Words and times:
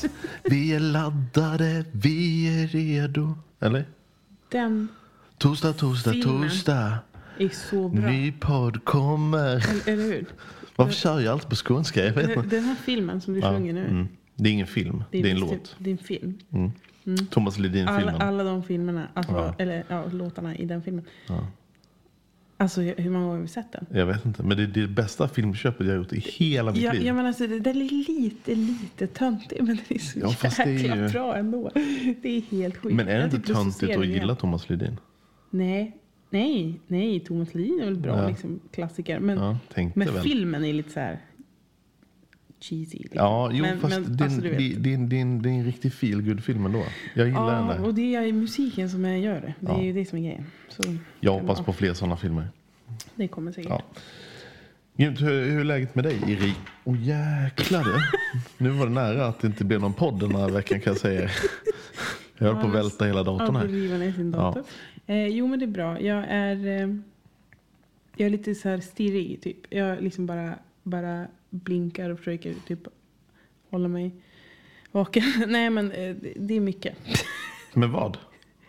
Tillbaks, 0.00 0.24
vi 0.44 0.72
är 0.74 0.80
laddade, 0.80 1.84
vi 1.92 2.46
är 2.62 2.66
redo. 2.66 3.34
Eller? 3.60 3.84
Den 4.48 4.88
Torsdag, 5.38 5.72
torsdag, 5.72 6.12
Filmen. 6.12 6.42
torsdag. 6.48 6.98
är 7.38 7.48
så 7.48 7.88
bra. 7.88 8.10
Ny 8.10 8.32
podd 8.32 8.84
kommer. 8.84 9.46
Eller, 9.70 9.88
eller 9.88 10.02
hur? 10.04 10.26
Varför 10.76 10.92
kör 10.94 11.20
jag 11.20 11.32
alltid 11.32 11.48
på 11.50 11.56
skånska? 11.56 12.04
Jag 12.04 12.12
vet 12.12 12.26
Den, 12.28 12.38
inte. 12.44 12.56
den 12.56 12.64
här 12.64 12.74
filmen 12.74 13.20
som 13.20 13.34
du 13.34 13.42
sjunger 13.42 13.72
nu. 13.72 13.84
mm. 13.86 14.08
Det 14.34 14.48
är 14.48 14.52
ingen 14.52 14.66
film, 14.66 15.04
det 15.10 15.18
är 15.20 15.26
en 15.26 15.36
visst- 15.36 15.50
låt. 15.52 15.76
Det 15.78 15.90
är 15.90 15.92
en 15.92 15.98
film. 15.98 16.38
Thomas 17.30 17.56
Alla, 17.58 17.62
Ledin-filmen. 17.68 18.14
alla 18.20 18.44
de 18.44 18.62
filmerna, 18.62 19.08
alltså, 19.14 19.32
Ja. 19.32 19.54
eller 19.58 19.84
ja, 19.88 20.04
låtarna 20.12 20.56
i 20.56 20.64
den 20.64 20.82
filmen. 20.82 21.04
Ja. 21.28 21.46
Alltså 22.58 22.80
hur 22.80 23.10
många 23.10 23.24
gånger 23.24 23.36
har 23.36 23.42
vi 23.42 23.48
sett 23.48 23.72
den? 23.72 23.86
Jag 23.90 24.06
vet 24.06 24.26
inte, 24.26 24.42
men 24.42 24.56
det 24.56 24.62
är 24.62 24.66
det 24.66 24.86
bästa 24.88 25.28
filmköpet 25.28 25.86
jag 25.86 25.92
har 25.94 25.98
gjort 25.98 26.12
i 26.12 26.20
hela 26.20 26.72
mitt 26.72 26.82
Ja, 26.82 26.92
liv. 26.92 27.02
ja 27.06 27.14
men 27.14 27.26
alltså 27.26 27.46
det, 27.46 27.60
den 27.60 27.76
är 27.76 28.06
lite, 28.08 28.54
lite 28.54 29.06
töntig 29.06 29.56
men 29.62 29.66
den 29.76 29.84
är 29.88 29.98
så 29.98 30.18
Ja, 30.18 30.28
fast 30.30 30.56
det 30.56 30.62
är 30.62 30.68
jäkla 30.68 30.96
ju- 30.96 31.08
bra 31.08 31.36
ändå. 31.36 31.70
Det 32.22 32.28
är 32.36 32.40
helt 32.40 32.76
sjukt. 32.76 32.94
Men 32.94 33.08
är 33.08 33.18
det 33.18 33.24
inte 33.24 33.52
töntigt 33.54 33.96
att 33.98 34.06
gilla 34.06 34.34
Thomas 34.34 34.68
Ledin? 34.70 35.00
Nej, 35.50 35.96
nej, 36.30 36.80
nej. 36.86 37.20
Thomas 37.20 37.54
Ledin 37.54 37.80
är 37.80 37.84
väl 37.84 37.96
bra 37.98 38.22
Ja. 38.22 38.28
liksom, 38.28 38.60
klassiker. 38.72 39.20
Men, 39.20 39.38
Ja, 39.38 39.58
men 39.94 40.22
filmen 40.22 40.64
är 40.64 40.72
lite 40.72 40.90
så 40.92 41.00
här 41.00 41.18
cheesy. 42.60 42.98
Liksom. 42.98 43.18
Ja, 43.18 43.50
jo, 43.52 43.62
men, 43.62 43.80
fast 43.80 44.00
men, 44.00 44.18
är 44.18 44.22
alltså, 44.24 44.46
är 44.46 44.60
är 44.88 44.94
en- 44.94 45.08
det 45.42 45.48
är 45.48 45.52
en 45.54 45.64
riktig 45.64 45.92
feel 45.92 46.40
film 46.40 46.66
ändå. 46.66 46.82
Jag 47.14 47.26
gillar 47.26 47.52
Ja, 47.54 47.74
den 47.74 47.84
och 47.84 47.94
där. 47.94 48.02
det 48.02 48.14
är 48.14 48.32
musiken 48.32 48.90
som 48.90 49.04
jag 49.04 49.18
gör 49.20 49.40
det. 49.40 49.54
Det 49.60 49.72
är 49.72 49.76
Ja. 49.76 49.82
ju 49.82 49.92
det 49.92 50.04
som 50.04 50.18
är 50.18 50.22
grejen. 50.22 50.46
Så, 50.68 50.82
Jag 51.20 51.32
hoppas 51.32 51.58
ja, 51.58 51.64
på 51.64 51.72
fler 51.72 51.94
sådana 51.94 52.16
filmer. 52.16 52.48
Det 53.14 53.28
kommer 53.28 53.52
säkert. 53.52 53.70
Ja. 53.70 53.82
Hur, 54.96 55.10
hur 55.50 55.60
är 55.60 55.64
läget 55.64 55.94
med 55.94 56.04
dig 56.04 56.16
Iri? 56.26 56.54
Åh 56.84 56.94
oh, 56.94 57.02
jäklar. 57.02 57.84
Nu 58.58 58.70
var 58.70 58.86
det 58.86 58.92
nära 58.92 59.26
att 59.26 59.40
det 59.40 59.46
inte 59.46 59.64
blev 59.64 59.80
någon 59.80 59.92
podd 59.94 60.20
den 60.20 60.34
här 60.34 60.48
veckan 60.48 60.80
kan 60.80 60.92
jag 60.92 61.00
säga. 61.00 61.30
Jag 62.38 62.46
höll 62.46 62.62
på 62.62 62.68
att 62.68 62.74
välta 62.74 63.04
hela 63.04 63.22
datorn 63.22 63.54
Ja, 63.54 63.60
här. 63.60 63.66
riva 63.68 63.96
ner 63.98 64.12
sin 64.12 64.30
dator. 64.30 64.64
Eh, 65.06 65.26
jo, 65.26 65.46
men 65.46 65.58
det 65.58 65.64
är 65.64 65.70
bra. 65.70 66.00
Jag 66.00 66.24
är, 66.28 66.66
eh, 66.66 66.94
jag 68.16 68.26
är 68.26 68.30
lite 68.30 68.54
så 68.54 68.68
här 68.68 68.80
stirrig, 68.80 69.40
typ. 69.42 69.56
Jag 69.70 70.02
liksom 70.02 70.26
bara, 70.26 70.54
bara 70.82 71.26
blinkar 71.50 72.10
och 72.10 72.18
försöker 72.18 72.54
typ 72.66 72.80
hålla 73.70 73.88
mig 73.88 74.10
vaken. 74.92 75.22
Nej, 75.48 75.70
men 75.70 75.92
eh, 75.92 76.16
det- 76.36 76.54
är 76.56 76.60
mycket. 76.60 76.96
Men 77.74 77.92
vad? 77.92 78.18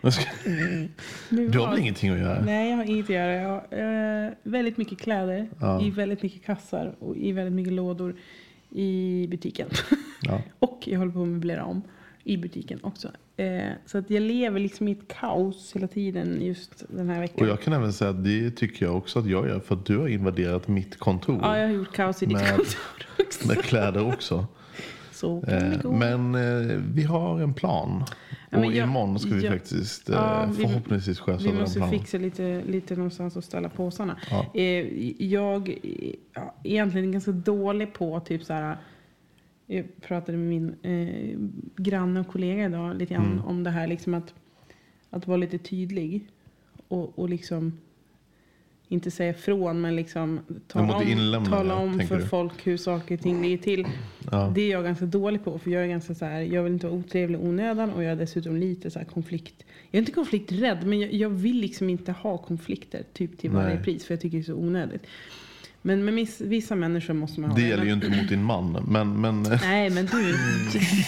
Men 1.28 1.50
Du 1.50 1.58
har 1.58 1.70
väl 1.70 1.78
ingenting 1.78 2.10
att 2.10 2.18
göra? 2.18 2.40
Nej, 2.44 2.70
jag 2.70 2.76
har 2.76 2.84
inget 2.84 3.04
att 3.04 3.10
göra. 3.10 3.32
Jag 3.34 3.48
har 3.48 4.26
eh, 4.26 4.32
väldigt 4.42 4.76
mycket 4.76 4.98
kläder 4.98 5.48
Ja. 5.60 5.82
i 5.82 5.90
väldigt 5.90 6.22
mycket 6.22 6.44
kassar 6.44 6.94
och 6.98 7.16
i 7.16 7.32
väldigt 7.32 7.54
mycket 7.54 7.72
lådor 7.72 8.16
i 8.70 9.26
butiken. 9.30 9.68
Ja. 10.22 10.42
och 10.58 10.82
jag 10.86 10.98
håller 10.98 11.12
på 11.12 11.22
att 11.22 11.28
möblera 11.28 11.64
om 11.64 11.82
i 12.28 12.36
butiken 12.36 12.78
också. 12.82 13.08
Eh, 13.36 13.60
så 13.86 13.98
att 13.98 14.10
jag 14.10 14.22
lever 14.22 14.60
liksom 14.60 14.88
i 14.88 14.92
ett 14.92 15.08
kaos 15.20 15.72
hela 15.76 15.86
tiden 15.88 16.38
just 16.42 16.84
den 16.88 17.08
här 17.08 17.20
veckan. 17.20 17.44
Och 17.46 17.52
jag 17.52 17.60
kan 17.60 17.72
även 17.72 17.92
säga 17.92 18.10
att 18.10 18.24
det 18.24 18.50
tycker 18.50 18.86
jag 18.86 18.96
också 18.96 19.18
att 19.18 19.26
jag 19.26 19.48
gör. 19.48 19.60
För 19.60 19.74
att 19.74 19.86
du 19.86 19.98
har 19.98 20.08
invaderat 20.08 20.68
mitt 20.68 20.98
kontor. 20.98 21.38
Ja, 21.42 21.58
jag 21.58 21.66
har 21.66 21.74
gjort 21.74 21.92
kaos 21.94 22.22
i 22.22 22.26
ditt 22.26 22.36
Med- 22.36 22.48
kontor 22.56 22.66
också. 23.26 23.48
Med 23.48 23.56
kläder 23.64 24.06
också. 24.14 24.46
Så 25.12 25.40
kan 25.40 25.50
det 25.50 25.66
Eh, 25.76 25.82
gå. 25.82 25.92
Men 25.92 26.34
eh, 26.34 26.76
vi 26.94 27.02
har 27.02 27.40
en 27.40 27.54
plan. 27.54 28.04
Ja, 28.50 28.58
och 28.58 28.64
jag- 28.64 28.74
imorgon 28.88 29.18
ska 29.18 29.30
vi 29.34 29.44
jag- 29.44 29.52
faktiskt 29.52 30.08
eh, 30.10 30.14
Ja, 30.16 30.48
vi- 30.56 30.62
förhoppningsvis 30.66 31.20
sköta 31.20 31.42
Vi 31.42 31.48
den 31.48 31.60
måste 31.60 31.78
planen. 31.78 31.98
fixa 31.98 32.18
lite, 32.18 32.62
lite 32.66 32.96
någonstans 32.96 33.36
att 33.36 33.44
ställa 33.44 33.68
påsarna. 33.68 34.16
Ja. 34.30 34.46
Eh, 34.54 35.22
jag 35.24 35.68
är 35.68 36.14
egentligen 36.64 37.12
ganska 37.12 37.30
dålig 37.32 37.92
på 37.94 38.20
typ 38.20 38.44
så 38.44 38.52
här. 38.52 38.76
Jag 39.70 39.86
pratade 40.00 40.38
med 40.38 40.48
min 40.48 40.74
eh, 40.82 41.38
granne 41.76 42.20
och 42.20 42.28
kollega 42.28 42.64
idag 42.64 42.96
lite 42.96 43.14
grann 43.14 43.32
Mm. 43.32 43.44
om 43.44 43.64
det 43.64 43.70
här 43.70 43.86
liksom 43.86 44.14
att, 44.14 44.34
att 45.10 45.26
vara 45.26 45.36
lite 45.36 45.58
tydlig. 45.58 46.26
Och, 46.88 47.18
och 47.18 47.28
liksom 47.28 47.72
inte 48.88 49.10
säga 49.10 49.30
ifrån 49.30 49.80
men 49.80 49.96
liksom 49.96 50.40
tala 50.66 50.96
om, 50.96 51.44
tala 51.44 51.76
om 51.76 52.00
för 52.00 52.16
du? 52.16 52.26
folk 52.26 52.66
hur 52.66 52.76
saker 52.76 53.14
och 53.14 53.20
ting 53.20 53.42
ligger 53.42 53.58
till. 53.58 53.86
Ja. 54.30 54.52
Det 54.54 54.60
är 54.60 54.70
jag 54.70 54.84
ganska 54.84 55.06
dålig 55.06 55.44
på. 55.44 55.58
För 55.58 55.70
jag 55.70 55.82
är 55.82 55.86
ganska 55.86 56.14
så 56.14 56.24
här, 56.24 56.40
jag 56.40 56.62
vill 56.62 56.72
inte 56.72 56.86
vara 56.86 56.96
otrevlig 56.98 57.38
i 57.38 57.42
onödan 57.42 57.90
och 57.92 58.02
jag 58.04 58.12
är 58.12 58.16
dessutom 58.16 58.56
lite 58.56 58.90
så 58.90 58.98
här 58.98 59.06
konflikt. 59.06 59.64
Jag 59.90 59.98
är 59.98 59.98
inte 59.98 60.12
konflikträdd 60.12 60.86
men 60.86 61.00
jag, 61.00 61.12
jag 61.12 61.30
vill 61.30 61.56
liksom 61.60 61.90
inte 61.90 62.12
ha 62.12 62.38
konflikter 62.38 63.02
typ 63.12 63.38
till 63.38 63.50
varje 63.50 63.74
Nej. 63.74 63.84
pris 63.84 64.04
för 64.04 64.14
jag 64.14 64.20
tycker 64.20 64.38
det 64.38 64.42
är 64.42 64.44
så 64.44 64.54
onödigt. 64.54 65.02
Men 65.82 66.04
med 66.04 66.14
miss, 66.14 66.40
vissa 66.40 66.74
människor 66.74 67.14
måste 67.14 67.40
man 67.40 67.50
ha 67.50 67.56
Det 67.56 67.62
det. 67.62 67.68
gäller 67.68 67.84
ju 67.84 67.92
inte 67.92 68.08
mot 68.08 68.28
din 68.28 68.42
man. 68.44 68.84
Men, 68.88 69.20
men 69.20 69.42
Nej 69.62 69.90
men 69.90 70.06
du, 70.06 70.32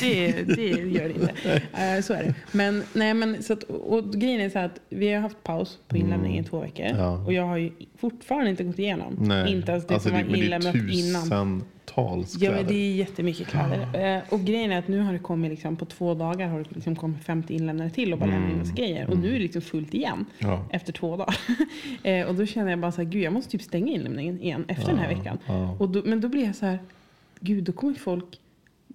det, 0.01 0.33
det 0.57 0.69
gör 0.69 1.09
det 1.09 1.15
inte. 1.15 1.63
Eh, 1.83 2.03
så 2.03 2.13
är 2.15 2.23
det. 2.25 2.35
Men, 2.53 2.83
nej, 2.93 3.15
men, 3.15 3.43
så 3.43 3.53
att, 3.53 3.63
och 3.63 4.13
grejen 4.13 4.41
är 4.41 4.51
så 4.51 4.59
att 4.59 4.81
vi 4.89 5.13
har 5.13 5.21
haft 5.21 5.43
paus 5.43 5.79
på 5.89 5.97
inlämning 5.97 6.39
i 6.39 6.45
två 6.45 6.61
veckor. 6.61 6.85
Mm. 6.87 6.99
Ja. 7.01 7.25
Och 7.27 7.33
jag 7.33 7.47
har 7.47 7.57
ju 7.57 7.71
fortfarande 8.01 8.51
inte 8.51 8.65
gått 8.65 8.79
igenom. 8.79 9.17
nej. 9.21 9.53
Inte 9.53 9.73
ens 9.73 9.87
det 9.87 9.95
alltså, 9.95 10.09
som 10.09 10.19
var 10.19 10.37
inlämnat 10.37 10.75
innan. 10.75 11.63
Tusentals 11.95 12.37
Ja, 12.41 12.51
men 12.51 12.67
det 12.67 12.75
är 12.75 12.95
jättemycket 12.95 13.47
kläder. 13.49 14.17
Eh, 14.17 14.23
och 14.31 14.41
grejen 14.41 14.73
är 14.73 14.79
att 14.79 14.89
nu 14.89 15.01
har 15.01 15.13
det 15.13 15.19
kommit, 15.19 15.51
liksom, 15.51 15.77
på 15.77 15.85
två 15.85 16.15
dagar 16.15 16.49
har 16.49 16.59
det 16.59 16.71
liksom 16.75 16.97
kommit 16.97 17.25
50 17.25 17.55
inlämnare 17.55 17.91
till 17.91 18.13
och 18.13 18.19
bara 18.19 18.31
lämnat 18.31 18.51
in 18.53 18.59
massa 18.59 18.73
grejer. 18.75 19.11
Och 19.11 19.19
nu 19.19 19.29
är 19.29 19.33
det 19.33 19.39
liksom 19.39 19.63
fullt 19.63 19.95
igen 19.95 20.25
Mm. 20.39 20.53
Ja. 20.53 20.65
efter 20.71 20.93
två 20.93 21.17
dagar. 21.17 21.37
eh, 22.03 22.27
och 22.27 22.35
då 22.35 22.47
känner 22.47 22.71
jag 22.71 22.79
bara 22.81 22.93
så 22.93 23.03
här, 23.03 23.09
gud 23.11 23.23
jag 23.23 23.33
måste 23.33 23.51
typ 23.51 23.63
stänga 23.63 23.93
inlämningen 23.93 24.41
igen 24.41 24.65
efter 24.69 24.87
den 24.87 24.99
här 24.99 25.09
veckan. 25.15 25.39
ja. 25.47 25.77
Och 25.79 25.89
då, 25.89 26.03
men 26.05 26.21
då 26.21 26.29
blir 26.29 26.45
jag 26.45 26.57
så 26.57 26.67
här, 26.67 26.79
gud 27.41 27.65
då 27.65 27.73
kommer 27.73 27.95
folk 27.95 28.41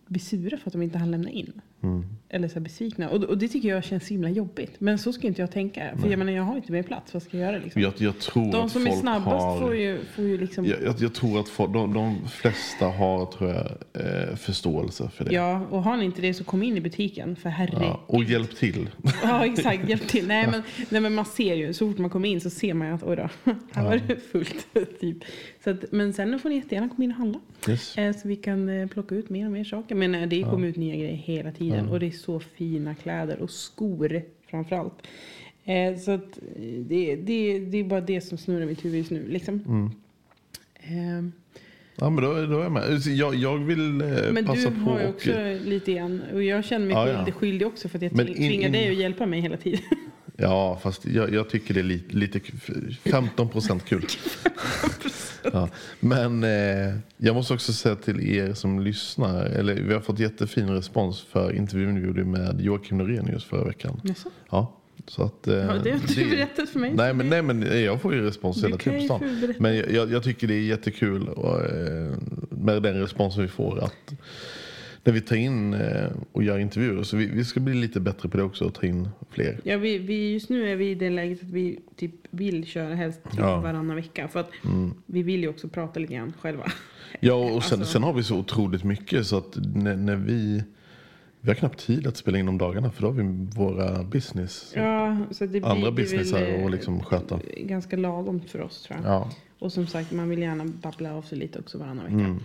bli 0.07 0.19
sura 0.19 0.57
för 0.57 0.69
att 0.69 0.73
de 0.73 0.81
inte 0.81 0.97
hann 0.97 1.11
lämna 1.11 1.29
in. 1.29 1.51
Mm. 1.83 2.05
Eller 2.29 2.47
så 2.47 2.59
besvikna. 2.59 3.09
Och, 3.09 3.23
och 3.23 3.37
det 3.37 3.47
tycker 3.47 3.69
jag 3.69 3.83
känns 3.83 4.07
himla 4.07 4.29
jobbigt. 4.29 4.71
Men 4.79 4.97
så 4.97 5.13
ska 5.13 5.27
inte 5.27 5.41
jag 5.41 5.51
tänka. 5.51 5.97
För 6.01 6.09
jag 6.09 6.19
menar, 6.19 6.31
jag 6.31 6.43
har 6.43 6.55
inte 6.55 6.71
mer 6.71 6.83
plats. 6.83 7.13
Vad 7.13 7.23
ska 7.23 7.37
jag 7.37 7.51
göra 7.51 7.63
liksom? 7.63 7.81
Jag, 7.81 7.93
jag 7.97 8.19
tror 8.19 8.51
De 8.51 8.69
som 8.69 8.87
är 8.87 8.91
snabbast 8.91 9.45
har... 9.45 9.59
får, 9.59 9.75
ju, 9.75 9.99
får 10.15 10.25
ju 10.25 10.37
liksom... 10.37 10.65
Jag, 10.65 10.81
jag, 10.83 10.95
jag 10.99 11.13
tror 11.13 11.39
att 11.39 11.49
folk, 11.49 11.73
de, 11.73 11.93
de 11.93 12.27
flesta 12.27 12.85
har 12.87 13.25
tror 13.25 13.49
jag, 13.49 13.65
eh, 14.05 14.35
förståelse 14.35 15.09
för 15.13 15.25
det. 15.25 15.33
Ja, 15.33 15.65
och 15.69 15.83
har 15.83 15.97
ni 15.97 16.05
inte 16.05 16.21
det 16.21 16.33
så 16.33 16.43
kom 16.43 16.63
in 16.63 16.77
i 16.77 16.81
butiken. 16.81 17.35
För 17.35 17.49
herregud. 17.49 17.81
Ja, 17.81 18.01
och 18.07 18.23
hjälp 18.23 18.55
till. 18.55 18.89
Ja, 19.23 19.45
exakt. 19.45 19.89
Hjälp 19.89 20.07
till. 20.07 20.27
Nej 20.27 20.47
men, 20.51 20.63
nej, 20.89 21.01
men 21.01 21.13
man 21.15 21.25
ser 21.25 21.55
ju, 21.55 21.73
så 21.73 21.87
fort 21.89 21.97
man 21.97 22.09
kommer 22.09 22.29
in 22.29 22.41
så 22.41 22.49
ser 22.49 22.73
man 22.73 22.87
ju 22.87 22.93
att 22.93 23.03
oj 23.03 23.15
då, 23.15 23.29
här 23.71 23.83
var 23.83 24.01
det 24.07 24.15
fullt. 24.31 24.67
Typ. 24.99 25.17
Så 25.63 25.69
att, 25.69 25.91
men 25.91 26.13
sen 26.13 26.39
får 26.39 26.49
ni 26.49 26.55
jättegärna 26.55 26.89
komma 26.89 27.03
in 27.03 27.11
och 27.11 27.17
handla. 27.17 27.39
Yes. 27.69 27.97
Eh, 27.97 28.13
Så 28.15 28.27
vi 28.27 28.35
kan 28.35 28.69
eh, 28.69 28.87
plocka 28.87 29.15
ut 29.15 29.29
mer 29.29 29.45
och 29.45 29.51
mer 29.51 29.63
saker. 29.63 29.95
Men 29.95 30.15
eh, 30.15 30.27
det 30.27 30.43
kommer 30.43 30.67
ut 30.67 30.75
nya 30.75 30.95
grejer 30.95 31.15
hela 31.15 31.51
tiden. 31.51 31.89
Och 31.89 31.99
det 31.99 32.11
så 32.21 32.39
fina 32.39 32.95
kläder 32.95 33.39
och 33.39 33.49
skor 33.51 34.21
framförallt. 34.49 35.07
Eh, 35.65 35.97
Så 35.97 36.11
att 36.11 36.37
eh, 36.55 36.61
det, 36.79 37.15
det, 37.15 37.59
det 37.59 37.77
är 37.77 37.83
bara 37.83 38.01
det 38.01 38.21
som 38.21 38.37
snurrar 38.37 38.65
mitt 38.65 38.85
huvud 38.85 38.97
just 38.97 39.11
nu. 39.11 39.27
Liksom. 39.27 39.61
Mm. 39.67 39.91
Eh, 41.23 41.31
Ja, 41.97 42.09
men 42.09 42.23
då, 42.23 42.33
då 42.45 42.59
är 42.59 42.63
jag 42.63 42.71
med. 42.71 42.99
Jag, 43.05 43.35
jag 43.35 43.57
vill 43.57 44.01
eh, 44.01 44.07
Men 44.31 44.45
passa 44.45 44.69
du 44.69 44.75
på 44.75 44.81
har 44.81 44.99
ju 44.99 45.05
och... 45.07 45.15
också 45.15 45.31
lite 45.65 45.93
grann. 45.93 46.21
Och 46.33 46.43
jag 46.43 46.65
känner 46.65 46.85
mig 46.85 46.95
Ja, 46.95 47.23
ja. 47.27 47.31
skyldig, 47.31 47.67
också 47.67 47.89
för 47.89 47.97
att 47.97 48.01
jag 48.01 48.15
Men 48.15 48.25
tvingar 48.25 48.41
in- 48.41 48.49
tvingar 48.49 48.65
in- 48.67 48.71
dig 48.73 48.89
att 48.89 48.95
hjälpa 48.97 49.25
mig 49.25 49.41
hela 49.41 49.57
tiden. 49.57 49.79
Ja, 50.37 50.79
fast 50.83 51.05
jag, 51.05 51.33
jag 51.33 51.49
tycker 51.49 51.73
det 51.73 51.79
är 51.79 51.83
lite, 51.83 52.15
lite 52.17 52.39
kul. 52.39 52.97
15 53.03 53.49
procent 53.49 53.85
kul. 53.85 54.05
ja. 55.53 55.69
Men 55.99 56.43
eh, 56.43 56.95
jag 57.17 57.35
måste 57.35 57.53
också 57.53 57.73
säga 57.73 57.95
till 57.95 58.21
er 58.37 58.53
som 58.53 58.79
lyssnar. 58.79 59.45
Eller 59.45 59.73
vi 59.75 59.93
har 59.93 60.01
fått 60.01 60.19
jättefin 60.19 60.69
respons 60.69 61.21
för 61.21 61.53
intervjun 61.53 61.95
vi 62.01 62.07
gjorde 62.07 62.23
med 62.23 62.61
Joakim 62.61 62.97
Norenius 62.97 63.43
förra 63.45 63.63
veckan. 63.63 64.01
Jaså? 64.03 64.29
Ja, 64.49 64.75
så 65.07 65.23
att, 65.23 65.47
eh, 65.47 65.55
Ja, 65.55 65.61
det 65.83 65.91
har 65.91 65.97
inte 65.97 66.13
du 66.13 66.29
berättat 66.29 66.69
för 66.69 66.79
mig. 66.79 66.93
Nej 66.95 67.13
men, 67.13 67.29
nej, 67.29 67.41
men 67.41 67.83
jag 67.83 68.01
får 68.01 68.13
ju 68.13 68.21
respons 68.21 68.63
hela 68.63 68.77
tiden 68.77 69.07
på 69.07 69.15
stan. 69.17 69.53
Men 69.59 69.75
jag- 69.77 69.91
jag, 69.91 70.11
jag 70.11 70.23
tycker 70.23 70.47
det 70.47 70.53
är 70.55 70.59
jättekul 70.61 71.27
och, 71.29 71.65
eh, 71.65 72.13
med 72.49 72.83
den 72.83 72.99
responsen 73.01 73.41
vi 73.41 73.47
får. 73.49 73.83
att 73.83 74.13
När 75.05 75.13
vi 75.13 75.21
tar 75.21 75.35
in 75.35 75.73
eh, 75.73 76.07
och 76.31 76.43
gör 76.43 76.59
intervjuer. 76.59 77.03
Så 77.03 77.17
vi, 77.17 77.25
vi 77.25 77.45
ska 77.45 77.59
bli 77.59 77.73
lite 77.73 77.99
bättre 77.99 78.29
på 78.29 78.37
det 78.37 78.43
också 78.43 78.65
och 78.65 78.73
ta 78.73 78.85
in 78.85 79.09
fler. 79.29 79.59
Ja, 79.63 79.77
vi, 79.77 79.97
vi, 79.97 80.33
just 80.33 80.49
nu 80.49 80.71
är 80.71 80.75
vi 80.75 80.89
i 80.89 80.95
det 80.95 81.09
läget 81.09 81.43
att 81.43 81.49
vi 81.49 81.79
typ 81.95 82.11
vill 82.29 82.65
köra 82.65 82.95
helst 82.95 83.23
typ 83.23 83.33
Ja. 83.39 83.49
Mm. 83.51 83.63
varannan 83.63 83.95
vecka. 83.95 84.27
För 84.27 84.39
att 84.39 84.49
vi 85.05 85.23
vill 85.23 85.41
ju 85.41 85.49
också 85.49 85.67
prata 85.67 85.99
lite 85.99 86.13
grann 86.13 86.33
själva. 86.41 86.71
Ja 87.19 87.33
och 87.33 87.63
sen, 87.63 87.79
Alltså- 87.79 87.93
sen 87.93 88.03
har 88.03 88.13
vi 88.13 88.23
så 88.23 88.37
otroligt 88.37 88.83
mycket 88.83 89.27
så 89.27 89.37
att 89.37 89.57
när, 89.75 89.95
när 89.95 90.15
vi 90.15 90.63
vi 91.41 91.49
har 91.49 91.55
knappt 91.55 91.79
tid 91.79 92.07
att 92.07 92.17
spela 92.17 92.37
in 92.39 92.45
de 92.45 92.57
dagarna 92.57 92.91
för 92.91 93.01
då 93.01 93.07
har 93.07 93.13
vi 93.13 93.47
våra 93.55 94.03
business. 94.03 94.71
Ja, 94.75 95.17
så 95.31 95.43
det 95.45 95.49
blir, 95.49 95.65
Andra 95.65 95.91
businessar 95.91 96.41
eh, 96.41 96.65
att 96.65 96.71
liksom 96.71 97.03
sköta. 97.03 97.39
Ganska 97.57 97.97
lagom 97.97 98.41
för 98.47 98.61
oss 98.61 98.83
tror 98.83 98.99
jag. 99.03 99.11
Ja. 99.13 99.29
Och 99.59 99.71
som 99.73 99.87
sagt, 99.87 100.11
man 100.11 100.29
vill 100.29 100.39
gärna 100.39 100.65
babbla 100.65 101.13
av 101.15 101.21
sig 101.21 101.37
lite 101.37 101.59
också 101.59 101.77
varannan 101.77 102.03
vecka. 102.05 102.15
Mm. 102.15 102.39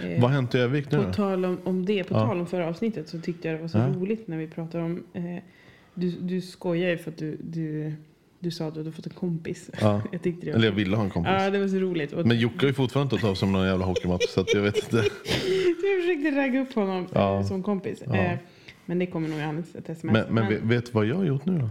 Eh, 0.00 0.20
Vad 0.20 0.30
har 0.30 0.36
hänt 0.36 0.54
i 0.54 0.58
Övik 0.58 0.90
nu 0.90 1.04
På 1.04 1.12
tal 1.12 1.44
om, 1.44 1.58
om 1.64 1.86
det, 1.86 2.04
på 2.04 2.14
Ja. 2.14 2.26
tal 2.26 2.40
om 2.40 2.46
förra 2.46 2.66
avsnittet 2.68 3.08
så 3.08 3.20
tyckte 3.20 3.48
jag 3.48 3.56
det 3.56 3.60
var 3.60 3.68
så 3.68 3.78
Ja. 3.78 3.86
roligt 3.88 4.28
när 4.28 4.36
vi 4.38 4.46
pratade 4.46 4.84
om... 4.84 5.04
Eh, 5.12 5.22
du, 5.94 6.10
du 6.10 6.40
skojar 6.40 6.90
ju 6.90 6.98
för 6.98 7.10
att 7.10 7.18
du, 7.18 7.36
du, 7.42 7.92
du 8.38 8.50
sa 8.50 8.66
att 8.68 8.74
du 8.74 8.80
hade 8.80 8.92
fått 8.92 9.06
en 9.06 9.12
kompis. 9.12 9.70
Ja. 9.80 10.02
jag 10.12 10.22
tyckte 10.22 10.46
det 10.46 10.52
var 10.52 10.58
Eller 10.58 10.68
jag 10.68 10.74
ville 10.74 10.96
ha 10.96 11.04
en 11.04 11.10
kompis. 11.10 11.32
Ja, 11.38 11.50
det 11.50 11.58
var 11.58 11.68
så 11.68 11.76
roligt. 11.76 12.12
Och 12.12 12.26
Men 12.26 12.38
Jocke 12.38 12.56
har 12.60 12.66
ju 12.66 12.72
fortfarande 12.74 13.14
inte 13.14 13.22
tagit 13.22 13.30
av 13.30 13.34
sig 13.34 13.48
någon 13.48 13.66
jävla 13.66 13.84
hockeymatch 13.84 14.28
så 14.28 14.40
att 14.40 14.54
jag 14.54 14.62
vet 14.62 14.76
inte. 14.76 14.96
jag 15.86 16.00
försökte 16.02 16.30
ragga 16.40 16.60
upp 16.60 16.72
honom 16.74 17.06
Ja. 17.14 17.36
eh, 17.40 17.46
som 17.46 17.62
kompis. 17.62 18.02
Ja. 18.06 18.14
Eh, 18.16 18.38
men 18.86 18.98
det 18.98 19.06
kommer 19.06 19.28
nog 19.28 19.40
annars 19.40 19.64
ett 19.74 19.88
sms. 19.88 20.12
Men, 20.12 20.34
men 20.34 20.48
vet- 20.48 20.62
vet 20.62 20.86
du 20.86 20.92
vad 20.92 21.06
jag 21.06 21.16
har 21.16 21.24
gjort 21.24 21.46
nu 21.46 21.58
då? 21.58 21.70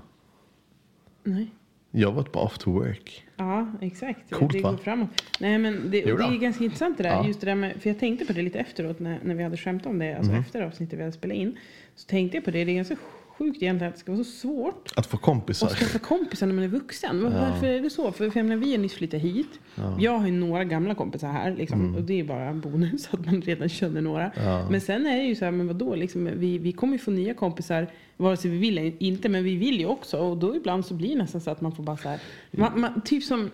Nej. 1.24 1.48
Jag 1.96 2.08
har 2.08 2.16
varit 2.16 2.32
på 2.32 2.40
after 2.40 2.72
work. 2.72 3.24
Ja, 3.38 3.72
exakt. 3.82 4.30
Coolt, 4.32 4.52
det 4.54 4.62
va? 4.62 4.72
går 4.72 4.78
framåt. 4.78 5.10
Nej, 5.40 5.58
men 5.58 5.74
det, 5.92 6.02
det 6.02 6.10
är 6.10 6.40
ganska 6.40 6.64
intressant 6.64 6.98
det 6.98 7.04
där. 7.04 7.10
Ja. 7.10 7.28
Just 7.28 7.42
det 7.42 7.46
där 7.46 7.56
med, 7.56 7.82
för 7.82 7.90
jag 7.90 8.00
tänkte 8.00 8.26
på 8.26 8.34
det 8.34 8.42
lite 8.42 8.60
efteråt 8.60 9.00
när, 9.00 9.20
när 9.24 9.36
vi 9.36 9.44
hade 9.44 9.58
skämt 9.58 9.86
om 9.86 10.00
det. 10.00 10.14
Alltså 10.18 10.32
Mhm. 10.32 10.42
efter 10.42 10.62
avsnittet 10.62 11.00
vi 11.00 11.04
hade 11.04 11.12
spelat 11.14 11.38
in. 11.38 11.58
Så 11.96 12.08
tänkte 12.08 12.38
jag 12.38 12.46
på 12.46 12.52
det. 12.52 12.64
Det 12.66 12.72
är 12.72 12.76
ganska 12.76 12.96
sjukt 13.38 13.62
egentligen 13.64 13.90
att 13.90 13.94
det 13.96 14.00
ska 14.00 14.12
vara 14.12 14.24
så 14.24 14.32
svårt 14.32 14.92
Att 14.96 15.06
få 15.06 15.18
kompisar. 15.18 15.68
att 15.68 15.74
skaffa 15.74 16.00
kompisar 16.00 16.48
när 16.48 16.54
man 16.54 16.64
är 16.64 16.68
vuxen. 16.68 17.24
Var- 17.24 17.30
Varför 17.30 17.68
är 17.68 17.82
det 17.82 17.90
så? 17.90 18.12
För, 18.12 18.30
för 18.30 18.40
jag 18.40 18.46
menar, 18.48 18.62
vi 18.62 18.72
har 18.72 18.78
nyss 18.78 18.94
flyttat 18.94 19.22
hit. 19.22 19.60
Jag 20.00 20.18
har 20.18 20.26
ju 20.28 20.34
några 20.34 20.64
gamla 20.64 20.96
kompisar 20.96 21.28
här. 21.32 21.56
Liksom, 21.56 21.96
Och 21.96 22.02
det 22.02 22.20
är 22.20 22.24
bara 22.24 22.54
bonus 22.54 23.08
att 23.12 23.26
man 23.26 23.42
redan 23.42 23.70
känner 23.70 24.02
några. 24.02 24.32
Mm. 24.32 24.48
Ja. 24.50 24.68
Men 24.72 24.82
sen 24.82 25.06
är 25.06 25.18
det 25.18 25.24
ju 25.24 25.36
så 25.36 25.46
här, 25.46 25.52
men 25.52 25.68
vadå? 25.68 25.96
Liksom, 25.96 26.30
vi, 26.36 26.58
vi 26.58 26.72
kommer 26.72 26.94
ju 26.94 27.00
få 27.00 27.12
nya 27.12 27.34
kompisar 27.34 27.88
vare 28.18 28.38
sig 28.38 28.52
vi 28.52 28.58
vill 28.58 28.78
eller 28.78 28.94
inte. 29.04 29.30
Men 29.30 29.44
vi 29.44 29.56
vill 29.56 29.80
ju 29.80 29.86
också. 29.86 30.18
Och 30.20 30.38
då 30.38 30.56
ibland 30.56 30.86
så 30.86 30.94
blir 30.94 31.10
det 31.10 31.16
nästan 31.16 31.42
så 31.42 31.52
att 31.52 31.62
man 31.62 31.72
får 31.72 31.84
bara 31.84 31.98
så 31.98 32.10
här. 32.10 32.20
Man, 32.52 32.80
man, 32.80 33.02
typ 33.02 33.24
som 33.24 33.50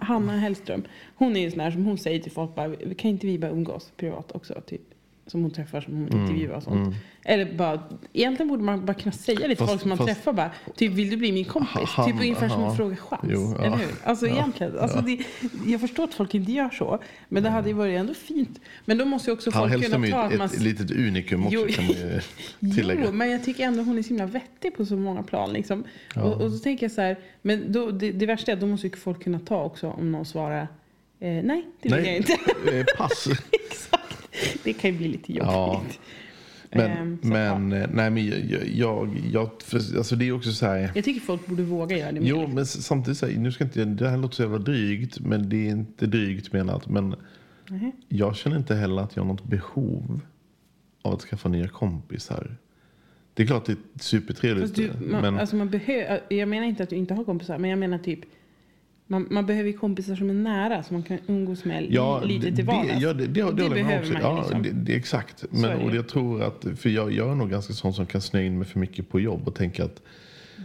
Hanna 0.00 0.32
Hellström. 0.32 0.82
Hon 1.16 1.36
är 1.36 1.40
ju 1.40 1.50
sån 1.50 1.60
här 1.60 1.70
som 1.70 1.84
hon 1.84 1.98
säger 1.98 2.18
till 2.20 2.32
folk 2.32 2.54
bara, 2.54 2.76
kan 2.76 3.10
inte 3.10 3.26
vi 3.26 3.38
bara 3.38 3.50
umgås 3.50 3.92
privat 3.96 4.32
också? 4.32 4.60
Typ. 4.66 4.82
Som 5.28 5.42
hon 5.42 5.50
träffar, 5.50 5.80
som 5.80 5.94
hon 5.94 6.08
Mm, 6.08 6.20
intervjuar 6.22 6.56
och 6.56 6.62
sånt. 6.62 6.94
Eller 7.24 7.52
bara, 7.56 7.82
egentligen 8.12 8.48
borde 8.48 8.62
man 8.62 8.86
bara 8.86 8.94
kunna 8.94 9.12
säga 9.12 9.38
det 9.38 9.46
till 9.48 9.56
Fast- 9.56 9.70
folk 9.70 9.80
som 9.80 9.88
man 9.88 9.98
fast- 9.98 10.08
träffar 10.08 10.32
bara. 10.32 10.50
Typ, 10.76 10.92
vill 10.92 11.10
du 11.10 11.16
bli 11.16 11.32
min 11.32 11.44
kompis? 11.44 11.70
Han- 11.88 12.06
typ 12.06 12.20
ungefär 12.20 12.48
som 12.48 12.60
ja. 12.62 12.68
att 12.70 12.76
fråga 12.76 12.96
chans. 12.96 13.22
Jo, 13.28 13.54
ja. 13.58 13.64
Eller 13.64 13.76
hur? 13.76 13.88
Alltså 14.04 14.26
Ja. 14.26 14.32
egentligen. 14.32 14.78
Alltså, 14.78 15.00
det, 15.00 15.18
jag 15.66 15.80
förstår 15.80 16.04
att 16.04 16.14
folk 16.14 16.34
inte 16.34 16.52
gör 16.52 16.70
så. 16.70 16.98
Men 17.28 17.42
det 17.42 17.48
hade 17.50 17.68
ju 17.68 17.74
varit 17.74 17.98
ändå 17.98 18.14
fint. 18.14 18.60
Men 18.84 18.98
då 18.98 19.04
måste 19.04 19.30
ju 19.30 19.34
också 19.34 19.50
Han 19.50 19.70
folk 19.70 19.84
kunna 19.84 19.96
ta 19.96 20.06
ju 20.06 20.12
att 20.12 20.38
man... 20.38 20.46
ett, 20.46 20.54
ett 20.54 20.62
litet 20.62 20.90
unikum 20.90 21.46
också 21.46 21.58
Jo. 21.58 21.66
kan 21.70 21.84
man 21.86 21.94
tillägga. 22.74 23.02
Jo, 23.06 23.12
men 23.12 23.30
jag 23.30 23.44
tycker 23.44 23.64
ändå 23.64 23.82
hon 23.82 23.98
är 23.98 24.02
så 24.02 24.08
himla 24.08 24.26
vettig 24.26 24.76
på 24.76 24.86
så 24.86 24.96
många 24.96 25.22
plan. 25.22 25.52
Liksom. 25.52 25.84
Och, 26.16 26.40
och 26.40 26.52
så 26.52 26.58
tänker 26.58 26.84
jag 26.84 26.92
så 26.92 27.00
här, 27.00 27.16
men 27.42 27.72
då, 27.72 27.90
det, 27.90 28.12
det 28.12 28.26
värsta 28.26 28.52
är 28.52 28.54
att 28.56 28.60
då 28.60 28.66
måste 28.66 28.86
ju 28.86 28.96
folk 28.96 29.22
kunna 29.24 29.38
ta 29.38 29.62
också 29.64 29.88
om 29.90 30.12
någon 30.12 30.24
svarar 30.24 30.62
eh, 31.20 31.28
nej, 31.44 31.66
det 31.82 31.94
vill 31.94 32.04
jag 32.06 32.16
inte. 32.16 32.32
eh, 32.72 32.84
pass. 32.98 33.26
Exakt. 33.52 34.02
Det 34.64 34.72
kan 34.72 34.90
ju 34.90 34.96
bli 34.96 35.08
lite 35.08 35.32
jobbigt. 35.32 35.52
Ja. 35.52 35.82
Men, 36.70 36.90
Ehm, 36.90 37.18
så, 37.22 37.28
men, 37.28 37.72
eh, 37.72 37.88
nej, 37.92 38.10
men 38.10 38.26
jag, 38.26 38.68
jag, 38.68 39.18
jag 39.32 39.50
alltså 39.96 40.16
det 40.16 40.28
är 40.28 40.32
också 40.32 40.52
så 40.52 40.66
här. 40.66 40.92
Jag 40.94 41.04
tycker 41.04 41.20
folk 41.20 41.46
borde 41.46 41.62
våga 41.62 41.98
göra 41.98 42.12
det 42.12 42.20
mer. 42.20 42.28
Jo, 42.28 42.46
men 42.46 42.66
samtidigt 42.66 43.18
så 43.18 43.26
här, 43.26 43.38
nu 43.38 43.52
ska 43.52 43.64
inte, 43.64 43.84
det 43.84 44.08
här 44.08 44.16
låter 44.16 44.34
så 44.34 44.42
jävla 44.42 44.58
drygt, 44.58 45.20
men 45.20 45.48
det 45.48 45.66
är 45.66 45.70
inte 45.70 46.06
drygt 46.06 46.52
menat. 46.52 46.88
Men 46.88 47.14
Nej. 47.68 47.92
jag 48.08 48.36
känner 48.36 48.56
inte 48.56 48.74
heller 48.74 49.02
att 49.02 49.16
jag 49.16 49.22
har 49.22 49.28
något 49.28 49.44
behov 49.44 50.20
av 51.02 51.14
att 51.14 51.20
skaffa 51.20 51.48
nya 51.48 51.68
kompisar. 51.68 52.56
Det 53.34 53.42
är 53.42 53.46
klart 53.46 53.66
det 53.66 53.72
är 53.72 53.78
supertrevligt. 54.00 54.68
Fast 54.68 54.76
du, 54.76 55.06
man, 55.06 55.20
men, 55.20 55.38
alltså 55.38 55.56
man 55.56 55.70
behö, 55.70 56.20
jag 56.28 56.48
menar 56.48 56.66
inte 56.66 56.82
att 56.82 56.90
du 56.90 56.96
inte 56.96 57.14
har 57.14 57.24
kompisar, 57.24 57.58
men 57.58 57.70
jag 57.70 57.78
menar 57.78 57.98
typ 57.98 58.20
man, 59.06 59.26
man 59.30 59.46
behöver 59.46 59.70
ju 59.70 59.76
kompisar 59.78 60.14
som 60.16 60.30
är 60.30 60.34
nära, 60.34 60.82
som 60.82 60.94
man 60.96 61.02
kan 61.02 61.18
umgås 61.26 61.64
med 61.64 61.86
Ja, 61.90 62.20
lite 62.24 62.50
det, 62.50 62.56
till 62.56 62.64
vardags. 62.64 62.88
det, 62.88 63.00
ja, 63.00 63.12
det, 63.12 63.26
det, 63.26 63.26
det, 63.26 63.32
det 63.34 63.42
håller 63.42 63.62
jag 63.62 63.70
behöver 63.72 63.98
också. 64.00 64.12
man 64.12 64.22
Ja, 64.22 64.38
liksom. 64.40 64.62
det, 64.62 64.70
det, 64.72 64.96
exakt. 64.96 65.44
Men, 65.50 65.62
det 65.78 65.84
och 65.84 65.96
jag 65.96 66.08
tror 66.08 66.42
att, 66.42 66.66
för 66.76 66.88
jag, 66.88 67.12
jag 67.12 67.30
är 67.30 67.34
nog 67.34 67.50
ganska 67.50 67.72
sån 67.72 67.94
som 67.94 68.06
kan 68.06 68.20
snöa 68.20 68.42
in 68.42 68.58
mig 68.58 68.66
för 68.68 68.78
mycket 68.78 69.08
på 69.10 69.20
jobb 69.20 69.48
och 69.48 69.54
tänka 69.54 69.84
att 69.84 70.02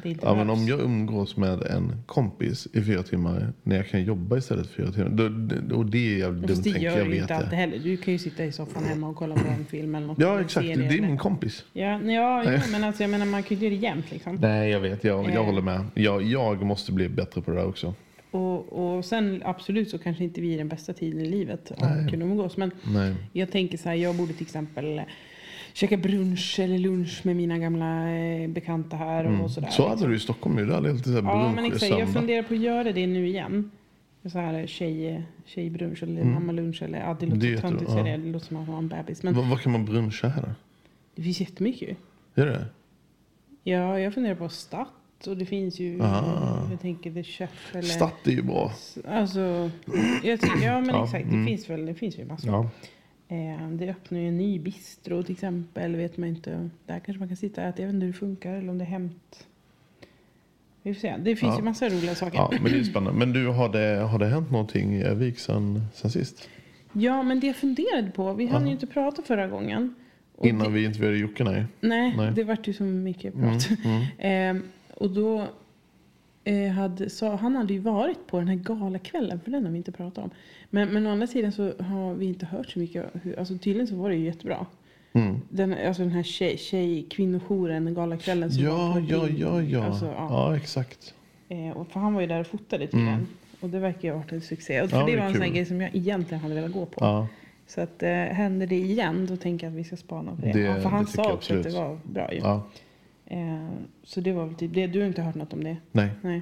Det 0.04 0.18
ja, 0.22 0.36
men 0.36 0.50
om 0.50 0.68
jag 0.68 0.80
umgås 0.80 1.38
med 1.38 1.64
en 1.64 1.96
kompis 2.06 2.68
i 2.74 2.82
fyra 2.84 3.04
timmar 3.04 3.54
när 3.64 3.76
jag 3.76 3.88
kan 3.90 4.04
jobba 4.04 4.38
istället 4.38 4.68
för 4.68 4.84
fyra 4.84 4.92
timmar. 4.92 5.10
Då, 5.10 5.30
det- 5.30 5.74
och 5.76 5.86
det 5.86 6.14
är 6.14 6.18
jävligt 6.18 6.42
dumt 6.42 6.48
Fast 6.48 6.64
det 6.64 6.72
tänker 6.72 6.88
gör 6.90 6.98
jag 6.98 7.06
du 7.08 7.12
vet 7.12 7.22
inte 7.22 7.36
alltid 7.36 7.50
det. 7.50 7.56
heller. 7.56 7.80
Du 7.80 7.98
kan 7.98 8.14
ju 8.14 8.18
sitta 8.20 8.46
i 8.46 8.52
soffan 8.52 8.84
hemma 8.84 9.08
och 9.10 9.16
kolla 9.16 9.36
på 9.36 9.48
en 9.60 9.66
film 9.66 9.96
eller 9.96 10.08
något. 10.08 10.20
Ja 10.20 10.42
exakt, 10.42 10.66
det 10.68 10.74
är 10.74 10.78
eller- 10.78 11.02
min 11.02 11.18
kompis. 11.18 11.66
Ja, 11.74 12.02
ja 12.02 12.44
jo, 12.46 12.60
men 12.72 12.84
alltså, 12.84 13.04
jag 13.04 13.10
menar 13.10 13.26
man 13.26 13.44
kan 13.44 13.50
ju 13.50 13.56
inte 13.56 13.66
göra 13.66 13.76
det 13.82 13.88
jämt 13.88 14.12
liksom. 14.12 14.36
Nej 14.36 14.70
jag 14.70 14.80
vet, 14.80 15.04
jag, 15.04 15.26
jag 15.26 15.36
Eh. 15.36 15.46
håller 15.46 15.62
med. 15.62 15.86
Jag, 15.94 16.22
jag 16.24 16.64
måste 16.64 16.92
bli 16.92 17.10
bättre 17.10 17.42
på 17.42 17.52
det 17.52 17.58
där 17.58 17.68
också. 17.68 17.94
Och, 18.32 18.74
och 18.74 19.06
sen 19.06 19.42
absolut 19.46 19.90
så 19.90 19.98
kanske 19.98 20.24
inte 20.24 20.42
vi 20.42 20.54
är 20.54 20.58
den 20.58 20.68
bästa 20.68 20.94
tiden 20.94 21.22
i 21.22 21.26
livet 21.26 21.72
att 21.72 22.10
kunna 22.12 22.26
umgås. 22.26 22.58
Men 22.58 22.72
Nej. 22.84 23.16
jag 23.34 23.52
tänker 23.52 23.78
så 23.78 23.90
här, 23.90 23.96
jag 23.96 24.16
borde 24.16 24.34
till 24.34 24.42
exempel 24.46 25.00
eh, 25.00 25.04
käka 25.74 25.98
brunch 25.98 26.60
eller 26.60 26.78
lunch 26.78 27.22
med 27.24 27.36
mina 27.36 27.58
gamla 27.58 28.10
eh, 28.12 28.50
bekanta 28.50 28.96
här 28.96 29.42
och 29.42 29.52
sådär. 29.52 29.68
Mm. 29.68 29.72
Så 29.72 29.84
hade 29.84 29.94
liksom. 29.94 30.10
du 30.10 30.16
i 30.16 30.20
Stockholm 30.20 30.60
ju, 30.60 30.66
du 30.66 30.74
hade 30.74 30.98
så 30.98 31.12
här 31.12 31.22
Ja, 31.22 31.52
men 31.56 31.66
exakt. 31.66 31.82
Jag 31.84 31.90
brunchsöndag. 31.90 32.20
funderar 32.20 32.44
på 32.44 32.54
att 32.54 32.60
göra 32.60 32.92
det 32.92 33.08
nu 33.08 33.28
igen. 33.28 33.72
Så 34.26 34.40
här 34.40 34.68
tjej, 34.68 35.24
tjejbrunch 35.46 36.04
eller 36.04 36.24
mammalunch. 36.24 36.82
Eller, 36.82 37.00
ja, 37.00 37.18
det 37.20 37.26
Mm. 37.26 37.40
Låter 37.40 37.62
töntigt 37.62 37.90
att 37.90 37.94
säga 37.94 38.18
det. 38.18 38.24
Det 38.24 38.32
låter 38.32 38.46
som 38.46 38.58
att 38.58 38.68
man 38.68 38.74
har 38.76 38.82
en 38.82 38.88
bebis. 38.88 39.24
Men 39.24 39.50
Vad, 39.50 39.62
kan 39.62 39.72
man 39.72 39.86
bruncha 39.86 40.28
här 40.28 40.42
då? 40.42 40.50
det 41.16 41.22
finns 41.22 41.40
jättemycket. 41.42 41.98
Gör 42.36 42.46
det? 42.46 42.66
Ja, 43.64 44.00
jag 44.00 44.14
funderar 44.14 44.36
på 44.36 44.50
Statt. 44.50 44.88
Och 45.28 45.38
det 45.38 45.46
finns 45.46 45.80
ju, 45.80 46.02
Ah. 46.02 46.68
jag 46.72 46.82
tänker 46.82 47.12
The 47.12 47.24
Chef. 47.24 47.72
Eller, 47.72 47.82
Statt 47.82 48.28
är 48.28 48.32
ju 48.32 48.42
bra. 48.42 48.72
Alltså, 49.08 49.72
jag 50.24 50.42
tycker, 50.42 50.66
ja 50.66 50.80
men 50.82 50.96
Ja, 50.96 51.04
exakt. 51.04 51.26
Det 51.26 51.34
mm. 51.36 51.46
finns 51.48 51.70
väl, 51.70 51.86
det 51.86 51.94
finns 51.94 52.20
ju 52.20 52.26
massor. 52.26 52.50
Ja. 52.52 52.70
Eh, 53.36 53.70
det 53.70 53.90
öppnar 53.90 54.20
ju 54.20 54.28
en 54.28 54.38
ny 54.38 54.60
bistro 54.60 55.24
till 55.24 55.34
exempel. 55.34 55.96
Vet 55.96 56.18
man 56.18 56.30
inte. 56.30 56.70
Där 56.86 57.00
kanske 57.00 57.20
man 57.20 57.28
kan 57.28 57.38
sitta 57.38 57.62
och 57.62 57.68
äta. 57.68 57.82
Jag 57.82 57.88
vet 57.88 57.94
inte 57.94 58.06
hur 58.06 58.14
det 58.14 58.20
funkar. 58.20 58.54
Eller 58.54 58.70
om 58.70 58.78
det 58.78 58.84
är 58.84 58.90
hämt. 58.90 59.48
Vi 60.84 60.94
får 60.94 61.02
se. 61.02 61.16
Det 61.20 61.36
finns 61.36 61.54
Ja. 61.54 61.58
ju 61.58 61.64
massa 61.64 61.90
roliga 61.90 62.16
saker. 62.16 62.38
ja, 62.38 62.52
men 62.62 62.72
det 62.72 62.80
är 62.80 62.84
spännande. 62.84 63.20
Men 63.20 63.34
du, 63.34 63.48
har 63.48 63.70
det, 63.70 64.02
har 64.02 64.20
det 64.20 64.28
hänt 64.28 64.52
någonting 64.52 64.96
i 64.96 65.04
Övik 65.04 65.40
sen, 65.40 65.82
sen 65.94 66.12
sist? 66.12 66.50
Ja, 66.94 67.24
men 67.24 67.40
det 67.40 67.48
jag 67.48 67.56
funderade 67.56 68.12
på. 68.12 68.34
Vi 68.34 68.46
hann 68.48 68.66
ju 68.68 68.72
inte 68.74 68.88
prata 68.88 69.22
förra 69.22 69.48
gången. 69.48 69.96
Innan 70.44 70.74
vi 70.74 70.86
intervjuade 70.86 71.18
Jocke, 71.18 71.44
nej. 71.44 71.66
Nej, 71.82 72.14
Nej. 72.18 72.32
det 72.36 72.44
vart 72.44 72.68
ju 72.68 72.74
så 72.74 72.84
mycket 72.84 73.34
prat. 73.34 73.70
Mm, 73.86 74.04
Ehm, 74.20 74.64
och 75.02 75.10
då 75.10 75.48
eh, 76.44 76.72
hade, 76.72 77.10
så, 77.10 77.36
han 77.36 77.56
hade 77.56 77.74
ju 77.74 77.80
varit 77.80 78.28
på 78.28 78.40
den 78.40 78.48
här 78.48 78.56
galakvällen, 78.56 79.40
för 79.40 79.52
den 79.52 79.66
har 79.66 79.72
vi 79.72 79.78
inte 79.78 79.92
pratat 79.92 80.24
om. 80.24 80.30
Men, 80.70 80.90
men 80.90 81.08
å 81.08 81.10
andra 81.10 81.28
sidan 81.28 81.52
så 81.52 81.64
har 81.64 82.14
vi 82.14 82.26
inte 82.26 82.46
hört 82.46 82.70
så 82.70 82.80
mycket. 82.80 83.06
Hur, 83.24 83.40
alltså 83.40 83.58
tydligen 83.58 83.88
så 83.88 83.96
var 83.96 84.10
det 84.10 84.16
ju 84.16 84.26
jättebra. 84.26 84.66
Mm. 85.14 85.42
Den, 85.50 85.76
alltså 85.88 86.02
den 86.02 86.12
här 86.12 86.24
tjej, 86.24 86.58
tjej 86.58 87.06
kvinnojouren, 87.10 87.94
galakvällen 87.94 88.52
som 88.52 88.64
Ja, 88.64 89.00
ja, 89.00 89.28
ja, 89.38 89.62
ja. 89.62 89.84
Alltså, 89.84 90.06
ja. 90.06 90.28
ja. 90.30 90.58
exakt. 90.58 91.14
Eh, 91.50 91.70
och 91.70 91.88
för 91.88 92.00
han 92.00 92.14
var 92.14 92.22
ju 92.22 92.28
där 92.28 92.40
och 92.40 92.48
fotade 92.48 92.88
tydligen. 92.88 93.14
Mm. 93.14 93.28
Och 93.60 93.70
det 93.70 93.80
verkar 93.80 94.02
ju 94.02 94.10
ha 94.12 94.18
varit 94.18 94.32
en 94.32 94.42
succé. 94.42 94.82
Och 94.82 94.90
för 94.90 94.98
Ja, 94.98 95.06
det 95.06 95.16
var 95.18 95.24
en 95.26 95.34
sån 95.34 95.54
grej 95.54 95.66
som 95.66 95.82
jag 95.82 95.96
egentligen 95.96 96.42
hade 96.44 96.56
velat 96.56 96.72
gå 96.72 96.86
på. 96.86 97.06
Ja. 97.06 97.28
Så 97.68 97.82
att 97.82 98.04
eh, 98.04 98.10
händer 98.10 98.68
det 98.68 98.76
igen 98.76 99.26
då 99.30 99.38
tänker 99.38 99.68
jag 99.68 99.72
att 99.74 99.80
vi 99.80 99.84
ska 99.84 99.98
spana 99.98 100.36
på 100.36 100.42
det. 100.42 100.52
Det- 100.52 100.60
ja, 100.60 100.76
för 100.82 100.90
han 100.90 101.08
sa 101.08 101.34
också 101.34 101.58
att 101.58 101.64
det 101.64 101.70
var 101.70 102.00
bra 102.04 102.34
ju. 102.34 102.40
Eh, 103.32 103.70
så 104.04 104.22
det 104.22 104.32
var 104.32 104.46
väl 104.46 104.56
typ 104.56 104.74
det. 104.74 104.88
Du 104.88 105.00
har 105.00 105.08
inte 105.08 105.22
hört 105.22 105.36
något 105.36 105.54
om 105.54 105.64
det? 105.64 105.78
Nej. 105.92 106.10
Nej. 106.22 106.42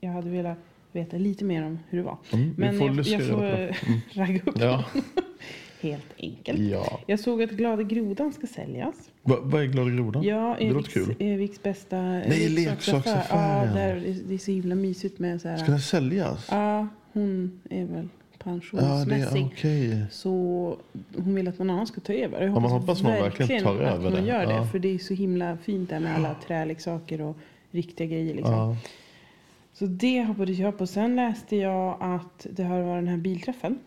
Jag 0.00 0.10
hade 0.10 0.30
velat 0.30 0.58
veta 0.92 1.16
lite 1.16 1.44
mer 1.44 1.66
om 1.66 1.78
hur 1.88 1.98
det 1.98 2.04
var. 2.04 2.18
Mm, 2.32 2.54
Men 2.56 2.78
får 2.78 2.86
jag, 2.86 3.06
jag 3.06 3.26
får 3.28 3.44
eh, 3.44 3.74
ragga 4.18 4.40
upp 4.46 4.58
Ja. 4.60 4.84
Helt 5.80 6.14
enkelt. 6.18 6.58
ja. 6.58 7.00
Jag 7.06 7.20
såg 7.20 7.42
att 7.42 7.50
Glada 7.50 7.82
Grodan 7.82 8.32
ska 8.32 8.46
säljas. 8.46 8.94
Va, 9.22 9.36
vad 9.42 9.62
är 9.62 9.66
Glada 9.66 9.90
Grodan? 9.90 10.22
Ja, 10.22 10.56
det 10.58 10.72
låter 10.72 10.90
kul. 10.90 11.14
Eriks 11.18 11.62
bästa 11.62 12.02
Nej, 12.02 12.48
leksaksaffär, 12.48 13.66
Ja, 13.66 13.74
där, 13.74 14.14
det, 14.28 14.34
är 14.34 14.38
så 14.38 14.50
himla 14.50 14.74
mysigt 14.74 15.18
med 15.18 15.40
så 15.40 15.48
här. 15.48 15.56
Ska 15.56 15.70
den 15.70 15.80
säljas? 15.80 16.48
Ja, 16.50 16.88
hon 17.12 17.60
är 17.70 17.84
väl 17.84 18.08
pensionsmässig. 18.44 19.40
är 19.42 19.46
okej. 19.46 20.04
Så 20.10 20.30
hon 21.16 21.34
vill 21.34 21.48
att 21.48 21.58
någon 21.58 21.70
annan 21.70 21.86
ska 21.86 22.00
ta 22.00 22.12
över. 22.12 22.40
Jag 22.40 22.50
Ja, 22.50 22.60
man 22.60 22.70
hoppas 22.70 23.02
någon 23.02 23.12
verkligen 23.12 23.62
tar 23.62 23.74
att 23.74 23.80
över 23.80 24.10
någon 24.10 24.20
det. 24.22 24.28
gör 24.28 24.46
det. 24.46 24.52
Ja. 24.52 24.66
För 24.66 24.78
det 24.78 24.94
är 24.94 24.98
så 24.98 25.14
himla 25.14 25.56
fint 25.56 25.90
där 25.90 26.00
med 26.00 26.16
alla 26.16 26.34
träleksaker 26.46 27.20
och 27.20 27.36
riktiga 27.70 28.06
grejer. 28.06 28.34
Liksom. 28.34 28.54
Ja. 28.54 28.76
Så 29.72 29.86
det 29.86 30.24
hoppade 30.24 30.52
jag 30.52 30.78
på. 30.78 30.86
Sen 30.86 31.16
läste 31.16 31.56
jag 31.56 31.96
att 32.00 32.46
det 32.50 32.62
har 32.62 32.80
varit 32.82 32.98
den 33.04 33.08
här 33.08 33.16
bilträffen. 33.16 33.78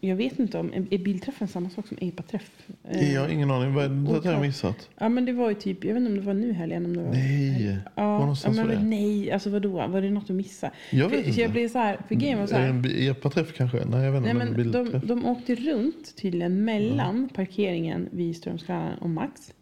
Jag 0.00 0.16
vet 0.16 0.38
inte 0.38 0.58
om, 0.58 0.72
är 0.90 0.98
bilträffen 0.98 1.48
samma 1.48 1.70
sak 1.70 1.86
som 1.88 1.96
EPA-träff? 2.00 2.50
Eh, 2.90 3.14
Jag 3.14 3.20
har 3.20 3.28
ingen 3.28 3.50
aning. 3.50 3.74
Vad 3.74 3.90
det? 3.90 4.20
Det 4.20 4.28
har 4.28 4.32
jag 4.32 4.40
missat. 4.40 4.88
Ja 4.98 5.08
men 5.08 5.24
det 5.24 5.32
var 5.32 5.48
ju 5.48 5.54
typ, 5.54 5.84
jag 5.84 5.94
vet 5.94 6.00
inte 6.00 6.10
om 6.10 6.16
det 6.16 6.22
var 6.26 6.34
nu 6.34 6.48
i 6.48 6.52
helgen. 6.52 6.84
Om 6.86 6.96
det 6.96 7.02
var, 7.02 7.10
Nej. 7.12 7.78
Ja, 7.94 8.18
någonstans 8.18 8.56
men 8.56 8.66
var 8.68 8.74
det? 8.74 8.82
nej, 8.84 9.32
alltså 9.32 9.50
vadå? 9.50 9.86
Var 9.86 10.00
det 10.00 10.10
något 10.10 10.26
du 10.26 10.32
missade? 10.32 10.72
Jag 10.90 11.08
vet 11.08 11.20
för 11.20 11.28
inte. 11.28 11.40
jag 11.40 11.50
blev 11.50 11.68
så 11.68 11.78
här, 11.78 11.98
för 12.08 12.14
grejen 12.14 12.38
var 12.38 12.46
så 12.46 12.54
Är 12.54 12.58
det 12.58 12.64
här. 12.64 12.70
en 12.70 12.82
bi- 12.82 13.08
EPA-träff 13.08 13.52
kanske? 13.56 13.84
Nej, 13.84 14.04
jag 14.04 14.12
vet 14.12 14.18
inte. 14.18 14.32
Nej, 14.34 14.48
men 14.54 14.72
de, 14.72 15.00
de 15.06 15.24
åkte 15.26 15.54
runt 15.54 16.16
tydligen 16.16 16.64
mellan 16.64 17.28
parkeringen 17.34 18.08
vid 18.12 18.36
Strömskallen 18.36 18.98
och 18.98 19.10
Max. 19.10 19.52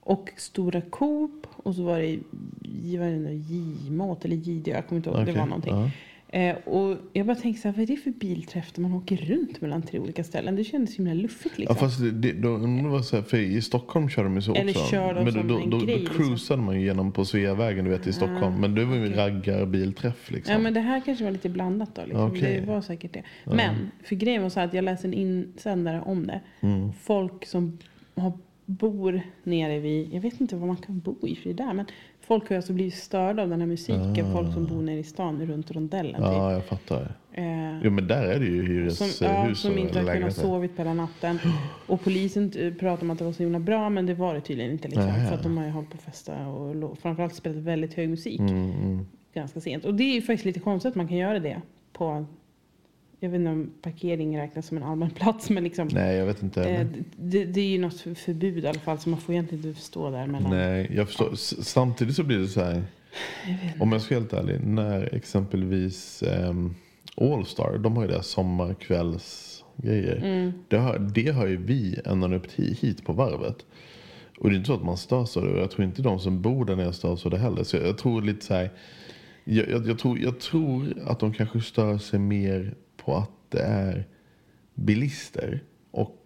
Och 0.00 0.30
Stora 0.36 0.80
Coop 0.80 1.46
och 1.56 1.74
så 1.74 1.82
var 1.82 1.98
det 2.00 2.18
det 2.62 3.32
J-mat 3.34 4.24
eller 4.24 4.36
JD, 4.36 4.70
jag 4.70 4.86
kommer 4.86 4.96
inte 4.96 5.08
ihåg, 5.10 5.18
det 5.18 5.22
Okej, 5.22 5.34
var 5.36 5.46
någonting. 5.46 5.74
ja. 5.74 5.90
Eh, 6.34 6.56
och 6.56 6.96
jag 7.12 7.26
bara 7.26 7.36
tänkte 7.36 7.62
så 7.62 7.68
här, 7.68 7.74
vad 7.74 7.82
är 7.82 7.86
det 7.86 7.96
för 7.96 8.10
bilträff 8.10 8.72
där 8.72 8.82
man 8.82 8.92
åker 8.92 9.16
runt 9.16 9.60
mellan 9.60 9.82
tre 9.82 9.98
olika 9.98 10.24
ställen? 10.24 10.56
Det 10.56 10.64
kändes 10.64 10.98
himla 10.98 11.14
luffigt 11.14 11.54
Ja, 11.56 11.60
liksom. 11.60 11.76
fast 11.76 12.00
det, 12.00 12.10
det, 12.10 12.32
då, 12.32 12.48
undrar 12.48 12.90
vad 12.90 13.04
så 13.04 13.16
här, 13.16 13.22
för 13.22 13.36
i 13.36 13.62
Stockholm 13.62 14.08
kör 14.08 14.24
de 14.24 14.34
ju 14.34 14.42
så 14.42 14.54
Eller 14.54 14.70
också. 14.70 14.90
kör 14.90 15.14
de 15.14 15.24
men 15.24 15.32
som 15.32 15.48
då, 15.48 15.58
en 15.58 15.70
då, 15.70 15.78
då, 15.78 15.84
grej, 15.86 15.96
då 15.96 16.00
liksom. 16.00 16.16
cruisade 16.16 16.62
man 16.62 16.80
ju 16.80 16.86
genom 16.86 17.12
på 17.12 17.24
Sveavägen 17.24 17.84
du 17.84 17.90
vet 17.90 18.06
i 18.06 18.12
Stockholm. 18.12 18.60
Men 18.60 18.74
det 18.74 18.84
var 18.84 18.96
ju 18.96 19.06
en 19.06 19.14
raggarbilträff 19.14 20.30
liksom. 20.30 20.52
Ja 20.52 20.58
men 20.58 20.74
det 20.74 20.80
här 20.80 21.02
kanske 21.04 21.24
var 21.24 21.30
lite 21.30 21.48
blandat 21.48 21.94
då. 21.94 22.02
Liksom. 22.02 22.30
Okej. 22.30 22.60
Det 22.60 22.66
var 22.66 22.80
säkert 22.80 23.12
det. 23.12 23.22
Men 23.44 23.90
för 24.04 24.16
grejen 24.16 24.42
var 24.42 24.50
så 24.50 24.60
här 24.60 24.66
att 24.66 24.74
jag 24.74 24.84
läste 24.84 25.06
en 25.06 25.14
insändare 25.14 26.00
om 26.00 26.26
det. 26.26 26.40
Mm. 26.60 26.92
Folk 26.92 27.46
som 27.46 27.78
har, 28.14 28.32
bor 28.66 29.20
nere 29.42 29.78
vid, 29.80 30.14
jag 30.14 30.20
vet 30.20 30.40
inte 30.40 30.56
vad 30.56 30.68
man 30.68 30.76
kan 30.76 30.98
bo 31.00 31.28
i 31.28 31.36
för 31.36 31.48
det 31.48 31.54
där. 31.54 31.72
Men 31.72 31.86
folk 32.24 32.48
har 32.48 32.56
alltså 32.56 32.72
blivit 32.72 32.94
störda 32.94 33.42
av 33.42 33.48
den 33.48 33.60
här 33.60 33.68
musiken. 33.68 34.32
Folk 34.32 34.52
som 34.54 34.66
bor 34.66 34.82
nere 34.82 34.98
i 34.98 35.02
stan 35.02 35.46
runt 35.46 35.70
rondellen. 35.70 36.24
Ah. 36.24 36.32
ja, 36.32 36.50
Typ. 36.50 36.70
jag 36.70 36.78
fattar. 36.78 37.14
Eh, 37.32 37.82
Jo 37.82 37.90
men 37.90 38.08
där 38.08 38.22
är 38.22 38.40
det 38.40 38.46
ju 38.46 38.62
hyreshus 38.62 39.16
som, 39.16 39.26
ja, 39.26 39.50
och 39.50 39.56
som 39.56 39.78
inte 39.78 40.00
har 40.00 40.14
kunnat 40.14 40.36
sovit 40.36 40.76
på 40.76 40.82
hela 40.82 40.94
natten. 40.94 41.38
Och 41.86 42.04
polisen 42.04 42.52
eh, 42.58 42.74
pratade 42.74 43.02
om 43.02 43.10
att 43.10 43.18
det 43.18 43.24
var 43.24 43.32
så 43.32 43.42
himla 43.42 43.58
bra 43.58 43.90
men 43.90 44.06
det 44.06 44.14
var 44.14 44.34
det 44.34 44.40
tydligen 44.40 44.72
inte. 44.72 44.88
Liksom, 44.88 45.06
Nähä. 45.06 45.28
för 45.28 45.34
att 45.34 45.42
de 45.42 45.56
har 45.56 45.64
ju 45.64 45.70
hållit 45.70 45.90
på 45.90 45.96
festa 45.96 46.46
och 46.46 46.98
framförallt 46.98 47.34
spelat 47.34 47.58
väldigt 47.58 47.94
hög 47.94 48.08
musik. 48.08 48.40
Mm, 48.40 48.70
mm. 48.70 49.06
ganska 49.34 49.60
sent. 49.60 49.84
Och 49.84 49.94
det 49.94 50.04
är 50.04 50.14
ju 50.14 50.22
faktiskt 50.22 50.44
lite 50.44 50.60
konstigt 50.60 50.90
att 50.90 50.96
man 50.96 51.08
kan 51.08 51.16
göra 51.16 51.38
det 51.38 51.60
på, 51.92 52.26
jag 53.20 53.28
vet 53.30 53.38
inte 53.38 53.50
om 53.50 53.70
parkering 53.82 54.38
räknas 54.38 54.66
som 54.66 54.76
en 54.76 54.82
allmän 54.82 55.10
plats, 55.10 55.50
men 55.50 55.64
liksom. 55.64 55.88
Nej, 55.92 56.16
jag 56.16 56.26
vet 56.26 56.42
inte. 56.42 56.64
Eh, 56.64 56.86
det, 57.16 57.44
det 57.44 57.60
är 57.60 57.68
ju 57.68 57.78
något 57.78 58.00
för- 58.00 58.14
förbud 58.14 58.64
i 58.64 58.66
alla 58.68 58.80
fall, 58.80 58.98
så 58.98 59.08
man 59.10 59.20
får 59.20 59.32
egentligen 59.34 59.64
inte 59.68 59.80
stå 59.80 60.10
där 60.10 60.26
mellan. 60.26 60.50
Nej, 60.50 60.90
jag 60.96 61.06
förstår. 61.06 61.32
S- 61.32 61.68
Samtidigt 61.68 62.16
så 62.16 62.22
blir 62.22 62.38
det 62.38 62.48
så 62.48 62.60
här. 62.64 62.82
Om 63.80 63.92
jag 63.92 64.02
ska 64.02 64.14
vara 64.14 64.20
helt 64.20 64.32
ärlig. 64.32 64.66
När 64.66 65.14
exempelvis 65.14 66.22
um, 66.48 66.74
Allstar, 67.16 67.78
de 67.78 67.96
har 67.96 68.04
ju 68.04 68.10
deras 68.10 68.26
sommarkvällsgrejer. 68.26 70.16
Mm. 70.24 70.52
Det, 70.68 70.76
har, 70.76 70.98
det 70.98 71.28
har 71.30 71.46
ju 71.46 71.56
vi 71.56 71.98
ända 72.04 72.34
upp 72.36 72.52
hit, 72.52 72.78
hit 72.80 73.04
på 73.04 73.12
varvet. 73.12 73.56
Och 74.38 74.48
det 74.50 74.54
är 74.54 74.56
inte 74.56 74.66
så 74.66 74.74
att 74.74 74.84
man 74.84 74.96
störs 74.96 75.36
av 75.36 75.42
det. 75.44 75.50
Och 75.52 75.58
jag 75.58 75.70
tror 75.70 75.84
inte 75.84 76.02
de 76.02 76.18
som 76.18 76.42
bor 76.42 76.64
där 76.64 76.76
nere 76.76 76.92
störs 76.92 77.24
av 77.24 77.30
det 77.30 77.38
heller. 77.38 77.62
Så 77.64 77.76
jag, 77.76 77.86
jag 77.86 77.98
tror 77.98 78.22
lite 78.22 78.44
så 78.46 78.54
här. 78.54 78.70
Jag, 79.44 79.68
jag, 79.70 79.88
jag, 79.88 79.98
tror, 79.98 80.18
jag 80.18 80.40
tror 80.40 80.94
att 81.06 81.20
de 81.20 81.32
kanske 81.32 81.60
stör 81.60 81.98
sig 81.98 82.18
mer 82.18 82.74
på 83.04 83.16
att 83.16 83.30
det 83.50 83.62
är 83.62 84.04
bilister. 84.74 85.60
Och 85.90 86.20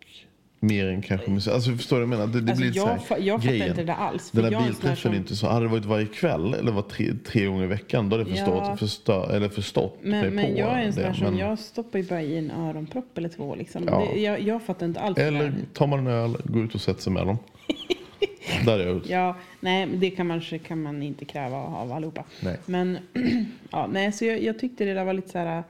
mer 0.60 0.86
än 0.86 1.02
kanske 1.02 1.30
musik. 1.30 1.52
Alltså 1.52 1.70
förstår 1.76 2.00
du 2.00 2.04
vad 2.06 2.12
jag 2.12 2.18
menar? 2.18 2.32
Det, 2.32 2.40
det 2.40 2.50
Alltså, 2.52 2.56
blir 2.56 2.66
lite 2.70 2.80
så 2.80 2.86
jag, 3.10 3.16
här, 3.16 3.24
jag 3.26 3.40
fattar 3.40 3.50
grejen. 3.52 3.68
inte 3.70 3.82
det 3.84 3.94
alls. 3.94 4.30
Den 4.30 4.44
där 4.44 4.50
jag 4.52 4.62
är 4.62 4.66
bilträffen 4.66 4.90
är 4.92 4.96
som- 4.96 5.14
inte 5.14 5.36
så. 5.36 5.46
Hade 5.48 5.64
det 5.66 5.70
varit 5.70 5.84
varje 5.84 6.06
kväll 6.06 6.54
eller 6.54 6.72
var 6.72 6.82
tre, 6.82 7.12
tre 7.26 7.44
gånger 7.46 7.64
i 7.64 7.66
veckan 7.66 8.08
då 8.08 8.16
hade 8.18 8.30
jag 8.30 8.38
förstått, 8.38 8.62
Ja. 8.66 8.76
förstå, 8.76 9.24
eller 9.30 9.48
förstått 9.48 9.98
mig 10.04 10.22
Men, 10.22 10.34
men 10.34 10.44
på 10.54 10.58
jag 10.58 10.68
är 10.80 10.82
en 10.84 10.92
sån 10.92 11.14
som, 11.14 11.24
Men- 11.24 11.38
jag 11.38 11.58
stoppar 11.58 11.98
ju 11.98 12.04
bara 12.08 12.22
i 12.22 12.38
en 12.38 12.50
öronpropp 12.50 13.18
eller 13.18 13.28
två 13.28 13.54
liksom. 13.54 13.84
Ja. 13.86 14.08
Det, 14.14 14.20
jag, 14.20 14.40
jag 14.40 14.62
fattar 14.62 14.86
inte 14.86 15.00
alls 15.00 15.18
Eller 15.18 15.52
tar 15.74 15.86
man 15.86 15.98
en 15.98 16.06
öl, 16.06 16.36
går 16.44 16.64
ut 16.64 16.74
och 16.74 16.80
sätter 16.80 17.02
sig 17.02 17.12
med 17.12 17.26
dem. 17.26 17.38
Där 18.64 18.78
är 18.78 18.86
jag. 18.86 19.00
Ja, 19.06 19.36
nej, 19.60 19.86
men 19.86 20.00
det 20.00 20.10
kan 20.10 20.26
man, 20.26 20.40
kan 20.40 20.82
man 20.82 21.02
inte 21.02 21.24
kräva 21.24 21.56
av 21.56 21.92
allihopa. 21.92 22.24
Nej. 22.42 22.56
Men, 22.66 22.98
ja, 23.70 23.88
nej, 23.92 24.12
så 24.12 24.24
jag, 24.24 24.42
jag 24.42 24.58
tyckte 24.58 24.84
det 24.84 24.94
där 24.94 25.04
var 25.04 25.12
lite 25.12 25.28
så 25.28 25.38
här, 25.38 25.64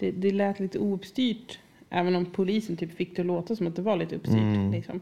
det, 0.00 0.10
det 0.10 0.30
lät 0.32 0.60
lite 0.60 0.78
ouppstyrt. 0.78 1.58
Även 1.90 2.14
om 2.16 2.26
polisen 2.26 2.76
typ 2.76 2.96
fick 2.96 3.16
det 3.16 3.22
att 3.22 3.26
låta 3.26 3.56
som 3.56 3.66
att 3.66 3.76
det 3.76 3.82
var 3.82 3.96
lite 3.96 4.16
uppstyrt. 4.16 4.36
Mm. 4.36 4.70
Liksom. 4.72 5.00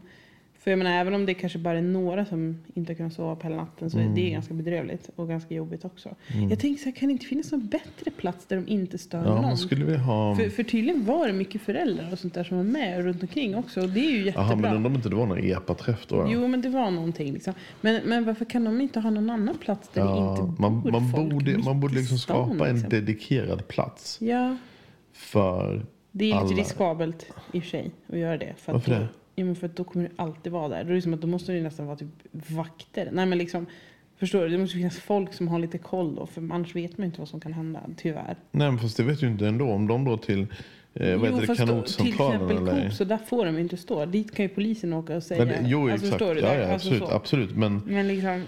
För 0.59 0.71
jag 0.71 0.77
menar, 0.77 0.91
även 0.91 1.13
om 1.13 1.25
det 1.25 1.33
kanske 1.33 1.59
bara 1.59 1.77
är 1.77 1.81
några 1.81 2.25
som 2.25 2.57
inte 2.73 2.91
har 2.91 2.95
kunnat 2.97 3.13
sova 3.13 3.35
på 3.35 3.43
hela 3.43 3.55
natten 3.55 3.89
så 3.89 3.97
är 3.97 4.01
Mm. 4.01 4.15
det 4.15 4.29
ganska 4.29 4.53
bedrövligt 4.53 5.09
och 5.15 5.27
ganska 5.27 5.55
jobbigt 5.55 5.85
också. 5.85 6.15
Jag 6.49 6.59
tänker 6.59 6.79
så 6.83 6.85
här, 6.89 6.95
kan 6.95 7.07
det 7.07 7.11
inte 7.13 7.25
finnas 7.25 7.51
någon 7.51 7.67
bättre 7.67 8.11
plats 8.11 8.45
där 8.45 8.55
de 8.55 8.67
inte 8.67 8.97
stör 8.97 9.25
Ja, 9.25 9.41
någon? 9.41 9.57
skulle 9.57 9.85
vilja 9.85 9.99
ha... 9.99 10.35
För, 10.35 10.49
för 10.49 10.63
tydligen 10.63 11.05
var 11.05 11.27
det 11.27 11.33
mycket 11.33 11.61
föräldrar 11.61 12.09
och 12.11 12.19
sånt 12.19 12.33
där 12.33 12.43
som 12.43 12.57
var 12.57 12.63
med 12.63 13.03
runt 13.03 13.21
omkring 13.21 13.55
också. 13.55 13.81
Och 13.81 13.89
det 13.89 13.99
är 13.99 14.11
ju 14.11 14.17
jättebra. 14.25 14.43
Jaha, 14.47 14.55
men 14.55 14.75
undrar 14.75 14.89
om 14.89 14.95
inte 14.95 15.09
det 15.09 15.15
var 15.15 15.25
någon 15.25 15.39
EPA-träff 15.43 16.05
då? 16.07 16.27
Jo, 16.29 16.47
men 16.47 16.61
det 16.61 16.69
var 16.69 16.91
någonting. 16.91 17.33
Liksom. 17.33 17.53
Men, 17.81 18.01
men 18.05 18.25
varför 18.25 18.45
kan 18.45 18.63
de 18.63 18.81
inte 18.81 18.99
ha 18.99 19.09
någon 19.09 19.29
annan 19.29 19.57
plats 19.57 19.89
där 19.93 20.01
det 20.03 20.07
Ja, 20.09 20.31
inte 20.31 20.41
bor 20.43 20.55
man, 20.69 20.91
man, 20.91 21.11
folk 21.11 21.31
borde, 21.31 21.57
man 21.57 21.79
borde 21.79 21.95
liksom 21.95 22.17
stan, 22.17 22.49
skapa 22.49 22.67
en 22.69 22.73
liksom? 22.75 22.89
dedikerad 22.89 23.67
plats 23.67 24.17
Ja, 24.21 24.57
för... 25.19 25.85
det 26.11 26.31
är 26.31 26.43
lite 26.43 26.61
riskabelt 26.61 27.25
i 27.51 27.59
och 27.59 27.63
för 27.63 27.69
sig 27.69 27.91
att 28.07 28.17
göra 28.17 28.37
det. 28.37 28.53
För 28.57 28.71
att 28.71 28.73
Varför 28.73 28.91
då, 28.91 28.99
det? 28.99 29.07
Ja, 29.35 29.45
men 29.45 29.55
för 29.55 29.65
att 29.65 29.75
då 29.75 29.83
kommer 29.83 30.05
det 30.05 30.11
alltid 30.15 30.51
vara 30.51 30.67
där. 30.67 30.83
Då, 30.83 30.89
är 30.89 30.95
det 30.95 31.01
som 31.01 31.13
att 31.13 31.21
då 31.21 31.27
måste 31.27 31.51
det 31.51 31.61
nästan 31.61 31.85
vara 31.85 31.97
typ 31.97 32.07
vakter. 32.31 33.09
Nej, 33.11 33.25
men 33.25 33.37
liksom, 33.37 33.65
förstår 34.17 34.41
du? 34.41 34.49
Det 34.49 34.57
måste 34.57 34.77
finnas 34.77 34.97
folk 34.97 35.33
som 35.33 35.47
har 35.47 35.59
lite 35.59 35.77
koll 35.77 36.15
då. 36.15 36.25
För 36.25 36.41
annars 36.41 36.75
vet 36.75 36.97
man 36.97 37.05
inte 37.05 37.19
vad 37.19 37.27
som 37.27 37.39
kan 37.39 37.53
hända, 37.53 37.81
tyvärr. 37.97 38.35
Nej, 38.51 38.71
men 38.71 38.79
fast 38.79 38.97
det 38.97 39.03
vet 39.03 39.23
ju 39.23 39.27
inte 39.27 39.47
ändå. 39.47 39.69
Om 39.69 39.87
de 39.87 40.05
då 40.05 40.17
till... 40.17 40.47
Eh, 40.93 41.17
vad 41.17 41.31
heter 41.31 41.41
det? 41.41 41.45
då- 41.45 41.55
till 41.55 41.57
Kanotcentralen 41.57 42.33
exempel 42.33 42.57
eller... 42.57 42.81
Coop, 42.81 42.93
så 42.93 43.03
där 43.03 43.17
får 43.17 43.45
de 43.45 43.57
inte 43.57 43.77
stå. 43.77 44.05
Dit 44.05 44.35
kan 44.35 44.45
ju 44.45 44.49
polisen 44.49 44.93
åka 44.93 45.15
och 45.15 45.23
säga. 45.23 45.45
Men 45.45 45.63
det, 45.63 45.69
jo, 45.69 45.89
alltså, 45.89 46.07
exakt. 46.07 46.19
du? 46.19 46.39
Ja, 46.39 46.55
ja, 46.55 46.73
alltså 46.73 46.73
absolut, 46.73 47.09
så. 47.09 47.15
absolut. 47.15 47.55
Men 47.55 47.81
Men 47.85 48.07
liksom, 48.07 48.43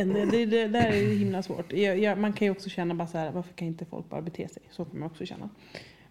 inte, 0.00 0.26
det, 0.30 0.46
det 0.46 0.68
där 0.68 0.86
är 0.86 1.14
himla 1.16 1.42
svårt. 1.42 1.72
Jag, 1.72 1.98
jag, 1.98 2.18
man 2.18 2.32
kan 2.32 2.46
ju 2.46 2.52
också 2.52 2.70
känna 2.70 2.94
bara 2.94 3.08
så 3.08 3.18
här, 3.18 3.30
varför 3.30 3.52
kan 3.54 3.68
inte 3.68 3.84
folk 3.84 4.08
bara 4.10 4.22
bete 4.22 4.48
sig? 4.48 4.62
Så 4.70 4.84
kan 4.84 5.00
man 5.00 5.10
också 5.10 5.26
känna. 5.26 5.48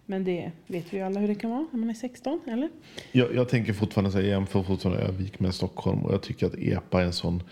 Men 0.06 0.24
det 0.24 0.52
vet 0.66 0.92
vi 0.92 0.96
ju 0.96 1.02
alla 1.02 1.20
hur 1.20 1.28
det 1.28 1.34
kan 1.34 1.50
vara 1.50 1.66
när 1.72 1.80
man 1.80 1.90
är 1.90 1.94
16, 1.94 2.40
eller? 2.46 2.70
Jag, 3.12 3.34
jag 3.34 3.48
tänker 3.48 3.72
fortfarande 3.72 4.10
säga 4.10 4.28
jämför 4.28 4.62
fortfarande 4.62 5.02
Övik 5.02 5.40
med 5.40 5.54
Stockholm 5.54 6.02
och 6.04 6.14
jag 6.14 6.22
tycker 6.22 6.46
att 6.46 6.54
EPA 6.54 7.00
är 7.00 7.04
en 7.04 7.12
sån 7.12 7.42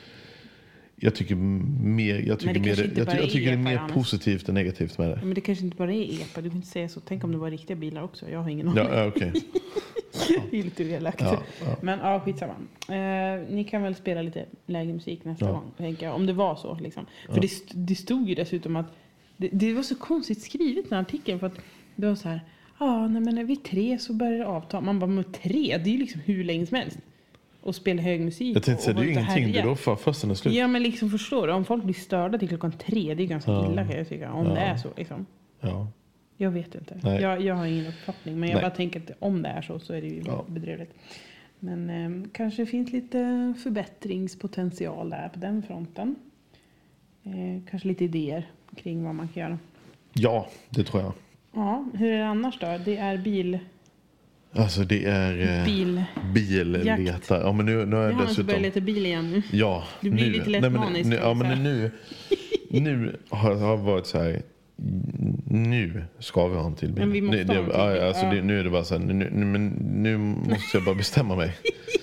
jag 1.02 1.14
tycker 1.14 1.34
mer, 1.34 2.18
jag 2.18 2.38
tycker 2.38 2.54
det 2.54 2.60
mer, 2.60 2.68
jag, 2.96 3.08
jag, 3.08 3.14
är 3.14 3.26
tycker 3.26 3.40
det 3.40 3.46
är 3.46 3.52
EPA, 3.52 3.62
mer 3.62 3.72
Johannes. 3.72 3.94
positivt 3.94 4.48
än 4.48 4.54
negativt 4.54 4.98
med 4.98 5.10
Ja, 5.10 5.14
det. 5.14 5.20
Men 5.24 5.34
det 5.34 5.40
kanske 5.40 5.64
inte 5.64 5.76
bara 5.76 5.92
är 5.92 6.22
EPA, 6.22 6.40
du 6.40 6.48
kan 6.48 6.56
inte 6.56 6.68
säga 6.68 6.88
så. 6.88 7.00
Tänk 7.00 7.24
om 7.24 7.32
det 7.32 7.38
var 7.38 7.50
riktiga 7.50 7.76
bilar 7.76 8.02
också. 8.02 8.30
Jag 8.30 8.38
har 8.42 8.50
ingen 8.50 8.68
aning. 8.68 8.84
Ja, 8.92 9.06
okej. 9.06 9.32
Det 10.50 10.58
är 10.58 10.62
lite 10.62 10.84
elakt. 10.84 11.20
Ja, 11.20 11.42
ja. 11.64 11.76
Men 11.82 11.98
ja, 11.98 12.20
skitsamma. 12.20 12.54
Eh, 12.88 13.40
ni 13.50 13.66
kan 13.70 13.82
väl 13.82 13.94
spela 13.94 14.22
lite 14.22 14.44
lägre 14.66 14.92
musik 14.92 15.24
nästa 15.24 15.44
Ja. 15.44 15.52
gång, 15.52 15.70
tänker 15.76 16.06
jag. 16.06 16.14
Om 16.14 16.26
det 16.26 16.32
var 16.32 16.56
så. 16.56 16.74
Liksom. 16.74 17.06
För 17.28 17.40
det, 17.40 17.50
det 17.74 17.94
stod 17.94 18.28
ju 18.28 18.34
dessutom 18.34 18.76
att 18.76 18.86
det, 19.36 19.48
det 19.52 19.72
var 19.72 19.82
så 19.82 19.94
konstigt 19.94 20.42
skrivet 20.42 20.84
den 20.88 20.96
här 20.96 21.02
artikeln. 21.02 21.40
För 21.40 21.46
att 21.46 21.58
det 21.96 22.06
var 22.06 22.14
så 22.14 22.28
här, 22.28 22.40
ja, 22.80 23.08
nej, 23.08 23.22
men 23.22 23.38
är 23.38 23.44
vi 23.44 23.56
tre 23.56 23.98
så 23.98 24.12
börjar 24.12 24.38
det 24.38 24.46
avta. 24.46 24.80
Man 24.80 24.98
bara, 24.98 25.06
men 25.06 25.24
tre, 25.24 25.78
det 25.84 25.90
är 25.90 25.92
ju 25.92 25.98
liksom 25.98 26.20
hur 26.24 26.44
länge 26.44 26.66
som 26.66 26.76
helst. 26.76 26.98
och 27.60 27.74
spela 27.74 28.02
hög 28.02 28.20
musik. 28.20 28.56
Jag 28.56 28.62
tänkte 28.62 28.84
säga, 28.84 28.94
det 28.94 29.00
är 29.02 29.04
ju 29.04 29.10
ingenting. 29.12 29.52
Det 29.52 29.58
är 29.58 29.64
då 29.64 29.76
för 29.76 29.96
först 29.96 30.20
den 30.20 30.30
är 30.30 30.34
slut. 30.34 30.54
Ja 30.54 30.66
men 30.66 30.82
liksom 30.82 31.10
förstår 31.10 31.46
du, 31.46 31.52
om 31.52 31.64
folk 31.64 31.84
blir 31.84 31.94
störda 31.94 32.38
till 32.38 32.48
klockan 32.48 32.72
tre, 32.72 33.14
det 33.14 33.22
är 33.22 33.26
ganska 33.26 33.50
Ja. 33.50 33.72
illa 33.72 33.86
kan 33.88 33.96
jag 33.98 34.08
tycka. 34.08 34.32
Om 34.32 34.46
Ja. 34.46 34.52
det 34.54 34.60
är 34.60 34.76
så 34.76 34.88
liksom. 34.96 35.26
Ja. 35.60 35.88
Jag 36.36 36.50
vet 36.50 36.74
inte. 36.74 37.00
Nej. 37.02 37.22
Jag, 37.22 37.40
jag 37.42 37.54
har 37.54 37.66
ingen 37.66 37.86
uppfattning. 37.86 38.40
Men 38.40 38.48
jag 38.48 38.56
Nej. 38.56 38.62
bara 38.62 38.70
tänker 38.76 39.00
att 39.00 39.10
om 39.18 39.42
det 39.42 39.48
är 39.48 39.62
så 39.62 39.78
så 39.78 39.92
är 39.92 40.00
det 40.02 40.08
ju 40.08 40.22
Ja. 40.26 40.44
bedrövligt. 40.48 40.94
Men 41.58 41.90
eh, 41.90 42.28
kanske 42.32 42.66
finns 42.66 42.92
lite 42.92 43.54
förbättringspotential 43.62 45.10
där 45.10 45.28
på 45.28 45.38
den 45.38 45.62
fronten. 45.62 46.16
Eh, 47.24 47.62
kanske 47.70 47.88
lite 47.88 48.04
idéer 48.04 48.50
kring 48.76 49.04
vad 49.04 49.14
man 49.14 49.28
kan 49.28 49.42
göra. 49.42 49.58
ja, 50.12 50.48
det 50.70 50.84
tror 50.84 51.02
jag. 51.02 51.12
Ja, 51.54 51.84
hur 51.94 52.12
är 52.12 52.18
det 52.18 52.26
annars 52.28 52.58
då? 52.60 52.78
Det 52.84 52.96
är 52.96 53.16
bil... 53.18 53.58
Alltså 54.52 54.80
det 54.84 55.04
är 55.04 55.58
eh, 55.58 55.64
bil. 55.64 56.04
billetar. 56.34 57.40
Ja, 57.40 57.52
men 57.52 57.66
nu, 57.66 57.86
nu 57.86 57.96
har 57.96 58.02
jag 58.02 58.12
Jag 58.12 58.16
har 58.16 58.22
dessutom... 58.26 58.46
börjat 58.46 58.62
leta 58.62 58.80
bil 58.80 59.06
igen 59.06 59.30
nu. 59.30 59.42
Ja, 59.52 59.84
Du 60.00 60.10
blir 60.10 60.24
nu. 60.26 60.30
lite 60.32 60.50
lätt 60.50 60.60
Nej, 60.62 60.70
men, 60.70 60.80
manisk, 60.80 61.10
nu, 61.10 61.16
Ja, 61.16 61.34
men 61.34 61.62
nu, 61.62 61.90
nu 62.70 63.16
har 63.28 63.50
jag 63.56 63.76
varit 63.76 64.06
så 64.06 64.18
här. 64.18 64.42
Nu 65.46 66.04
ska 66.18 66.46
vi 66.48 66.56
ha 66.56 66.66
en 66.66 66.74
till 66.74 66.88
bil. 66.88 66.98
Men 66.98 67.12
vi 67.12 67.20
måste 67.22 67.44
nu, 67.44 67.54
ha 67.54 67.58
en 67.58 67.64
till 67.64 67.72
bil, 67.72 68.02
Alltså, 68.02 68.24
ja. 68.26 68.32
det, 68.34 68.42
nu 68.42 68.60
är 68.60 68.64
det 68.64 68.70
bara 68.70 68.84
så 68.84 68.98
här. 68.98 69.04
Nu, 69.04 69.12
nu, 69.32 69.44
men 69.46 69.66
nu 70.02 70.18
måste 70.18 70.76
jag 70.76 70.84
bara 70.84 70.94
bestämma 70.94 71.36
mig. 71.36 71.56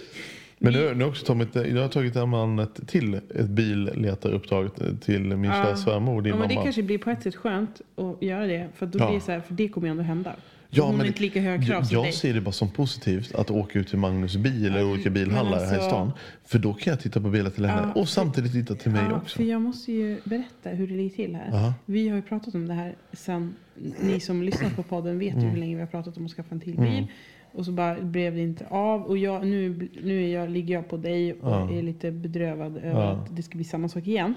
Men 0.60 0.74
nu, 0.74 0.80
nu 0.80 0.86
har 0.94 0.96
jag 1.02 1.10
också 1.10 1.26
tagit, 1.26 1.56
jag 1.56 1.82
har 1.82 1.90
tagit 1.90 2.16
namnet 2.16 2.88
till 2.88 3.14
ett 3.14 3.50
billetaruppdrag 3.50 4.70
till 5.02 5.22
min 5.22 5.44
Ja. 5.44 5.64
kära 5.64 5.76
svärmor, 5.76 6.22
din 6.22 6.30
Ja, 6.34 6.40
men 6.40 6.48
det 6.50 6.54
mamma. 6.56 6.64
kanske 6.66 6.84
blir 6.84 6.98
på 6.98 7.10
ett 7.10 7.24
sätt 7.24 7.36
skönt 7.36 7.82
att 7.96 8.22
göra 8.24 8.48
det. 8.48 8.68
För 8.76 8.86
då 8.86 9.00
Ja. 9.00 9.10
blir 9.10 9.20
så 9.20 9.32
här, 9.32 9.40
för 9.40 9.54
det 9.54 9.68
kommer 9.68 9.88
ju 9.88 9.92
ändå 9.92 10.04
hända. 10.04 10.36
Ja, 10.70 10.84
Hon 10.86 10.98
men 10.98 11.06
inte 11.08 11.22
lika 11.22 11.42
höga 11.42 11.66
krav 11.66 11.76
jag, 11.78 11.88
som 11.88 11.96
jag 11.96 12.06
dig. 12.06 12.12
ser 12.14 12.34
det 12.34 12.42
bara 12.42 12.52
som 12.52 12.70
positivt 12.70 13.36
att 13.36 13.52
åka 13.52 13.80
ut 13.80 13.88
till 13.88 13.98
Magnus 13.98 14.36
bil 14.36 14.66
eller 14.66 14.92
olika 14.92 15.10
bilhandlare 15.10 15.60
här 15.66 15.72
i 15.72 15.76
alltså- 15.76 15.90
stan. 15.90 16.12
För 16.46 16.60
då 16.60 16.74
kan 16.74 16.92
jag 16.92 17.00
titta 17.00 17.22
på 17.22 17.30
bilar 17.30 17.50
till 17.50 17.66
henne 17.66 17.92
Ja, 17.96 18.02
och 18.02 18.10
samtidigt 18.10 18.52
titta 18.52 18.76
till 18.76 18.92
mig 18.92 19.02
Ja, 19.10 19.16
också. 19.18 19.36
för 19.38 19.44
jag 19.44 19.62
måste 19.62 19.92
ju 19.92 20.18
berätta 20.24 20.70
hur 20.70 20.88
det 20.88 20.94
ligger 20.94 21.16
till 21.16 21.36
här. 21.36 21.50
Ja. 21.52 21.74
Vi 21.86 22.10
har 22.10 22.16
ju 22.16 22.22
pratat 22.22 22.56
om 22.56 22.68
det 22.68 22.74
här 22.74 22.96
sen, 23.14 23.56
ni 24.02 24.20
som 24.20 24.44
lyssnar 24.44 24.70
på 24.70 24.84
podden 24.84 25.20
vet 25.20 25.34
ju 25.36 25.40
Mm. 25.40 25.50
hur 25.50 25.58
länge 25.58 25.76
vi 25.76 25.82
har 25.82 25.88
pratat 25.88 26.18
om 26.18 26.26
att 26.26 26.32
skaffa 26.32 26.56
en 26.56 26.62
till 26.62 26.78
bil. 26.78 27.08
Och 27.52 27.66
så 27.66 27.72
bara 27.72 27.96
blev 28.02 28.36
det 28.36 28.42
inte 28.42 28.66
av. 28.70 29.02
Och 29.04 29.18
jag, 29.18 29.48
nu, 29.48 29.90
nu 30.04 30.24
är 30.24 30.34
jag, 30.34 30.50
ligger 30.50 30.74
jag 30.74 30.90
på 30.90 30.98
dig 30.98 31.34
och 31.34 31.52
Ja. 31.52 31.72
är 31.72 31.82
lite 31.82 32.12
bedrövad 32.12 32.78
över 32.78 33.02
Ja. 33.02 33.12
att 33.12 33.36
det 33.36 33.44
ska 33.44 33.56
bli 33.56 33.64
samma 33.64 33.90
sak 33.90 34.08
igen. 34.08 34.34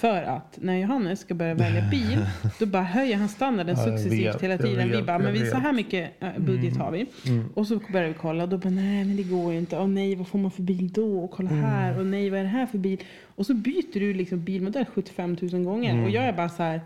För 0.00 0.22
att 0.22 0.58
när 0.62 0.76
Johannes 0.78 1.20
ska 1.20 1.34
börja 1.34 1.54
välja 1.54 1.88
bil, 1.90 2.26
då 2.58 2.66
bara 2.66 2.82
höjer 2.82 3.16
han 3.16 3.28
standarden 3.28 3.76
Ja, 3.78 3.84
successivt 3.84 4.34
vet, 4.34 4.42
hela 4.42 4.58
tiden. 4.58 4.90
vi 4.90 5.02
bara, 5.02 5.18
men 5.18 5.32
vi, 5.32 5.38
så. 5.38 5.44
Mm. 5.46 5.62
här 5.62 5.72
mycket 5.72 6.10
eh, 6.22 6.28
budget 6.38 6.76
har 6.76 6.90
vi. 6.90 7.06
Och 7.54 7.66
så 7.66 7.80
börjar 7.92 8.08
vi 8.08 8.14
kolla 8.14 8.42
och 8.42 8.48
då 8.48 8.58
bara, 8.58 8.70
nej 8.70 9.04
men 9.04 9.16
det 9.16 9.22
går 9.22 9.52
ju 9.52 9.58
inte. 9.58 9.78
Och 9.78 9.90
nej, 9.90 10.14
vad 10.14 10.28
får 10.28 10.38
man 10.38 10.50
för 10.50 10.62
bil 10.62 10.92
då? 10.92 11.18
Och 11.24 11.30
kolla 11.30 11.50
Mm. 11.50 11.64
här. 11.64 11.98
Och 11.98 12.06
nej, 12.06 12.30
vad 12.30 12.38
är 12.40 12.44
det 12.44 12.48
här 12.50 12.66
för 12.66 12.78
bil? 12.78 12.98
Och 13.34 13.46
så 13.46 13.54
byter 13.54 14.00
du 14.00 14.14
liksom 14.14 14.44
bilmodell 14.44 14.84
75 14.84 15.36
000 15.52 15.64
gånger. 15.64 16.04
Och 16.04 16.10
jag 16.10 16.24
är 16.24 16.32
bara 16.32 16.48
så 16.48 16.62
här, 16.62 16.80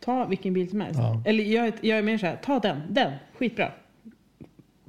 ta 0.00 0.24
vilken 0.24 0.54
bil 0.54 0.70
som 0.70 0.80
helst. 0.80 1.00
Mm. 1.00 1.22
Eller 1.24 1.44
jag 1.44 1.72
jag 1.80 1.98
är 1.98 2.02
mer 2.02 2.18
så 2.18 2.26
här, 2.26 2.36
ta 2.36 2.58
den, 2.58 2.80
den, 2.90 3.12
skitbra. 3.38 3.70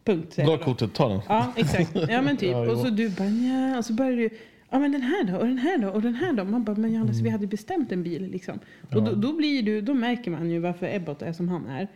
Punkt. 0.08 0.36
Dra 0.36 0.58
kortet, 0.58 0.94
ta 0.94 1.10
den. 1.10 1.22
Ja, 1.30 1.54
exakt. 1.56 1.96
Ja, 2.10 2.22
men 2.22 2.38
typ. 2.38 2.52
Ja, 2.52 2.72
och 2.72 2.78
så 2.80 2.90
du 2.90 3.10
bara, 3.10 3.28
ja. 3.28 3.78
Och 3.78 3.86
så 3.86 3.94
börjar 3.94 4.18
du, 4.18 4.30
ja 4.70 4.80
men 4.80 4.92
den 4.92 5.02
här 5.02 5.24
då, 5.24 5.38
och 5.38 5.46
den 5.48 5.58
här 5.58 5.78
då, 5.78 5.88
och 5.90 6.02
den 6.02 6.16
här 6.16 6.34
då. 6.34 6.44
Man 6.44 6.64
bara, 6.64 6.76
men 6.78 6.94
Johannes, 6.94 7.14
Mm. 7.16 7.24
vi 7.24 7.30
hade 7.30 7.48
bestämt 7.48 7.92
en 7.92 8.04
bil 8.04 8.28
liksom. 8.32 8.60
Och 8.96 9.04
då, 9.04 9.12
då 9.12 9.34
blir 9.34 9.64
du, 9.64 9.82
då 9.82 9.94
märker 9.94 10.32
man 10.32 10.50
ju 10.50 10.60
varför 10.60 10.96
Ebbot 10.96 11.22
är 11.22 11.34
som 11.34 11.50
han 11.50 11.66
är. 11.68 11.88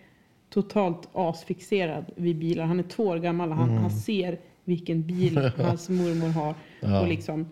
Totalt 0.49 1.09
asfixerad 1.13 2.05
vid 2.15 2.35
bilar. 2.39 2.65
Han 2.65 2.79
är 2.79 2.83
två 2.83 3.03
år 3.03 3.17
gammal 3.17 3.49
och 3.49 3.55
han, 3.55 3.69
han 3.69 3.91
ser 3.91 4.37
vilken 4.65 5.01
bil 5.03 5.37
hans 5.57 5.89
mormor 5.89 6.27
har. 6.29 6.55
Ja. 6.79 7.01
Och 7.01 7.07
liksom, 7.07 7.47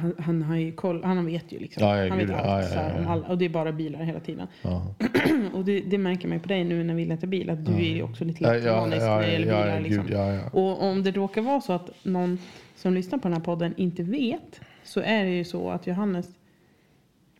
han, 0.00 0.14
han 0.18 0.42
har 0.42 0.56
ju 0.56 0.72
koll, 0.72 1.04
han 1.04 1.26
vet 1.26 1.52
ju 1.52 1.58
liksom. 1.58 1.82
Ja, 1.86 2.08
han 2.08 2.18
vet 2.18 2.30
allt. 2.30 2.44
ja, 2.46 2.62
ja, 2.62 2.68
här, 2.68 2.98
om 2.98 3.06
alla, 3.08 3.26
och 3.26 3.38
det 3.38 3.44
är 3.44 3.48
bara 3.48 3.72
bilar 3.72 4.02
hela 4.02 4.20
tiden. 4.20 4.46
Och 5.54 5.64
det, 5.64 5.80
det 5.80 5.98
märker 5.98 6.28
man 6.28 6.36
ju 6.36 6.42
på 6.42 6.48
dig 6.48 6.64
nu 6.64 6.84
när 6.84 6.94
vi 6.94 7.04
letar 7.04 7.26
bil. 7.26 7.50
Att 7.50 7.64
du 7.66 7.86
är 7.98 8.02
också 8.02 8.24
lite 8.24 8.44
Ja, 8.44 8.52
lätt 8.52 8.64
ja, 8.64 8.80
manisk 8.80 9.02
ja, 9.02 9.16
när 9.16 9.20
det 9.22 9.32
gäller 9.32 9.46
bilar. 9.46 9.80
liksom. 9.80 10.06
gud. 10.06 10.40
Och 10.52 10.82
om 10.82 11.02
det 11.02 11.10
råkar 11.10 11.42
vara 11.42 11.60
så 11.60 11.72
att 11.72 11.90
någon 12.02 12.38
som 12.76 12.94
lyssnar 12.94 13.18
på 13.18 13.28
den 13.28 13.32
här 13.36 13.44
podden 13.44 13.74
inte 13.76 14.02
vet 14.02 14.60
så 14.84 15.00
är 15.00 15.24
det 15.24 15.30
ju 15.30 15.44
så 15.44 15.70
att 15.70 15.86
Johannes 15.86 16.26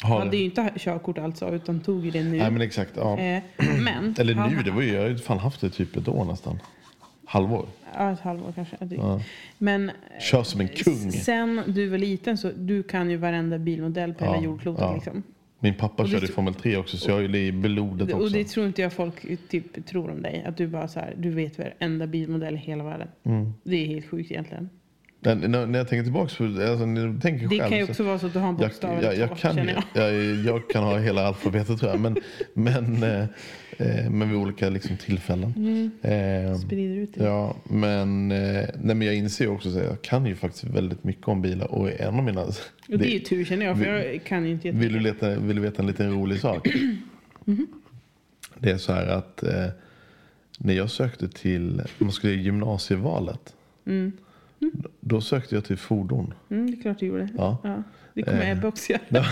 Har 0.02 0.18
hade 0.18 0.30
det. 0.30 0.36
ju 0.36 0.44
inte 0.44 0.70
körkort 0.76 1.18
alltså 1.18 1.50
utan 1.54 1.80
tog 1.80 2.04
ju 2.04 2.10
det 2.10 2.22
nu. 2.22 2.38
Nej 2.38 2.50
men 2.50 2.62
exakt. 2.62 2.92
Ja. 2.96 3.18
Eh, 3.18 3.42
men 3.84 4.14
Eller 4.18 4.34
han- 4.34 4.50
nu, 4.54 4.62
det 4.62 4.70
var 4.70 4.82
ju, 4.82 4.92
jag 4.92 5.02
har 5.02 5.08
ju 5.08 5.18
fan 5.18 5.38
haft 5.38 5.60
det 5.60 5.70
typ 5.70 5.96
ett 5.96 6.08
år 6.08 6.24
nästan. 6.24 6.58
Halvår. 7.32 7.66
Ja, 7.94 8.12
ett 8.12 8.20
halvår 8.20 8.52
kanske. 8.54 8.76
drygt. 8.80 9.02
Ja. 9.02 9.20
Men 9.58 9.90
Kör 10.20 10.42
som 10.42 10.60
en 10.60 10.68
kung. 10.68 11.08
s- 11.08 11.24
sen 11.24 11.62
du 11.66 11.88
var 11.88 11.98
liten 11.98 12.38
så 12.38 12.50
du 12.56 12.82
kan 12.82 13.10
ju 13.10 13.16
varenda 13.16 13.58
bilmodell 13.58 14.14
på 14.14 14.24
Ja, 14.24 14.32
hela 14.32 14.44
jordklotet. 14.44 14.82
ja. 14.82 14.94
Liksom. 14.94 15.22
Min 15.60 15.74
pappa 15.74 16.06
körde 16.06 16.26
tro- 16.26 16.34
Formel 16.34 16.54
3 16.54 16.76
också 16.76 16.96
så 16.96 17.10
jag 17.10 17.14
har 17.14 17.22
ju 17.22 17.28
det 17.28 17.46
i 17.46 17.52
blodet 17.52 18.12
också. 18.12 18.24
Och 18.26 18.30
det 18.32 18.44
tror 18.44 18.66
inte 18.66 18.82
jag 18.82 18.92
folk 18.92 19.48
typ 19.48 19.86
tror 19.86 20.10
om 20.10 20.22
dig. 20.22 20.44
Att 20.46 20.56
du 20.56 20.66
bara 20.66 20.88
så 20.88 21.00
här, 21.00 21.14
du 21.18 21.30
vet 21.30 21.58
varenda 21.58 22.06
bilmodell 22.06 22.54
i 22.54 22.58
hela 22.58 22.84
världen. 22.84 23.08
Mm. 23.24 23.52
Det 23.64 23.76
är 23.76 23.86
helt 23.86 24.06
sjukt 24.06 24.30
egentligen. 24.30 24.70
När, 25.24 25.66
när 25.66 25.78
jag 25.78 25.88
tänker 25.88 26.02
tillbaka 26.04 26.34
på 26.38 26.44
alltså, 26.44 26.86
när 26.86 27.06
jag 27.06 27.22
tänker 27.22 27.48
Det 27.48 27.58
själv. 27.58 27.68
kan 27.70 27.78
ju 27.78 27.84
så- 27.86 27.90
också 27.90 28.02
vara 28.02 28.18
så 28.18 28.26
att 28.26 28.32
du 28.32 28.38
har 28.38 28.48
en 28.48 28.56
jag, 28.60 28.68
bokstav 28.70 28.90
jag, 28.90 28.98
eller 29.04 29.20
jag, 29.20 29.28
två, 29.28 29.36
kan, 29.36 29.56
jag. 29.56 29.84
jag, 29.94 30.34
jag 30.34 30.68
kan 30.70 30.84
ha 30.84 30.98
hela 30.98 31.26
alfabetet 31.26 31.78
tror 31.78 31.90
jag. 31.90 32.00
Men, 32.00 32.16
men, 32.54 33.02
eh, 33.02 33.20
eh, 33.78 34.10
men 34.10 34.28
vid 34.28 34.38
olika 34.38 34.68
liksom, 34.68 34.96
tillfällen. 34.96 35.90
Eh, 36.02 36.54
Sprider 36.56 36.96
ut 36.96 37.14
det. 37.14 37.24
Ja, 37.24 37.56
men, 37.64 38.30
eh, 38.32 38.38
nej, 38.80 38.94
men 38.96 39.02
jag 39.02 39.14
inser 39.14 39.48
också 39.48 39.68
att 39.68 39.74
jag 39.74 40.02
kan 40.02 40.26
ju 40.26 40.34
faktiskt 40.34 40.64
väldigt 40.64 41.04
mycket 41.04 41.28
om 41.28 41.42
bilar. 41.42 41.66
Och 41.74 42.00
en 42.00 42.14
av 42.14 42.24
mina... 42.24 42.42
Och 42.42 42.54
det 42.98 43.06
är 43.06 43.12
ju 43.12 43.18
tur 43.18 43.44
känner 43.44 43.66
jag, 43.66 43.78
för 43.78 43.84
jag 43.86 44.24
kan 44.24 44.46
inte 44.46 44.70
Vill 44.70 44.92
du, 44.92 45.00
leta, 45.00 45.38
vill 45.38 45.56
du 45.56 45.62
veta 45.62 45.82
en 45.82 45.86
liten 45.88 46.12
rolig 46.12 46.40
sak? 46.40 46.68
Det 48.58 48.70
är 48.70 48.78
så 48.78 48.92
här 48.92 49.06
att 49.06 49.42
eh, 49.42 49.66
när 50.58 50.74
jag 50.74 50.90
sökte 50.90 51.28
till 51.28 51.82
man 51.98 52.12
skulle 52.12 52.34
göra 52.34 52.78
gymnasievalet. 54.62 54.92
Då 55.00 55.20
sökte 55.20 55.54
jag 55.54 55.64
till 55.64 55.76
fordon. 55.78 56.34
Mm, 56.50 56.70
det 56.70 56.76
är 56.78 56.82
klart 56.82 56.98
du 56.98 57.06
gjorde. 57.06 57.28
Ja. 57.36 57.58
Ja, 57.64 57.82
det 58.14 58.22
kommer 58.22 58.42
Eh. 58.42 58.50
Ebbe 58.50 58.66
också 58.66 58.92
göra. 58.92 59.24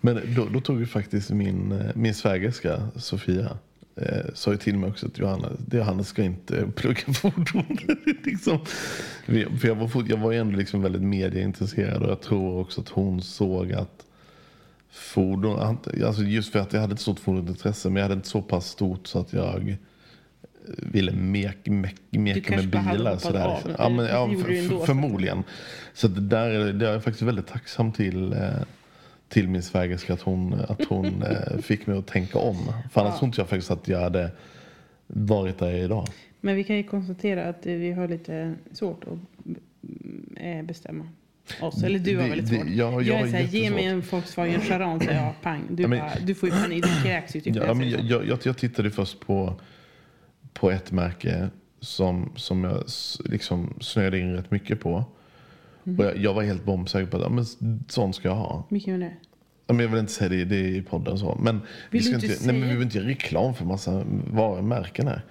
Men 0.00 0.20
då, 0.36 0.48
då 0.52 0.60
tog 0.60 0.80
ju 0.80 0.86
faktiskt 0.86 1.30
min, 1.30 1.72
eh, 1.72 1.86
min 1.94 2.14
svägerska 2.14 2.88
Sofia 2.96 3.58
eh, 3.96 4.06
sa 4.34 4.50
ju 4.50 4.56
till 4.56 4.78
mig 4.78 4.90
också 4.90 5.06
att 5.06 5.18
Johanna, 5.18 5.48
det- 5.66 5.76
Johanna 5.76 6.04
ska 6.04 6.22
inte 6.22 6.66
plugga 6.76 7.00
fordon. 7.14 7.76
liksom. 8.24 8.58
För 9.60 9.66
jag 9.68 9.74
var, 9.74 10.04
jag 10.08 10.16
var 10.16 10.32
ju 10.32 10.38
ändå 10.38 10.56
liksom 10.56 10.82
väldigt 10.82 11.02
medieintresserad 11.02 12.02
och 12.02 12.10
jag 12.10 12.20
tror 12.20 12.58
också 12.60 12.80
att 12.80 12.88
hon 12.88 13.22
såg 13.22 13.72
att 13.72 14.06
fordon, 14.90 15.78
alltså 16.04 16.22
just 16.22 16.52
för 16.52 16.58
att 16.58 16.72
jag 16.72 16.80
hade 16.80 16.92
ett 16.94 17.00
stort 17.00 17.18
fordonsintresse 17.20 17.88
men 17.90 17.96
jag 17.96 18.02
hade 18.02 18.14
inte 18.14 18.28
så 18.28 18.42
pass 18.42 18.66
stort 18.68 19.06
så 19.06 19.18
att 19.18 19.32
jag 19.32 19.76
ville 20.78 21.12
mek, 21.12 21.56
mek, 21.66 21.94
meka 22.10 22.40
kanske 22.40 22.66
med 22.78 22.84
bilar. 22.92 23.16
Sådär. 23.16 23.44
av, 23.46 23.60
Ja, 23.78 23.88
men, 23.88 24.06
ja, 24.06 24.26
det 24.26 24.36
för, 24.68 24.86
förmodligen. 24.86 25.42
Så 25.94 26.08
det 26.08 26.20
där 26.20 26.50
är, 26.50 26.72
det 26.72 26.88
är 26.88 26.92
jag 26.92 27.04
faktiskt 27.04 27.22
väldigt 27.22 27.46
tacksam 27.46 27.92
till, 27.92 28.32
eh, 28.32 28.38
till 29.28 29.48
min 29.48 29.62
svägerska 29.62 30.12
att 30.12 30.20
hon, 30.22 30.54
att 30.68 30.84
hon 30.84 31.22
eh, 31.22 31.58
fick 31.58 31.86
mig 31.86 31.98
att 31.98 32.06
tänka 32.06 32.38
om. 32.38 32.56
För 32.92 33.00
annars 33.00 33.18
tror 33.18 33.26
inte 33.26 33.40
jag 33.40 33.48
faktiskt 33.48 33.70
att 33.70 33.88
jag 33.88 34.00
hade 34.00 34.30
varit 35.06 35.58
där 35.58 35.66
jag 35.70 35.78
är 35.78 35.84
idag. 35.84 36.08
Men 36.40 36.56
vi 36.56 36.64
kan 36.64 36.76
ju 36.76 36.82
konstatera 36.82 37.48
att 37.48 37.66
eh, 37.66 37.72
vi 37.74 37.92
har 37.92 38.08
lite 38.08 38.54
svårt 38.72 39.04
att 39.04 39.18
eh, 40.36 40.62
bestämma 40.64 41.08
oss. 41.60 41.82
Eller 41.82 41.98
du 41.98 42.16
har 42.16 42.22
Det- 42.22 42.28
väldigt 42.28 42.50
det- 42.50 42.56
svårt. 42.56 42.68
jag- 42.68 42.92
jag 42.92 43.02
jag 43.02 43.14
har 43.18 43.26
är 43.26 43.30
såhär, 43.30 43.42
ge 43.44 43.70
mig 43.70 43.84
en 43.84 44.00
Volkswagen 44.00 44.60
Charan 44.60 45.00
säger 45.00 45.22
jag, 45.24 45.34
pang. 45.42 45.62
Du, 45.70 45.82
Ja, 45.82 45.88
men- 45.88 45.98
bara, 45.98 46.12
du 46.26 46.34
får 46.34 46.48
ju 46.48 46.54
panik, 46.54 46.84
du 46.84 47.02
kräks 47.02 47.36
ju 47.36 47.40
typ. 47.40 47.56
Ja, 47.56 47.64
jag 47.66 47.76
men 47.76 47.90
jag, 47.90 48.00
jag, 48.00 48.26
jag, 48.26 48.38
jag 48.42 48.56
tittade 48.58 48.90
först 48.90 49.20
på, 49.20 49.60
på 50.52 50.70
ett 50.70 50.92
märke 50.92 51.48
som, 51.80 52.32
som 52.36 52.64
jag 52.64 52.82
liksom 53.24 53.74
snöade 53.80 54.18
in 54.18 54.32
rätt 54.34 54.50
mycket 54.50 54.80
på. 54.80 55.04
Mhm. 55.84 55.98
Och 55.98 56.04
jag, 56.04 56.16
jag 56.16 56.34
var 56.34 56.42
helt 56.42 56.64
bombsäker 56.64 57.06
på 57.06 57.16
att 57.16 57.22
ja, 57.22 57.28
men 57.28 57.44
sån 57.88 58.12
ska 58.14 58.28
jag 58.28 58.34
ha. 58.34 58.66
Vilken 58.68 58.92
var 58.94 59.00
det? 59.06 59.12
Ja, 59.66 59.74
men 59.74 59.84
jag 59.84 59.90
vill 59.90 60.00
inte 60.00 60.12
säga 60.12 60.28
det, 60.28 60.44
det 60.44 60.68
i 60.68 60.82
podden 60.82 61.18
så. 61.18 61.38
Men 61.42 61.60
vi, 61.90 61.98
Vill 61.98 62.02
ska 62.02 62.10
du 62.10 62.14
inte, 62.16 62.26
inte 62.26 62.46
nej, 62.46 62.60
men 62.60 62.68
vi 62.68 62.74
vill 62.74 62.82
inte 62.84 62.98
göra 62.98 63.08
reklam 63.08 63.54
för 63.54 63.64
massa 63.64 64.04
varumärken 64.30 65.06
här. 65.06 65.22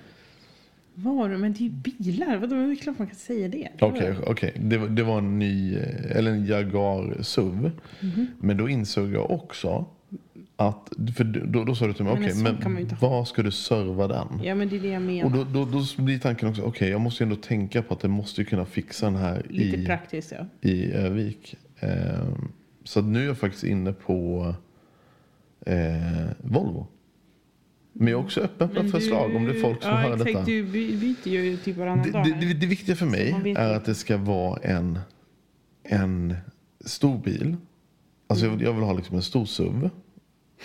Var 0.93 1.29
Men 1.29 1.53
det 1.53 1.59
är 1.59 1.63
ju 1.63 1.69
bilar. 1.69 2.37
Vadå, 2.37 2.55
det 2.55 2.61
är 2.71 2.75
klart 2.75 2.97
man 2.99 3.07
kan 3.07 3.15
säga 3.15 3.47
det. 3.47 3.69
Okej, 3.79 4.15
okej. 4.27 4.53
Det, 4.59 4.77
var- 4.77 4.87
det 4.87 5.03
var 5.03 5.17
en 5.17 5.39
ny, 5.39 5.75
eh, 5.75 6.17
eller 6.17 6.31
en 6.31 6.45
Jaguar 6.45 7.17
SUV. 7.23 7.71
Mhm. 7.99 8.27
Men 8.39 8.57
då 8.57 8.69
insåg 8.69 9.13
jag 9.13 9.31
också 9.31 9.85
att, 10.67 10.89
för 11.15 11.23
då, 11.23 11.63
då 11.63 11.75
sa 11.75 11.87
du 11.87 11.93
till 11.93 12.03
mig, 12.05 12.13
Men 12.13 12.23
okej, 12.55 12.69
men 12.69 12.77
inte 12.79 12.95
ha. 12.95 13.09
var 13.09 13.25
ska 13.25 13.43
du 13.43 13.51
serva 13.51 14.07
den? 14.07 14.27
Ja, 14.43 14.55
men 14.55 14.69
det 14.69 14.75
är 14.75 14.79
det 14.79 14.87
jag 14.87 15.01
menar. 15.01 15.25
Och 15.25 15.31
då, 15.31 15.65
då, 15.65 15.65
då 15.95 16.03
blir 16.03 16.19
tanken 16.19 16.49
också, 16.49 16.61
okej 16.61 16.89
jag 16.89 17.01
måste 17.01 17.23
ju 17.23 17.25
ändå 17.29 17.41
tänka 17.41 17.81
på 17.81 17.93
att 17.93 18.03
jag 18.03 18.09
måste 18.09 18.41
ju 18.41 18.45
kunna 18.45 18.65
fixa 18.65 19.05
den 19.05 19.15
här 19.15 19.45
Lite 19.49 19.77
i, 19.77 19.85
praktiskt, 19.85 20.31
ja. 20.31 20.69
i 20.69 20.91
Övik. 20.91 21.55
Ehm, 21.79 22.51
så 22.83 23.01
nu 23.01 23.21
är 23.21 23.25
jag 23.25 23.37
faktiskt 23.37 23.63
inne 23.63 23.93
på 23.93 24.53
eh, 25.65 25.75
Volvo. 26.41 26.87
Men 27.93 28.07
jag 28.07 28.19
är 28.19 28.23
också 28.25 28.41
öppen 28.41 28.69
för 28.69 28.81
Men 28.83 28.91
förslag 28.91 29.35
om 29.35 29.45
det 29.45 29.51
är 29.57 29.61
folk 29.61 29.81
som 29.81 29.91
ja, 29.91 29.97
hör 29.97 30.13
exakt, 30.13 30.33
detta. 30.33 30.45
Du 30.45 30.63
by- 30.63 30.97
byter 30.97 31.27
ju 31.33 31.57
typ 31.57 31.77
varannan 31.77 32.03
Det, 32.05 32.11
dag. 32.11 32.23
det, 32.25 32.45
det, 32.47 32.53
det 32.53 32.65
viktiga 32.67 32.95
för 32.95 33.05
mig 33.05 33.55
är 33.57 33.73
att 33.73 33.85
det 33.85 33.95
ska 33.95 34.17
vara 34.17 34.59
en, 34.63 34.99
en 35.83 36.35
stor 36.85 37.17
bil. 37.17 37.55
Alltså 38.27 38.45
jag, 38.45 38.51
vill, 38.53 38.61
jag 38.65 38.73
vill 38.73 38.83
ha 38.83 38.93
liksom 38.93 39.15
en 39.15 39.21
stor 39.23 39.45
SUV. 39.45 39.89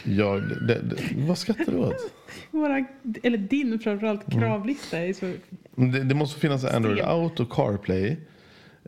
Jag, 0.05 0.43
det, 0.43 0.81
det, 0.83 0.97
vad 1.17 1.39
skrattar 1.39 1.73
du 1.73 1.79
åt? 1.79 2.13
Våra, 2.51 2.85
eller 3.23 3.39
din 3.39 3.79
framförallt 3.79 4.29
Mm. 4.33 4.41
kravlista 4.41 4.99
är 4.99 5.13
så... 5.13 5.33
Det, 5.75 6.05
det 6.05 6.15
måste 6.15 6.41
finnas 6.41 6.65
Android 6.65 6.99
Extrem. 6.99 7.15
Auto, 7.17 7.45
CarPlay. 7.47 8.17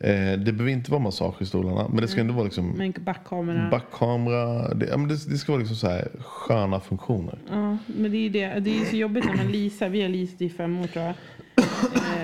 Eh, 0.01 0.33
det 0.39 0.53
behöver 0.53 0.69
inte 0.69 0.91
vara 0.91 1.03
massage 1.03 1.43
i 1.43 1.47
stolarna. 1.47 1.89
Men 1.89 1.97
det 2.01 2.09
ska 2.09 2.21
ändå 2.21 2.35
vara 2.35 2.45
liksom 2.45 2.69
Med 2.71 2.87
en 2.97 3.05
backkamera. 3.05 3.69
backkamera. 3.71 4.75
Det, 4.75 4.87
ja, 4.87 4.97
men 4.97 5.09
det, 5.09 5.15
det 5.31 5.39
ska 5.39 5.53
vara 5.53 5.59
liksom 5.61 5.77
så 5.77 5.89
här 5.89 6.09
sköna 6.21 6.81
funktioner. 6.81 7.39
Ja, 7.51 7.79
men 7.87 8.11
det 8.11 8.17
är 8.17 8.23
ju 8.23 8.29
det. 8.29 8.61
Det 8.61 8.81
är 8.81 8.85
så 8.85 8.97
jobbigt 8.97 9.25
när 9.25 9.37
man 9.37 9.53
leasar. 9.53 9.89
Vi 9.89 10.03
har 10.03 10.09
leasat 10.09 10.43
i 10.43 10.49
fem 10.51 10.79
år 10.81 10.87
tror 10.87 11.05
jag. 11.05 11.15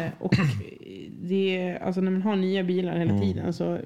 Eh, 0.05 0.11
och 0.19 0.35
det 1.23 1.57
är, 1.57 1.83
alltså 1.83 2.01
när 2.01 2.11
man 2.11 2.23
har 2.23 2.37
nya 2.37 2.63
bilar 2.65 2.97
Mm. 2.97 3.09
hela 3.09 3.21
tiden 3.21 3.53
så 3.53 3.79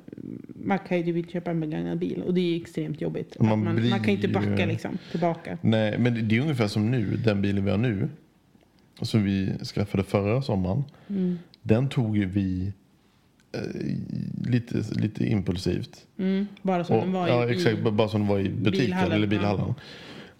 man 0.62 0.78
kan 0.78 0.98
ju 0.98 1.04
typ 1.04 1.16
inte 1.16 1.32
köpa 1.32 1.50
en 1.50 1.60
begagnad 1.60 1.98
bil 1.98 2.22
och 2.22 2.34
det 2.34 2.40
är 2.40 2.56
extremt 2.60 3.00
jobbigt. 3.00 3.36
Man 3.40 3.48
Man, 3.48 3.64
man, 3.64 3.76
blir 3.76 3.90
kan 3.90 4.08
inte 4.08 4.28
backa 4.28 4.66
liksom 4.66 4.98
tillbaka. 5.10 5.58
Nej, 5.60 5.98
men 5.98 6.28
det- 6.28 6.36
är 6.36 6.40
ungefär 6.40 6.68
som 6.68 6.90
nu. 6.90 7.16
Den 7.16 7.42
bilen 7.42 7.64
vi 7.64 7.70
har 7.70 7.78
nu. 7.78 8.08
Som 9.02 9.24
vi 9.24 9.52
skaffade 9.64 10.04
förra 10.04 10.42
sommaren. 10.42 10.84
Mm. 11.08 11.38
Den 11.62 11.88
tog 11.88 12.16
ju 12.16 12.26
vi 12.26 12.72
eh, 13.52 14.50
lite, 14.50 14.84
lite 15.00 15.26
impulsivt. 15.26 16.06
Mm, 16.18 16.46
bara 16.62 16.84
som 16.84 16.96
Och, 16.96 17.02
den 17.02 17.12
var 17.12 17.26
i, 17.26 17.30
ja, 17.30 17.50
exakt. 17.50 17.78
i 17.78 17.82
Bara 17.90 18.08
som 18.08 18.20
den 18.20 18.28
var 18.28 18.38
i 18.38 18.48
butiken 18.48 18.86
bilhallen, 18.86 19.12
eller 19.22 19.42
ja. 19.42 19.74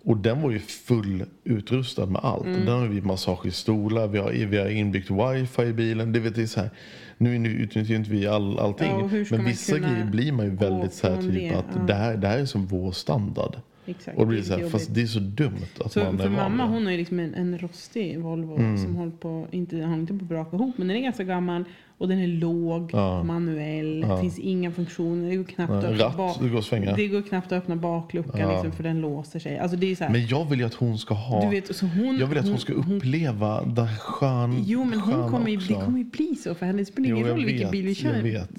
Och 0.09 0.17
den 0.17 0.43
var 0.43 0.51
ju 0.51 0.59
full 0.59 1.25
utrustad 1.45 2.07
med 2.07 2.21
allt. 2.25 2.45
Mm. 2.47 2.65
Där 2.65 2.73
har 2.77 2.87
vi 2.87 3.01
massage 3.03 3.47
i 3.47 3.51
stolar, 3.51 4.09
vi 4.09 4.19
har, 4.19 4.31
vi 4.33 4.59
har 4.59 4.69
inbyggt 4.69 5.11
wifi 5.11 5.63
i 5.63 5.73
bilen. 5.73 6.13
Det 6.13 6.21
vet 6.21 6.35
det 6.35 6.47
så 6.47 6.61
här, 6.61 6.71
nu 7.19 7.39
nu 7.39 7.49
utnyttjar 7.49 7.91
ju 7.91 7.97
inte 7.97 8.11
vi 8.11 8.27
all, 8.27 8.59
allting. 8.59 8.91
Ja, 8.91 9.25
men 9.31 9.45
vissa 9.45 9.79
grejer 9.79 10.05
blir 10.11 10.33
man 10.33 10.47
ju 10.47 10.53
väldigt 10.57 10.93
så 10.93 11.09
här 11.09 11.23
typ 11.23 11.33
det? 11.35 11.51
att 11.55 11.65
Ja. 11.77 11.83
det, 11.83 11.95
här, 11.95 12.17
det 12.17 12.29
här 12.29 12.39
är 12.39 12.45
som 12.45 12.67
vår 12.67 12.93
standard. 12.93 13.57
Exakt, 13.87 14.19
Och 14.19 14.25
det 14.25 14.29
blir 14.29 14.39
är 14.39 14.43
så 14.43 14.53
här, 14.53 14.59
jobbigt. 14.61 14.73
fast 14.73 14.95
det 14.95 15.03
är 15.03 15.07
så 15.07 15.19
dumt 15.21 15.53
att 15.85 15.93
Så 15.93 16.05
man 16.05 16.15
är 16.15 16.23
för 16.23 16.31
mamma 16.31 16.67
hon 16.67 16.85
har 16.85 16.93
ju 16.93 16.99
liksom 16.99 17.19
en, 17.21 17.35
en 17.35 17.59
rostig 17.59 18.19
Volvo 18.21 18.57
Mm. 18.57 18.79
som 18.79 18.97
håller 18.97 19.13
på, 19.13 19.47
inte, 19.51 19.77
han 19.77 19.85
håller 19.91 20.01
inte 20.01 20.13
på 20.15 20.23
att 20.25 20.29
braka 20.29 20.57
ihop 20.57 20.79
men 20.79 20.89
den 20.89 20.97
är 20.97 21.01
ganska 21.01 21.25
gammal 21.25 21.65
och 21.99 22.09
den 22.09 22.19
är 22.19 22.27
låg, 22.27 22.91
Ja. 22.93 23.23
manuell, 23.23 24.05
Ja. 24.09 24.15
det 24.15 24.21
finns 24.21 24.39
inga 24.39 24.73
funktioner, 24.73 25.29
det 25.31 25.37
går 25.37 25.45
knappt 25.45 25.73
Ja, 25.73 25.79
att 25.79 25.85
öppna 25.85 26.05
ratt, 26.05 26.17
bak- 26.17 26.39
det 26.43 26.49
går 26.49 26.61
svänga. 26.61 26.97
Det 26.97 27.09
går 27.09 27.23
knappt 27.23 27.47
att 27.53 27.63
öppna 27.63 27.77
bakluckan 27.77 28.41
Ja. 28.41 28.53
liksom, 28.53 28.73
för 28.73 28.83
den 28.83 29.01
låser 29.01 29.39
sig. 29.39 29.59
Alltså 29.59 29.77
det 29.77 29.91
är 29.93 29.97
så 29.97 30.05
här, 30.05 30.11
Men 30.13 30.27
jag 30.27 30.51
vill 30.51 30.59
ju 30.59 30.67
att 30.67 30.75
hon 30.75 30.99
ska 30.99 31.15
ha... 31.15 31.45
du 31.45 31.51
vet, 31.51 31.77
så 31.77 31.87
hon, 31.87 32.19
jag 32.19 32.27
vill 32.27 32.39
att 32.39 32.49
hon 32.49 32.59
ska 32.59 32.73
uppleva 32.73 33.65
det 33.65 33.83
här 33.85 33.97
skön, 33.99 34.65
Jo 34.67 34.85
men 34.85 35.01
hon 35.01 35.31
kommer 35.31 35.49
ju, 35.51 35.57
också. 35.57 35.73
det 35.75 35.85
kommer 35.85 35.99
ju 35.99 36.05
bli 36.05 36.35
så 36.37 36.55
för 36.55 36.67
henne. 36.67 36.79
Det 36.79 36.85
spelar 36.87 37.09
ingen 37.09 37.27
roll 37.29 37.45
vilken 37.45 37.71
bil 37.71 37.87
vi 37.87 37.95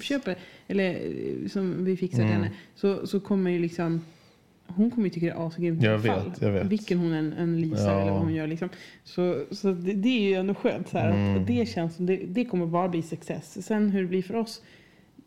köper. 0.00 0.36
Eller 0.68 0.90
eh, 0.90 1.48
som 1.48 1.84
vi 1.84 1.96
fixar 1.96 2.22
Mm. 2.22 2.32
henne. 2.32 2.50
Så, 2.76 3.06
så 3.06 3.20
kommer 3.20 3.50
ju 3.50 3.58
liksom 3.58 4.00
hon 4.76 4.90
kommer 4.90 5.06
ju 5.06 5.10
tycka 5.10 5.26
det 5.26 5.32
är 5.32 5.46
asgrymt 5.46 5.82
Jag 5.82 6.04
fall. 6.04 6.30
vet, 6.30 6.42
jag 6.42 6.50
vet. 6.52 6.66
Vilken 6.66 6.98
hon 6.98 7.12
än, 7.12 7.32
än 7.32 7.60
leasar 7.60 7.92
Ja. 7.92 8.00
eller 8.02 8.10
vad 8.12 8.20
hon 8.20 8.34
gör. 8.34 8.46
Liksom. 8.46 8.68
Så, 9.04 9.44
så 9.50 9.72
det, 9.72 9.92
det 9.92 10.08
är 10.08 10.20
ju 10.28 10.34
ändå 10.34 10.54
skönt. 10.54 10.88
Så 10.88 10.98
här, 10.98 11.10
Mm. 11.10 11.40
att 11.40 11.46
det 11.46 11.68
känns 11.68 11.94
som 11.96 12.06
det, 12.06 12.16
det 12.16 12.44
kommer 12.44 12.66
bara 12.66 12.88
bli 12.88 13.02
success. 13.02 13.66
Sen 13.66 13.90
hur 13.90 14.02
det 14.02 14.08
blir 14.08 14.22
för 14.22 14.36
oss, 14.36 14.62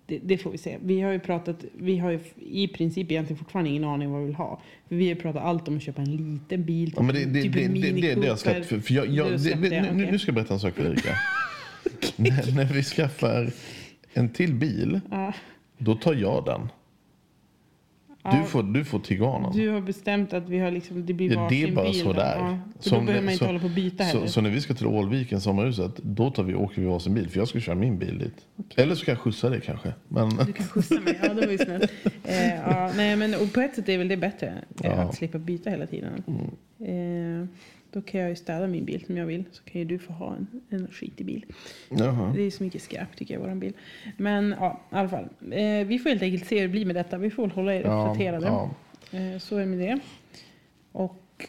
det, 0.06 0.20
det 0.24 0.38
får 0.38 0.52
vi 0.52 0.58
se. 0.58 0.78
Vi 0.84 1.02
har 1.02 1.12
ju 1.12 1.20
pratat, 1.20 1.66
vi 1.74 1.98
har 1.98 2.12
ju 2.12 2.20
i 2.50 2.68
princip 2.68 3.12
egentligen 3.12 3.38
fortfarande 3.38 3.70
ingen 3.70 3.84
aning 3.84 4.12
vad 4.12 4.20
vi 4.22 4.26
vill 4.26 4.36
ha. 4.36 4.62
För 4.88 4.96
vi 4.96 5.08
har 5.10 5.16
pratat 5.16 5.44
allt 5.44 5.68
om 5.68 5.78
att 5.78 5.84
köpa 5.84 6.02
en 6.02 6.16
liten 6.16 6.64
bil. 6.66 6.88
Typ, 6.90 6.98
Ja, 6.98 7.04
men 7.04 7.16
det, 7.16 7.26
det, 7.26 7.42
typ 7.42 7.54
det, 7.54 7.64
en 7.64 7.74
det, 7.74 7.92
det, 7.92 8.16
det 8.16 8.28
jag 8.28 8.40
släppt. 8.40 8.66
För, 8.66 8.80
för 8.80 8.94
jag, 8.94 9.08
jag, 9.08 9.32
det, 9.32 9.40
släppt 9.40 9.62
det, 9.62 9.70
det, 9.70 9.92
nu, 9.94 10.12
nu 10.12 10.20
ska 10.20 10.28
jag 10.30 10.36
berätta 10.36 10.54
en 10.54 10.60
sak 10.60 10.74
för 10.74 10.86
Erika. 10.92 11.10
när, 12.16 12.56
när 12.56 12.66
vi 12.74 12.84
skaffar 12.84 13.52
en 14.14 14.30
till 14.30 14.54
bil, 14.54 15.00
Ja. 15.12 15.34
då 15.78 15.96
tar 15.96 16.14
jag 16.14 16.46
den. 16.46 16.70
Du 18.32 18.44
får, 18.44 18.64
du 18.64 18.86
får 18.86 19.00
Tiguanen. 19.00 19.52
Du 19.56 19.70
har 19.70 19.82
bestämt 19.82 20.34
att 20.34 20.50
vi 20.50 20.60
har 20.60 20.72
liksom, 20.72 21.06
det 21.06 21.14
blir 21.14 21.34
Ja, 21.34 21.48
det 21.50 21.64
är 21.64 21.72
varsin 21.72 21.76
bara 21.76 21.86
bil. 21.86 22.02
så 22.02 22.14
där. 22.14 22.38
Ja, 22.38 22.58
Som- 22.80 23.00
då 23.00 23.06
behöver 23.06 23.26
man 23.26 23.32
inte 23.32 23.40
så- 23.46 23.46
hålla 23.50 23.60
på 23.60 23.66
och 23.66 23.72
byta 23.72 24.04
heller. 24.04 24.22
Så, 24.26 24.32
så 24.32 24.42
när 24.42 24.50
vi 24.50 24.62
ska 24.62 24.74
till 24.74 24.88
Ålviken, 24.88 25.42
sommarhuset, 25.42 25.98
då 25.98 26.32
tar 26.32 26.44
vi, 26.44 26.56
åker 26.56 26.82
vi 26.82 26.88
varsin 26.88 27.14
bil. 27.14 27.30
För 27.30 27.40
jag 27.40 27.48
ska 27.48 27.60
köra 27.60 27.76
min 27.76 27.98
bil 28.00 28.18
dit. 28.20 28.36
Eller 28.78 28.96
så 28.96 29.06
kan 29.06 29.12
jag 29.12 29.20
skjutsa 29.22 29.50
dig 29.50 29.62
kanske. 29.62 29.94
Men, 30.08 30.30
Du 30.30 30.54
kan 30.54 30.66
skjutsa 30.68 30.96
mig. 31.00 31.20
Ja, 31.24 31.34
det 31.34 31.46
var 31.46 31.52
ju 31.52 31.58
snällt. 31.58 31.92
Eh, 32.26 32.56
ja, 32.56 32.92
nej, 32.96 33.16
men, 33.16 33.34
och 33.34 33.54
på 33.54 33.60
ett 33.62 33.76
sätt 33.76 33.90
är 33.90 33.98
väl 33.98 34.08
det 34.08 34.18
bättre. 34.18 34.54
eh. 34.84 34.92
Mm. 34.94 35.08
Att 35.08 35.16
slippa 35.16 35.38
byta 35.38 35.70
hela 35.70 35.86
tiden. 35.88 36.24
Eh, 36.80 37.48
då 37.94 38.02
kan 38.02 38.20
jag 38.22 38.30
ju 38.30 38.36
städa 38.36 38.68
min 38.68 38.86
bil 38.86 39.06
som 39.06 39.18
jag 39.18 39.26
vill. 39.26 39.44
Så 39.52 39.64
kan 39.64 39.82
ju 39.82 39.86
du 39.86 40.00
få 40.00 40.14
ha 40.14 40.36
en, 40.36 40.48
en 40.70 40.88
skitig 40.92 41.26
bil. 41.26 41.46
jaha. 41.90 42.34
Det 42.36 42.42
är 42.42 42.52
så 42.52 42.64
mycket 42.64 42.82
skräp 42.82 43.16
tycker 43.18 43.34
jag 43.34 43.42
i 43.42 43.44
våran 43.44 43.60
bil. 43.60 43.74
Men 44.18 44.56
ja, 44.60 44.82
i 44.92 44.96
alla 44.96 45.10
fall. 45.10 45.24
Eh, 45.52 45.88
vi 45.88 46.00
får 46.04 46.10
helt 46.10 46.22
enkelt 46.22 46.48
se 46.48 46.56
hur 46.56 46.62
det 46.62 46.72
blir 46.72 46.86
med 46.86 46.96
detta. 46.96 47.18
Vi 47.18 47.30
får 47.30 47.48
hålla 47.48 47.74
er 47.76 47.82
Ja, 47.82 48.02
uppdaterade. 48.12 48.46
ja. 48.48 48.70
Eh, 49.12 49.38
så 49.40 49.56
är 49.56 49.60
det 49.60 49.66
med 49.66 49.80
det. 49.80 50.00
Och 50.92 51.48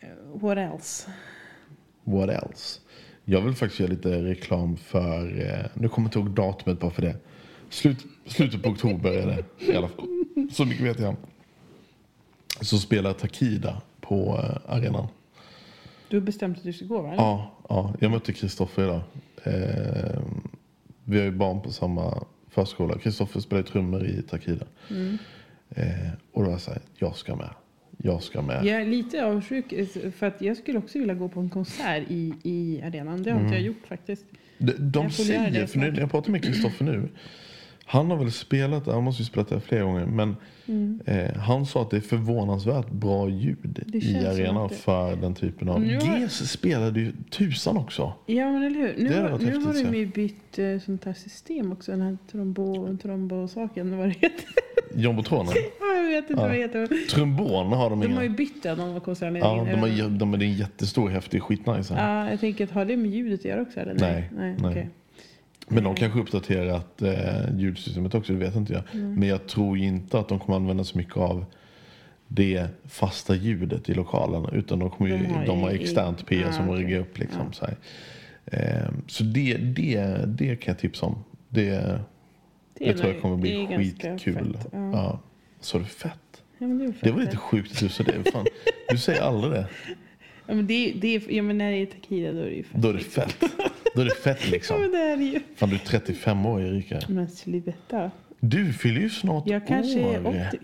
eh, 0.00 0.08
what 0.40 0.58
else? 0.58 1.10
What 2.04 2.30
else? 2.30 2.80
Jag 3.24 3.40
vill 3.40 3.54
faktiskt 3.54 3.80
göra 3.80 3.90
lite 3.90 4.22
reklam 4.24 4.76
för, 4.76 5.40
eh, 5.46 5.66
nu 5.74 5.88
kommer 5.88 6.06
jag 6.06 6.08
inte 6.08 6.18
ihåg 6.18 6.30
datumet 6.30 6.80
bara 6.80 6.90
för 6.90 7.02
det. 7.02 7.16
Slut, 7.68 8.06
slutet 8.26 8.62
på 8.62 8.68
oktober 8.68 9.10
är 9.12 9.26
det 9.26 9.44
i 9.72 9.76
alla 9.76 9.88
fall. 9.88 10.08
Så 10.52 10.64
mycket 10.64 10.84
vet 10.86 10.98
jag. 11.00 11.16
Så 12.60 12.78
spelar 12.78 13.12
Takida 13.12 13.82
på 14.00 14.40
eh, 14.42 14.72
arenan. 14.76 15.06
Du 16.10 16.16
har 16.16 16.20
bestämt 16.22 16.58
att 16.58 16.64
du 16.64 16.72
ska 16.72 16.84
gå 16.84 17.02
va? 17.02 17.14
Ja, 17.16 17.50
ja, 17.68 17.94
jag 18.00 18.10
mötte 18.10 18.32
Kristoffer 18.32 18.82
idag. 18.82 19.00
Eh, 19.44 20.20
vi 21.04 21.18
har 21.18 21.24
ju 21.24 21.30
barn 21.30 21.60
på 21.62 21.70
samma 21.70 22.24
förskola. 22.48 22.98
Kristoffer 22.98 23.40
spelar 23.40 23.62
trummor 23.62 24.06
i 24.06 24.22
Takida. 24.22 24.66
Mm. 24.90 25.18
Eh, 25.70 25.84
och 26.32 26.40
då 26.42 26.46
var 26.46 26.50
jag 26.50 26.60
så 26.60 26.70
här, 26.70 26.80
jag 26.98 27.16
ska 27.16 27.36
med. 27.36 27.50
Jag 27.98 28.22
ska 28.22 28.42
med. 28.42 28.64
Jag 28.66 28.80
är 28.82 28.86
lite 28.86 29.24
avundsjuk 29.24 29.72
eh, 29.72 29.86
för 30.10 30.26
att 30.26 30.42
jag 30.42 30.56
skulle 30.56 30.78
också 30.78 30.98
vilja 30.98 31.14
gå 31.14 31.28
på 31.28 31.40
en 31.40 31.50
konsert 31.50 32.04
i, 32.08 32.34
i 32.42 32.82
arenan. 32.82 33.22
Det 33.22 33.30
har 33.30 33.36
Mm. 33.38 33.46
inte 33.46 33.56
jag 33.58 33.66
gjort 33.66 33.86
faktiskt. 33.88 34.24
De, 34.58 34.72
de 34.78 35.02
Jag 35.02 35.12
säger, 35.12 35.66
för 35.66 35.78
nu, 35.78 35.92
när 35.92 36.00
jag 36.00 36.10
pratar 36.10 36.30
med 36.32 36.44
Kristoffer 36.44 36.84
nu. 36.84 37.08
Han 37.92 38.10
har 38.10 38.16
väl 38.18 38.32
spelat 38.32 38.86
han 38.86 39.02
måste 39.04 39.22
ju 39.22 39.26
spelat 39.26 39.48
det 39.48 39.60
flera 39.60 39.82
gånger. 39.82 40.06
Men 40.06 40.36
eh, 41.06 41.36
han 41.36 41.66
sa 41.66 41.82
att 41.82 41.90
det 41.90 41.96
är 41.96 42.00
förvånansvärt 42.00 42.90
bra 42.90 43.28
ljud 43.28 43.82
Mm. 43.94 44.00
I 44.02 44.26
arenan 44.26 44.68
det- 44.68 44.74
för 44.74 45.16
den 45.16 45.34
typen 45.34 45.68
av... 45.68 45.80
Nu 45.80 45.98
har- 46.00 46.18
GES 46.18 46.50
spelade 46.50 47.00
ju 47.00 47.12
tusan 47.30 47.76
också. 47.76 48.12
Ja 48.26 48.50
men 48.52 48.62
eller 48.62 48.76
hur. 48.80 48.94
Nu, 48.98 49.08
Det 49.08 49.14
har, 49.14 49.38
nu 49.38 49.56
har 49.64 49.90
de 49.92 49.98
ju 49.98 50.06
bytt 50.06 50.58
eh, 50.58 50.78
sånt 50.84 51.04
här 51.04 51.12
system 51.12 51.72
också. 51.72 51.92
Den 51.92 52.00
här 52.00 52.16
trombo, 52.32 52.96
trombo-saken. 53.02 53.98
Vad 53.98 54.08
det 54.08 54.14
heter. 54.20 54.44
Jumbotronen. 54.94 55.52
Ja, 55.80 55.96
jag 55.96 56.02
vet 56.22 56.30
inte 56.30 56.42
Ja. 56.42 56.48
vad 56.48 56.50
det 56.50 56.62
heter. 56.62 57.08
Trombon 57.10 57.72
har 57.72 57.90
de 57.90 58.00
De 58.00 58.06
inga. 58.06 58.16
har 58.16 58.22
ju 58.22 58.28
bytt 58.28 58.62
den. 58.62 58.78
De 58.78 58.92
var 58.92 59.00
konsertledningen. 59.00 59.66
Ja, 59.66 59.72
de 59.72 59.80
har, 59.80 59.88
jä- 59.88 60.18
de 60.18 60.34
är 60.34 60.42
en 60.42 60.52
jättestor, 60.52 61.08
häftig, 61.08 61.42
skitnice. 61.42 61.94
Ja, 61.94 62.30
jag 62.30 62.40
tänker 62.40 62.66
har 62.66 62.84
det 62.84 62.96
med 62.96 63.10
ljudet 63.10 63.40
att 63.40 63.44
göra 63.44 63.62
också 63.62 63.80
eller? 63.80 63.94
Nej, 63.94 64.30
nej. 64.36 64.56
nej. 64.60 64.70
okej. 64.70 64.90
Men 65.70 65.84
de 65.84 65.94
kanske 65.94 66.20
uppdaterat 66.20 67.02
eh, 67.02 67.58
ljudsystemet 67.58 68.14
också, 68.14 68.32
det 68.32 68.38
vet 68.38 68.56
inte 68.56 68.72
jag. 68.72 68.82
Mm. 68.92 69.14
Men 69.14 69.28
jag 69.28 69.46
tror 69.46 69.78
inte 69.78 70.18
att 70.18 70.28
de 70.28 70.38
kommer 70.38 70.56
använda 70.56 70.84
så 70.84 70.98
mycket 70.98 71.16
av 71.16 71.44
det 72.28 72.66
fasta 72.88 73.34
ljudet 73.34 73.88
i 73.88 73.94
lokalen. 73.94 74.46
Utan 74.52 74.78
de, 74.78 74.90
kommer 74.90 75.10
ju, 75.10 75.16
De 75.16 75.44
de 75.46 75.50
har 75.50 75.56
har, 75.56 75.70
ju- 75.70 75.80
externt 75.80 76.26
PA 76.26 76.34
Ah, 76.48 76.52
som 76.52 76.68
okej. 76.70 76.84
riggar 76.84 77.00
upp. 77.00 77.18
Liksom, 77.18 77.40
Ja. 77.46 77.52
så 77.52 77.66
här. 77.66 77.76
Eh, 78.46 78.90
så 79.06 79.24
det, 79.24 79.56
det, 79.56 80.24
det 80.26 80.56
kan 80.56 80.72
jag 80.72 80.78
tipsa 80.78 81.06
om. 81.06 81.24
Det, 81.48 81.98
det, 82.78 82.88
är 82.88 82.94
tror 82.94 83.12
jag 83.12 83.22
kommer 83.22 83.36
det 83.36 83.40
bli 83.42 83.64
är 83.64 83.78
skitkul. 83.78 84.56
fett, 84.56 84.66
Ja. 84.72 84.90
ja. 84.92 85.20
Så 85.60 85.78
det 85.78 85.84
fett. 85.84 86.42
Ja, 86.58 86.66
det, 86.66 86.72
är 86.84 86.94
Det 87.00 87.10
var 87.10 87.18
fett. 87.18 87.26
lite 87.26 87.36
sjukt 87.36 87.72
att 87.72 87.78
du 87.78 87.88
sa 87.88 88.02
det. 88.02 88.30
Fan. 88.32 88.46
Du 88.90 88.98
säger 88.98 89.22
aldrig 89.22 89.52
det. 89.52 89.66
Ja, 90.50 90.56
men, 90.56 90.66
det, 90.66 90.92
det 91.00 91.14
är, 91.16 91.22
ja, 91.32 91.42
men 91.42 91.58
när 91.58 91.70
det 91.70 91.76
är 91.76 91.86
Takida 91.86 92.32
då 92.32 92.38
är 92.40 92.44
det 92.44 92.54
ju 92.54 92.62
fett. 92.62 92.82
Då 92.82 92.88
är 92.88 92.92
det 92.92 92.98
liksom. 92.98 93.22
fett. 93.22 93.44
Då 93.94 94.00
är 94.00 94.04
det 94.04 94.14
fett 94.14 94.38
Ja 94.40 94.44
men 94.44 94.50
liksom. 94.50 94.76
det 94.92 94.98
är 94.98 95.16
det 95.16 95.24
ju. 95.24 95.40
Fan 95.56 95.68
du 95.68 95.74
är 95.74 95.78
35 95.78 96.46
år 96.46 96.60
Erika. 96.62 97.00
Men 97.08 97.28
sluta. 97.28 98.10
Du 98.40 98.72
fyller 98.72 99.00
ju 99.00 99.10
snart 99.10 99.46
Jag 99.46 99.66
kanske 99.66 100.04
år. 100.04 100.14
är 100.14 100.48
80. 100.52 100.58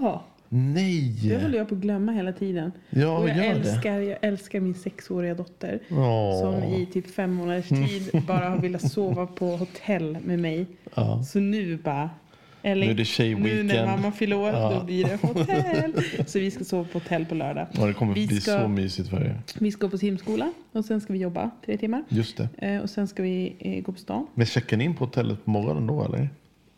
Ja. 0.00 0.24
Nej! 0.48 1.16
Det 1.22 1.42
håller 1.42 1.58
jag 1.58 1.68
på 1.68 1.74
att 1.74 1.80
glömma 1.80 2.12
hela 2.12 2.32
tiden. 2.32 2.72
Ja, 2.90 3.18
och 3.18 3.28
jag 3.28 3.36
det. 3.36 3.44
älskar, 3.44 3.98
jag 4.00 4.18
älskar 4.22 4.60
min 4.60 4.74
sexåriga 4.74 5.34
dotter. 5.34 5.80
Åh. 5.90 6.40
Som 6.40 6.54
i 6.74 6.86
typ 6.86 7.10
fem 7.14 7.32
månaders 7.34 7.68
tid 7.68 8.22
bara 8.26 8.48
har 8.48 8.58
velat 8.58 8.92
sova 8.92 9.26
på 9.26 9.46
hotell 9.46 10.18
med 10.24 10.38
mig. 10.38 10.66
Ja. 10.94 11.22
Så 11.22 11.40
nu 11.40 11.76
bara... 11.76 12.10
Eller, 12.66 12.86
Nu 12.86 12.92
är 12.92 12.96
det 12.96 13.04
tjejweekend. 13.04 13.66
Nu 13.66 13.74
när 13.74 13.86
mamma 13.86 14.12
fyller 14.12 14.36
år, 14.36 14.48
Ja. 14.48 14.72
då 14.78 14.84
blir 14.84 15.04
det 15.04 15.16
hotell. 15.28 15.92
Så 16.26 16.38
vi 16.38 16.50
ska 16.50 16.64
sova 16.64 16.84
på 16.92 16.98
hotell 16.98 17.26
på 17.26 17.34
lördag. 17.34 17.66
Ja, 17.72 17.86
det 17.86 17.92
kommer 17.94 18.14
Vi 18.14 18.26
bli 18.26 18.40
ska- 18.40 18.60
så 18.62 18.68
mysigt 18.68 19.08
för 19.08 19.20
er. 19.20 19.40
Vi 19.58 19.72
ska 19.72 19.88
på 19.88 19.98
simskola 19.98 20.52
och 20.72 20.84
sen 20.84 21.00
ska 21.00 21.12
vi 21.12 21.18
jobba 21.18 21.50
tre 21.66 21.76
timmar. 21.76 22.02
Just 22.08 22.36
det. 22.36 22.48
Eh, 22.58 22.80
och 22.82 22.90
sen 22.90 23.08
ska 23.08 23.22
vi 23.22 23.56
eh, 23.58 23.82
gå 23.82 23.92
på 23.92 23.98
stan. 23.98 24.26
Men 24.34 24.46
checkar 24.46 24.76
ni 24.76 24.84
in 24.84 24.94
på 24.94 25.04
hotellet 25.04 25.44
på 25.44 25.50
morgonen 25.50 25.86
då 25.86 26.04
eller? 26.04 26.28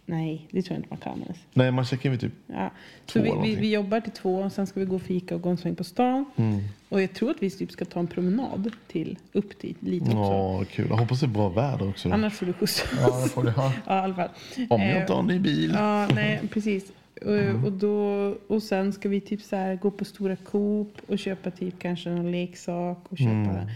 Nej, 0.08 0.48
det 0.50 0.62
tror 0.62 0.74
jag 0.74 0.78
inte 0.78 0.88
man 0.90 0.98
kan 0.98 1.22
ens. 1.22 1.38
Nej, 1.54 1.70
man 1.70 1.84
checkar 1.84 2.06
in 2.06 2.10
vid 2.10 2.20
typ... 2.20 2.32
Ja. 2.46 2.70
Två 3.06 3.12
Så 3.12 3.22
vi, 3.22 3.32
vi, 3.42 3.56
vi 3.56 3.72
jobbar 3.72 4.00
till 4.00 4.12
två, 4.12 4.38
och 4.38 4.52
sen 4.52 4.66
ska 4.66 4.80
vi 4.80 4.86
gå 4.86 4.96
och 4.96 5.02
fika 5.02 5.34
och 5.34 5.40
gå 5.40 5.48
en 5.48 5.56
sväng 5.56 5.74
på 5.74 5.84
stan. 5.84 6.24
Mm. 6.36 6.60
Och 6.88 7.02
jag 7.02 7.14
tror 7.14 7.30
att 7.30 7.36
vi 7.40 7.50
typ 7.50 7.70
ska 7.70 7.84
ta 7.84 8.00
en 8.00 8.06
promenad 8.06 8.70
till, 8.86 9.18
upp 9.32 9.60
dit 9.60 9.76
lite 9.80 10.04
också. 10.04 10.16
Ja, 10.16 10.64
kul. 10.70 10.86
Jag 10.90 10.96
hoppas 10.96 11.20
det 11.20 11.26
är 11.26 11.28
bra 11.28 11.48
väder 11.48 11.88
också. 11.88 12.10
Annars 12.10 12.32
får 12.34 12.46
du 12.46 12.52
skjuts. 12.52 12.84
Ja, 13.00 13.20
det 13.22 13.28
får 13.28 13.44
det 13.44 13.50
ha. 13.50 13.72
ja, 13.86 14.00
i 14.00 14.04
alla 14.04 14.14
fall. 14.14 14.28
Om 14.68 14.80
jag 14.80 14.90
Eh, 14.90 15.00
inte 15.00 15.12
har 15.12 15.20
en 15.20 15.26
ny 15.26 15.38
bil. 15.38 15.72
Ja, 15.74 16.08
nej, 16.14 16.40
precis. 16.50 16.92
Och, 17.22 17.64
och, 17.64 17.72
då, 17.72 17.94
och 18.46 18.62
sen 18.62 18.92
ska 18.92 19.08
vi 19.08 19.20
typ 19.20 19.42
så 19.42 19.56
här 19.56 19.74
gå 19.76 19.90
på 19.90 20.04
stora 20.04 20.36
Coop 20.36 20.92
och 21.06 21.18
köpa 21.18 21.50
typ 21.50 21.78
kanske 21.78 22.10
någon 22.10 22.30
leksak 22.32 22.98
och 23.08 23.18
köpa 23.18 23.68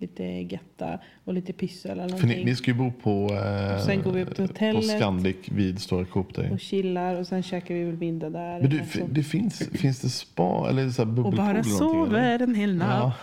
lite 0.00 0.24
getta 0.24 0.98
och 1.24 1.34
lite 1.34 1.52
pyssel 1.52 2.00
eller 2.00 2.16
För 2.16 2.26
ni, 2.26 2.44
ni 2.44 2.56
ska 2.56 2.70
ju 2.70 2.76
bo 2.76 2.92
på, 3.02 3.10
eh, 3.34 3.74
Och 3.74 3.80
sen 3.80 4.02
går 4.02 4.12
vi 4.12 4.22
upp 4.22 4.28
till 4.34 4.36
på 4.48 4.52
hotellet. 4.52 4.84
Scandic 4.96 5.36
vid 5.52 5.80
Stora 5.80 6.04
Coop. 6.04 6.38
Och 6.52 6.60
chillar 6.60 7.14
och 7.20 7.26
sen 7.26 7.42
käkar 7.42 7.74
vi 7.74 7.84
väl 7.84 7.96
middag 7.96 8.30
där. 8.30 8.60
Men 8.60 8.70
du, 8.70 8.80
och 8.80 8.86
så- 8.86 9.06
det 9.10 9.22
finns, 9.22 9.58
finns 9.72 10.00
det 10.00 10.08
spa 10.08 10.66
eller 10.68 10.90
så 10.90 11.02
här 11.02 11.08
och 11.08 11.14
bubbelpool 11.14 11.36
bara 11.46 11.62
sover 11.62 12.42
en 12.42 12.54
hel 12.54 12.74
natt. 12.74 13.14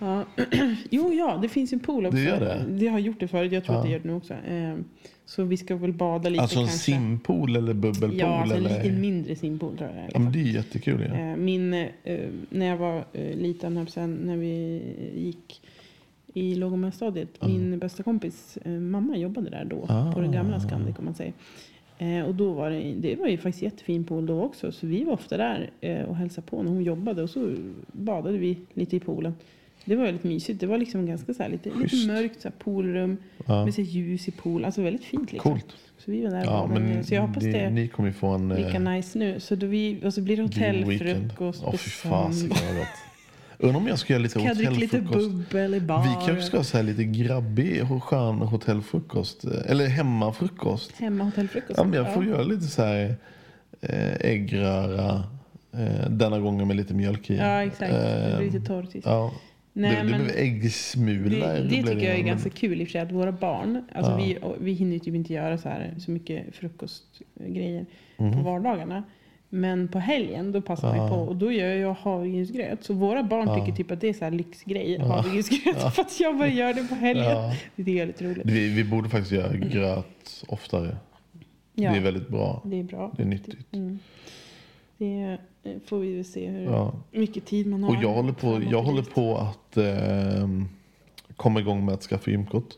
Ja. 0.00 0.24
Ja. 0.36 0.44
jo, 0.90 1.12
ja, 1.12 1.38
det 1.42 1.48
finns 1.48 1.72
en 1.72 1.80
pool 1.80 2.06
också. 2.06 2.16
Det 2.16 2.22
gör 2.24 2.40
det? 2.40 2.64
Det 2.68 2.86
har 2.88 2.98
gjort 2.98 3.20
det 3.20 3.28
förut. 3.28 3.52
Jag 3.52 3.64
tror 3.64 3.76
att 3.76 3.84
Ja. 3.84 3.86
det 3.88 3.92
gör 3.92 3.98
det 3.98 4.08
nu 4.08 4.14
också. 4.14 4.34
Ehm, 4.48 4.84
Så 5.24 5.44
vi 5.44 5.56
ska 5.56 5.76
väl 5.76 5.92
bada 5.92 6.28
lite 6.28 6.42
Alltså 6.42 6.58
en 6.58 6.66
kanske. 6.66 6.78
simpool 6.92 7.56
eller 7.56 7.74
bubbelpool? 7.74 8.18
Ja, 8.18 8.26
alltså 8.26 8.56
en 8.56 8.66
eller? 8.66 8.82
lite 8.84 8.96
mindre 8.96 9.36
simpool 9.36 9.76
tror 9.78 9.90
jag. 9.96 10.10
Ja, 10.14 10.18
men 10.18 10.32
det 10.32 10.38
är 10.38 10.44
jättekul. 10.44 11.06
Ja. 11.08 11.14
Eh, 11.30 11.36
Min, 11.36 11.74
eh, 11.74 11.88
när 12.50 12.66
jag 12.66 12.76
var 12.76 13.04
eh, 13.12 13.36
liten, 13.36 13.74
på 13.74 13.80
att 13.80 13.96
när 14.08 14.36
vi 14.36 14.82
gick 15.16 15.62
i 16.34 16.54
låg 16.54 16.72
och 16.72 16.78
mellanstadiet. 16.78 17.42
Min 17.46 17.78
bästa 17.78 18.02
kompis 18.02 18.58
eh, 18.64 18.72
mamma 18.72 19.16
jobbade 19.16 19.50
där 19.50 19.64
då. 19.64 19.86
Ah. 19.88 20.12
På 20.12 20.20
den 20.20 20.32
gamla 20.32 20.60
Scandic 20.60 20.98
om 20.98 21.04
man 21.04 21.14
säger. 21.14 21.32
Eh, 21.98 22.24
och 22.24 22.34
då 22.34 22.52
var 22.52 22.70
det, 22.70 22.94
det 22.98 23.16
var 23.16 23.28
ju 23.28 23.38
faktiskt 23.38 23.62
jättefin 23.62 24.04
pool 24.04 24.26
då 24.26 24.42
också. 24.42 24.72
Så 24.72 24.86
vi 24.86 25.04
var 25.04 25.12
ofta 25.12 25.36
där 25.36 25.70
eh, 25.80 26.02
och 26.02 26.16
hälsade 26.16 26.46
på 26.46 26.62
när 26.62 26.70
hon 26.70 26.82
jobbade. 26.82 27.22
Och 27.22 27.30
så 27.30 27.54
badade 27.92 28.38
vi 28.38 28.58
lite 28.74 28.96
i 28.96 29.00
poolen. 29.00 29.34
Det 29.84 29.96
var 29.96 30.04
väldigt 30.04 30.24
mysigt. 30.24 30.60
Det 30.60 30.66
var 30.66 30.78
liksom 30.78 31.06
ganska 31.06 31.34
så 31.34 31.42
här, 31.42 31.50
lite, 31.50 31.70
lite 31.82 32.06
mörkt 32.06 32.40
så 32.40 32.48
här, 32.48 32.54
poolrum. 32.58 33.16
Ja. 33.46 33.64
Med 33.64 33.74
så 33.74 33.80
ljus 33.80 34.28
i 34.28 34.30
pool. 34.30 34.64
Alltså 34.64 34.82
väldigt 34.82 35.04
fint 35.04 35.32
liksom. 35.32 35.52
Coolt. 35.52 35.76
Så 35.98 36.10
vi 36.10 36.22
var 36.22 36.30
där 36.30 36.44
Ja, 36.44 36.66
men 36.66 37.04
Så 37.04 37.14
jag 37.14 37.22
hoppas 37.22 37.44
det, 37.44 37.50
det 37.50 37.70
ni 37.70 37.88
kommer 37.88 38.12
få 38.12 38.26
en 38.26 38.48
lika 38.48 38.78
nice 38.78 39.18
nu. 39.18 39.40
Så 39.40 39.54
då 39.54 39.66
vi, 39.66 40.00
och 40.04 40.14
så 40.14 40.20
blir 40.20 40.36
det 40.36 40.42
hotellfrukost 40.42 41.62
Åh 41.64 41.70
på 41.70 41.76
fy 41.78 41.90
söndag. 41.90 42.56
vad 42.68 42.76
gott. 42.76 43.09
Undrar 43.62 43.76
om 43.80 43.86
jag 43.88 43.98
ska 43.98 44.12
göra 44.12 44.22
lite 44.22 44.34
Kan 44.38 44.44
jag 44.46 44.56
dricka 44.56 44.70
lite 44.70 44.96
hotellfrukost. 44.98 45.30
bubbel 45.30 45.74
i 45.74 45.80
bar? 45.80 46.02
Vi 46.02 46.26
kanske 46.26 46.42
ska 46.42 46.56
ha 46.56 46.64
så 46.64 46.76
här 46.76 46.84
lite 46.84 47.04
grabbig 47.04 47.82
och 47.92 48.04
skön 48.04 48.34
hotellfrukost. 48.38 49.44
eh, 49.44 49.50
Eller 49.70 49.86
hemmafrukost. 49.86 50.92
Hemma 50.96 51.24
hotellfrukost? 51.24 51.74
Ja, 51.78 51.84
men 51.84 51.92
jag 51.92 52.14
får 52.14 52.24
göra 52.24 52.42
lite 52.42 52.62
så 52.66 52.82
här 52.82 53.14
eh, 53.80 54.14
äggröra. 54.30 55.22
Eh, 55.72 56.10
denna 56.10 56.38
gången 56.40 56.68
med 56.68 56.76
lite 56.76 56.94
mjölk 56.94 57.30
i. 57.30 57.36
Ja, 57.36 57.62
exakt. 57.62 57.92
Det 57.92 58.34
blir 58.38 58.50
lite 58.50 58.66
torrt. 58.66 58.88
Ja. 59.04 59.32
Nej, 59.72 59.96
det, 59.96 60.02
det 60.02 60.08
men 60.10 60.24
blir 60.24 60.36
äggsmulor. 60.36 61.30
det, 61.46 61.62
det 61.62 61.82
tycker 61.82 62.08
jag 62.08 62.18
är 62.18 62.22
ganska 62.22 62.50
kul 62.50 62.80
i 62.80 62.84
och 62.84 62.88
för 62.88 62.92
sig. 62.92 63.00
Att 63.00 63.12
våra 63.12 63.32
barn, 63.32 63.84
alltså 63.94 64.10
Ja. 64.12 64.16
vi, 64.16 64.38
vi 64.60 64.72
hinner 64.72 64.92
ju 64.92 64.98
typ 64.98 65.14
inte 65.14 65.32
göra 65.32 65.58
så, 65.58 65.68
här, 65.68 65.94
så 65.98 66.10
mycket 66.10 66.54
frukostgrejer 66.56 67.86
Mhm. 68.16 68.32
på 68.32 68.38
vardagarna. 68.38 69.02
Men 69.52 69.88
på 69.88 69.98
helgen 69.98 70.52
då 70.52 70.60
passar 70.60 70.96
Ja. 70.96 71.04
vi 71.04 71.10
på 71.10 71.16
och 71.16 71.36
då 71.36 71.52
gör 71.52 71.74
jag 71.74 71.94
havregrynsgröt. 71.94 72.84
Så 72.84 72.94
våra 72.94 73.22
barn 73.22 73.60
tycker 73.60 73.76
typ 73.76 73.90
att 73.90 74.00
det 74.00 74.08
är 74.08 74.12
så 74.12 74.24
här 74.24 74.30
lyxgrej, 74.32 74.98
havregrynsgröt. 74.98 75.92
För 75.94 76.02
att 76.02 76.20
jag 76.20 76.38
bara 76.38 76.48
gör 76.48 76.74
det 76.74 76.88
på 76.88 76.94
helgen. 76.94 77.50
Det 77.76 77.84
tycker 77.84 77.92
jag 77.92 78.02
är 78.02 78.06
lite 78.06 78.24
roligt. 78.24 78.46
Vi, 78.46 78.68
vi 78.68 78.84
borde 78.84 79.08
faktiskt 79.08 79.32
göra 79.32 79.56
gröt 79.56 80.44
oftare. 80.48 80.96
Ja, 81.74 81.90
Det 81.90 81.96
är 81.96 82.00
väldigt 82.00 82.28
bra. 82.28 82.62
det 82.64 82.78
är 82.78 82.82
bra. 82.84 83.12
Det 83.16 83.22
är 83.22 83.26
nyttigt. 83.26 83.72
Mm. 83.72 83.98
Det 84.98 85.38
får 85.86 85.98
vi 85.98 86.14
väl 86.14 86.24
se 86.24 86.48
hur 86.48 86.64
Ja. 86.64 86.92
mycket 87.10 87.46
tid 87.46 87.66
man 87.66 87.82
har. 87.84 87.96
Och 87.96 88.02
jag 88.02 88.12
håller 88.12 88.32
på, 88.32 88.62
jag 88.70 88.82
håller 88.82 89.02
på 89.02 89.36
att 89.36 89.76
eh, 89.76 90.48
komma 91.36 91.60
igång 91.60 91.84
med 91.84 91.94
att 91.94 92.02
skaffa 92.02 92.30
gymkort. 92.30 92.68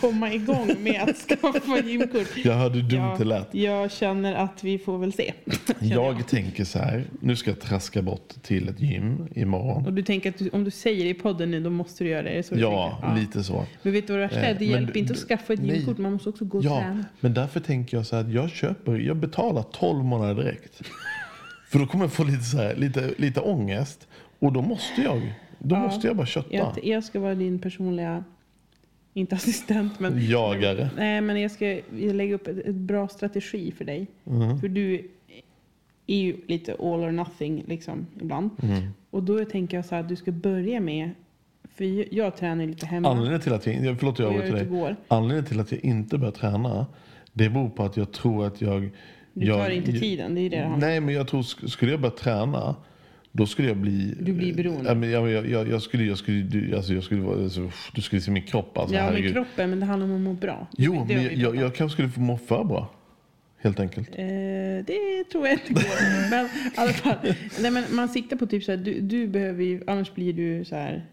komma 0.00 0.32
igång 0.32 0.68
med 0.82 1.02
att 1.02 1.16
skaffa 1.28 1.78
gymkort. 1.84 2.36
Jag 2.44 2.54
hörde 2.54 2.74
hur 2.78 2.82
dumt 2.90 2.98
Ja, 3.00 3.14
det 3.18 3.24
lät. 3.24 3.54
Jag 3.54 3.92
känner 3.92 4.34
att 4.34 4.64
vi 4.64 4.78
får 4.78 4.98
väl 4.98 5.12
se. 5.12 5.32
känner 5.80 5.94
Jag 5.94 6.26
tänker 6.28 6.64
så 6.64 6.78
här, 6.78 7.04
nu 7.20 7.36
ska 7.36 7.50
jag 7.50 7.60
traska 7.60 8.02
bort 8.02 8.28
till 8.42 8.68
ett 8.68 8.80
gym 8.80 9.28
imorgon. 9.34 9.86
Och 9.86 9.92
du 9.92 10.02
tänker 10.02 10.30
att 10.30 10.38
du, 10.38 10.48
om 10.52 10.64
du 10.64 10.70
säger 10.70 11.04
det 11.04 11.10
i 11.10 11.14
podden 11.14 11.50
nu, 11.50 11.60
då 11.60 11.70
måste 11.70 12.04
du 12.04 12.10
göra 12.10 12.22
det? 12.22 12.50
Det 12.50 12.60
Ja, 12.60 12.98
tänker? 13.02 13.20
lite 13.20 13.44
så. 13.44 13.64
Men 13.82 13.92
vet 13.92 14.06
du 14.06 14.12
vad 14.12 14.22
det 14.22 14.26
värsta 14.26 14.40
är? 14.40 14.52
Eh, 14.52 14.58
Det 14.58 14.64
men 14.64 14.74
hjälper 14.74 14.92
du- 14.94 14.98
inte 15.00 15.12
att 15.12 15.18
skaffa 15.18 15.52
ett 15.52 15.62
nej. 15.62 15.76
gymkort, 15.76 15.98
man 15.98 16.12
måste 16.12 16.28
också 16.28 16.44
gå 16.44 16.58
och 16.58 16.64
Ja, 16.64 16.78
träna. 16.80 17.04
men 17.20 17.34
därför 17.34 17.60
tänker 17.60 17.96
jag 17.96 18.06
så 18.06 18.16
här 18.16 18.22
att 18.24 18.30
jag 18.32 18.50
köper, 18.50 18.96
jag 18.98 19.16
betalar 19.16 19.62
12 19.62 20.04
månader 20.04 20.34
direkt. 20.42 20.82
För 21.68 21.78
då 21.78 21.86
kommer 21.86 22.04
jag 22.04 22.12
få 22.12 22.24
lite, 22.24 22.42
så 22.44 22.56
här, 22.56 22.76
lite, 22.76 23.10
lite 23.16 23.40
ångest. 23.40 24.08
Och 24.38 24.52
då 24.52 24.62
måste 24.62 25.02
jag, 25.02 25.32
då 25.58 25.74
Ja. 25.76 25.80
måste 25.80 26.06
jag 26.06 26.16
bara 26.16 26.26
kötta. 26.26 26.54
Jag, 26.56 26.78
jag 26.84 27.04
ska 27.04 27.20
vara 27.20 27.34
din 27.34 27.58
personliga, 27.58 28.24
inte 29.14 29.34
assistent, 29.34 30.00
men... 30.00 30.28
Jagare. 30.30 30.90
Nej, 30.96 31.20
men 31.20 31.40
jag 31.40 31.50
ska 31.50 31.80
jag 31.98 32.14
lägga 32.14 32.34
upp 32.34 32.46
ett, 32.46 32.58
ett 32.58 32.74
bra 32.74 33.08
strategi 33.08 33.72
för 33.72 33.84
dig. 33.84 34.06
Mm. 34.26 34.58
För 34.60 34.68
du 34.68 35.10
är 36.06 36.16
ju 36.16 36.36
lite 36.46 36.72
all 36.72 37.00
or 37.00 37.10
nothing 37.10 37.64
liksom 37.66 38.06
ibland. 38.20 38.50
Mm. 38.62 38.88
Och 39.10 39.22
då 39.22 39.44
tänker 39.44 39.76
jag 39.76 39.84
så 39.84 39.94
här 39.94 40.02
att 40.02 40.08
du 40.08 40.16
ska 40.16 40.32
börja 40.32 40.80
med, 40.80 41.10
för 41.74 41.84
jag, 41.84 42.06
jag 42.10 42.36
tränar 42.36 42.66
lite 42.66 42.86
hemma. 42.86 43.08
Anledningen 43.08 43.40
till 43.40 43.52
att 43.52 43.66
jag, 43.66 43.98
förlåt 43.98 44.18
jag 44.18 44.34
jag 44.34 44.54
dig. 44.54 44.94
Anledningen 45.08 45.44
till 45.44 45.60
att 45.60 45.72
jag 45.72 45.84
inte 45.84 46.18
börjar 46.18 46.32
träna, 46.32 46.86
det 47.32 47.48
beror 47.48 47.68
på 47.70 47.82
att 47.82 47.96
jag 47.96 48.12
tror 48.12 48.46
att 48.46 48.60
jag... 48.60 48.90
Du 49.32 49.46
jag, 49.46 49.58
tar 49.58 49.70
inte 49.70 49.92
tiden, 49.92 50.34
det 50.34 50.40
är 50.40 50.50
det. 50.50 50.76
Nej, 50.78 51.00
men 51.00 51.14
jag 51.14 51.28
tror, 51.28 51.42
sk- 51.42 51.66
skulle 51.66 51.90
jag 51.90 52.00
börja 52.00 52.14
träna, 52.14 52.76
då 53.32 53.46
skulle 53.46 53.68
jag 53.68 53.76
bli... 53.76 54.14
Du 54.20 54.32
blir 54.32 54.54
beroende. 54.54 54.88
Ja, 54.88 54.94
men 54.94 55.10
jag, 55.10 55.30
jag, 55.30 55.48
jag, 55.50 55.68
jag 55.68 55.82
skulle, 55.82 56.04
jag 56.04 56.18
skulle, 56.18 56.40
du, 56.42 56.76
alltså 56.76 56.94
jag 56.94 57.02
skulle 57.04 57.20
vara, 57.20 57.42
alltså, 57.42 57.70
du 57.94 58.02
skulle 58.02 58.22
se 58.22 58.30
min 58.30 58.42
kropp 58.42 58.78
alltså, 58.78 58.94
Ja, 58.96 59.02
herregud. 59.02 59.32
kroppen, 59.32 59.70
men 59.70 59.80
det 59.80 59.86
handlar 59.86 60.06
om 60.08 60.14
att 60.14 60.20
må 60.20 60.32
bra. 60.32 60.66
Jo, 60.78 61.04
men 61.08 61.22
jag, 61.22 61.32
jag, 61.34 61.56
jag 61.56 61.74
kanske 61.74 61.92
skulle 61.94 62.08
få 62.08 62.20
må 62.20 62.36
för 62.38 62.64
bra. 62.64 62.90
Helt 63.62 63.80
enkelt. 63.80 64.08
Eh, 64.08 64.24
det 64.86 65.24
tror 65.32 65.46
jag 65.46 65.52
inte 65.52 65.72
går. 65.72 66.30
men 66.30 66.46
i 66.46 66.48
alla 66.74 66.92
fall. 66.92 67.16
Nej, 67.60 67.70
men 67.70 67.84
man 67.90 68.08
siktar 68.08 68.36
på 68.36 68.46
typ 68.46 68.64
så 68.64 68.72
här, 68.72 68.78
du, 68.78 69.00
du 69.00 69.26
behöver 69.26 69.64
ju, 69.64 69.82
annars 69.86 70.14
blir 70.14 70.32
du 70.32 70.64
så 70.64 70.76
här, 70.76 71.06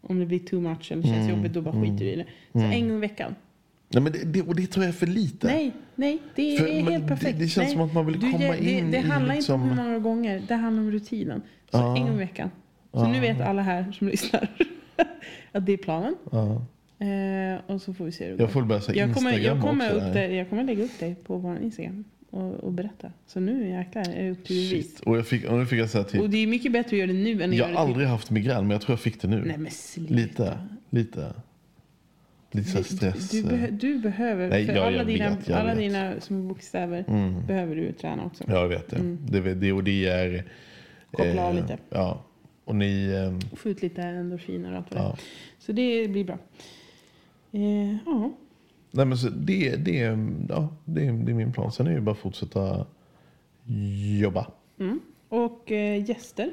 om 0.00 0.18
det 0.20 0.26
blir 0.26 0.38
too 0.38 0.60
much 0.60 0.92
eller 0.92 1.02
känns 1.02 1.16
Mm, 1.16 1.28
jobbigt, 1.36 1.52
då 1.52 1.60
bara 1.60 1.82
skiter 1.82 2.04
du 2.04 2.10
i 2.10 2.16
det. 2.16 2.26
Så 2.52 2.58
en 2.58 2.88
gång 2.88 2.96
i 2.96 3.00
veckan. 3.00 3.34
Nej, 3.88 4.02
men 4.02 4.12
det, 4.12 4.24
det, 4.24 4.42
och 4.42 4.56
det 4.56 4.66
tror 4.66 4.84
jag 4.84 4.88
är 4.94 4.98
för 4.98 5.06
lite. 5.06 5.46
Nej, 5.46 5.72
nej, 5.94 6.18
det 6.34 6.58
För- 6.58 6.66
är 6.66 6.80
helt 6.82 7.02
det- 7.02 7.08
perfekt. 7.08 7.38
det 7.38 7.48
känns 7.48 7.66
nej. 7.66 7.72
som 7.72 7.80
att 7.80 7.94
man 7.94 8.06
vill 8.06 8.20
komma 8.20 8.38
det, 8.38 8.70
in 8.70 8.90
Det 8.90 8.96
i 8.98 9.00
handlar 9.00 9.34
liksom- 9.34 9.60
inte 9.62 9.72
om 9.72 9.78
hur 9.78 9.84
många 9.84 9.98
gånger, 9.98 10.42
det 10.48 10.54
handlar 10.54 10.82
om 10.82 10.90
rutinen. 10.90 11.42
Så 11.70 11.76
Ja. 11.78 11.96
en 11.96 12.02
gång 12.06 12.14
i 12.14 12.18
veckan. 12.18 12.50
Så 12.92 13.08
nu 13.08 13.20
vet 13.20 13.40
alla 13.40 13.62
här 13.62 13.92
som 13.92 14.08
lyssnar 14.08 14.48
att 15.52 15.66
det 15.66 15.72
är 15.72 15.76
planen. 15.76 16.14
Eh, 16.98 17.60
och 17.74 17.82
så 17.82 17.94
får 17.94 18.04
vi 18.04 18.12
se 18.12 18.24
hur 18.26 18.36
det 18.36 18.42
Jag 18.42 18.52
får 18.52 18.62
börja 18.62 18.80
säga 18.80 19.06
jag 19.06 19.14
kommer, 19.14 19.30
Instagram 19.32 19.56
jag, 19.58 19.66
kommer 19.66 19.86
också. 19.86 19.96
upp 20.06 20.14
där. 20.14 20.28
det, 20.28 20.34
jag 20.34 20.48
kommer 20.48 20.64
lägga 20.64 20.84
upp 20.84 20.98
dig 21.00 21.14
på 21.14 21.36
vår 21.36 21.58
Instagram 21.58 22.04
och, 22.30 22.54
och 22.54 22.72
berätta. 22.72 23.12
Så 23.26 23.40
nu 23.40 23.68
jäklar 23.68 24.02
är 24.02 24.22
det 24.24 24.30
upp 24.30 24.44
till 24.44 24.70
bevis. 24.70 25.00
Och, 25.00 25.16
jag 25.18 25.26
fick, 25.26 25.44
och 25.50 25.58
nu 25.58 25.66
fick 25.66 25.78
jag 25.80 25.90
säga 25.90 26.04
Och 26.04 26.10
till. 26.10 26.30
det 26.30 26.36
är 26.38 26.46
mycket 26.46 26.72
bättre 26.72 26.88
att 26.96 26.98
göra 26.98 27.06
det 27.06 27.12
nu 27.12 27.42
än 27.42 27.50
att 27.50 27.56
Jag 27.56 27.64
har 27.64 27.72
det 27.72 27.78
aldrig 27.78 28.08
haft 28.08 28.30
migrän, 28.30 28.62
men 28.62 28.70
jag 28.70 28.80
tror 28.80 28.92
jag 28.92 29.00
fick 29.00 29.22
det 29.22 29.28
nu. 29.28 29.42
Nej 29.46 29.58
men 29.58 29.70
sluta. 29.70 30.14
Lite. 30.14 30.58
Lite. 30.90 31.32
Lite 32.56 32.68
så 32.68 32.76
här 32.78 32.84
Du, 32.84 32.96
stress. 32.96 33.30
du, 33.30 33.42
behö- 33.42 33.70
du 33.70 33.98
behöver, 33.98 34.48
Nej, 34.48 34.66
för 34.66 34.72
ja, 34.74 34.86
alla, 34.86 35.04
dina, 35.04 35.30
vet, 35.36 35.50
alla 35.50 35.68
vet. 35.74 35.78
dina 35.78 36.20
små 36.20 36.42
bokstäver 36.48 37.04
Mm. 37.08 37.46
behöver 37.46 37.76
du 37.76 37.92
träna 37.92 38.24
också. 38.24 38.44
Ja, 38.48 38.54
jag 38.54 38.68
vet 38.68 38.88
det. 38.90 39.16
det, 39.40 39.54
det 39.54 39.72
och 39.72 39.84
det 39.84 40.06
är... 40.08 40.26
Mm. 40.28 40.36
eh, 40.38 40.44
Koppla 41.10 41.44
av 41.46 41.54
lite. 41.54 41.78
Ja. 41.90 42.24
Och 42.64 42.76
ni... 42.76 43.06
eh, 43.52 43.56
Få 43.58 43.68
ut 43.68 43.82
lite 43.82 44.02
endorfiner 44.02 44.70
och 44.70 44.76
allt 44.76 44.94
vad 44.94 45.00
det 45.00 45.04
ja. 45.08 45.16
Så 45.58 45.72
det 45.72 46.08
blir 46.08 46.24
bra. 46.24 46.38
Eh, 47.52 47.96
ja. 48.06 48.32
Nej, 48.90 49.06
men 49.06 49.18
så 49.18 49.28
det, 49.28 49.76
det, 49.76 49.96
ja, 50.48 50.68
det, 50.84 51.00
det 51.00 51.32
är 51.32 51.34
min 51.34 51.52
plan. 51.52 51.72
Sen 51.72 51.86
är 51.86 51.90
det 51.90 51.96
ju 51.96 52.02
bara 52.02 52.10
att 52.12 52.18
fortsätta 52.18 52.86
jobba. 54.20 54.46
Mm. 54.80 55.00
Och 55.28 55.72
eh, 55.72 56.08
gäster, 56.10 56.50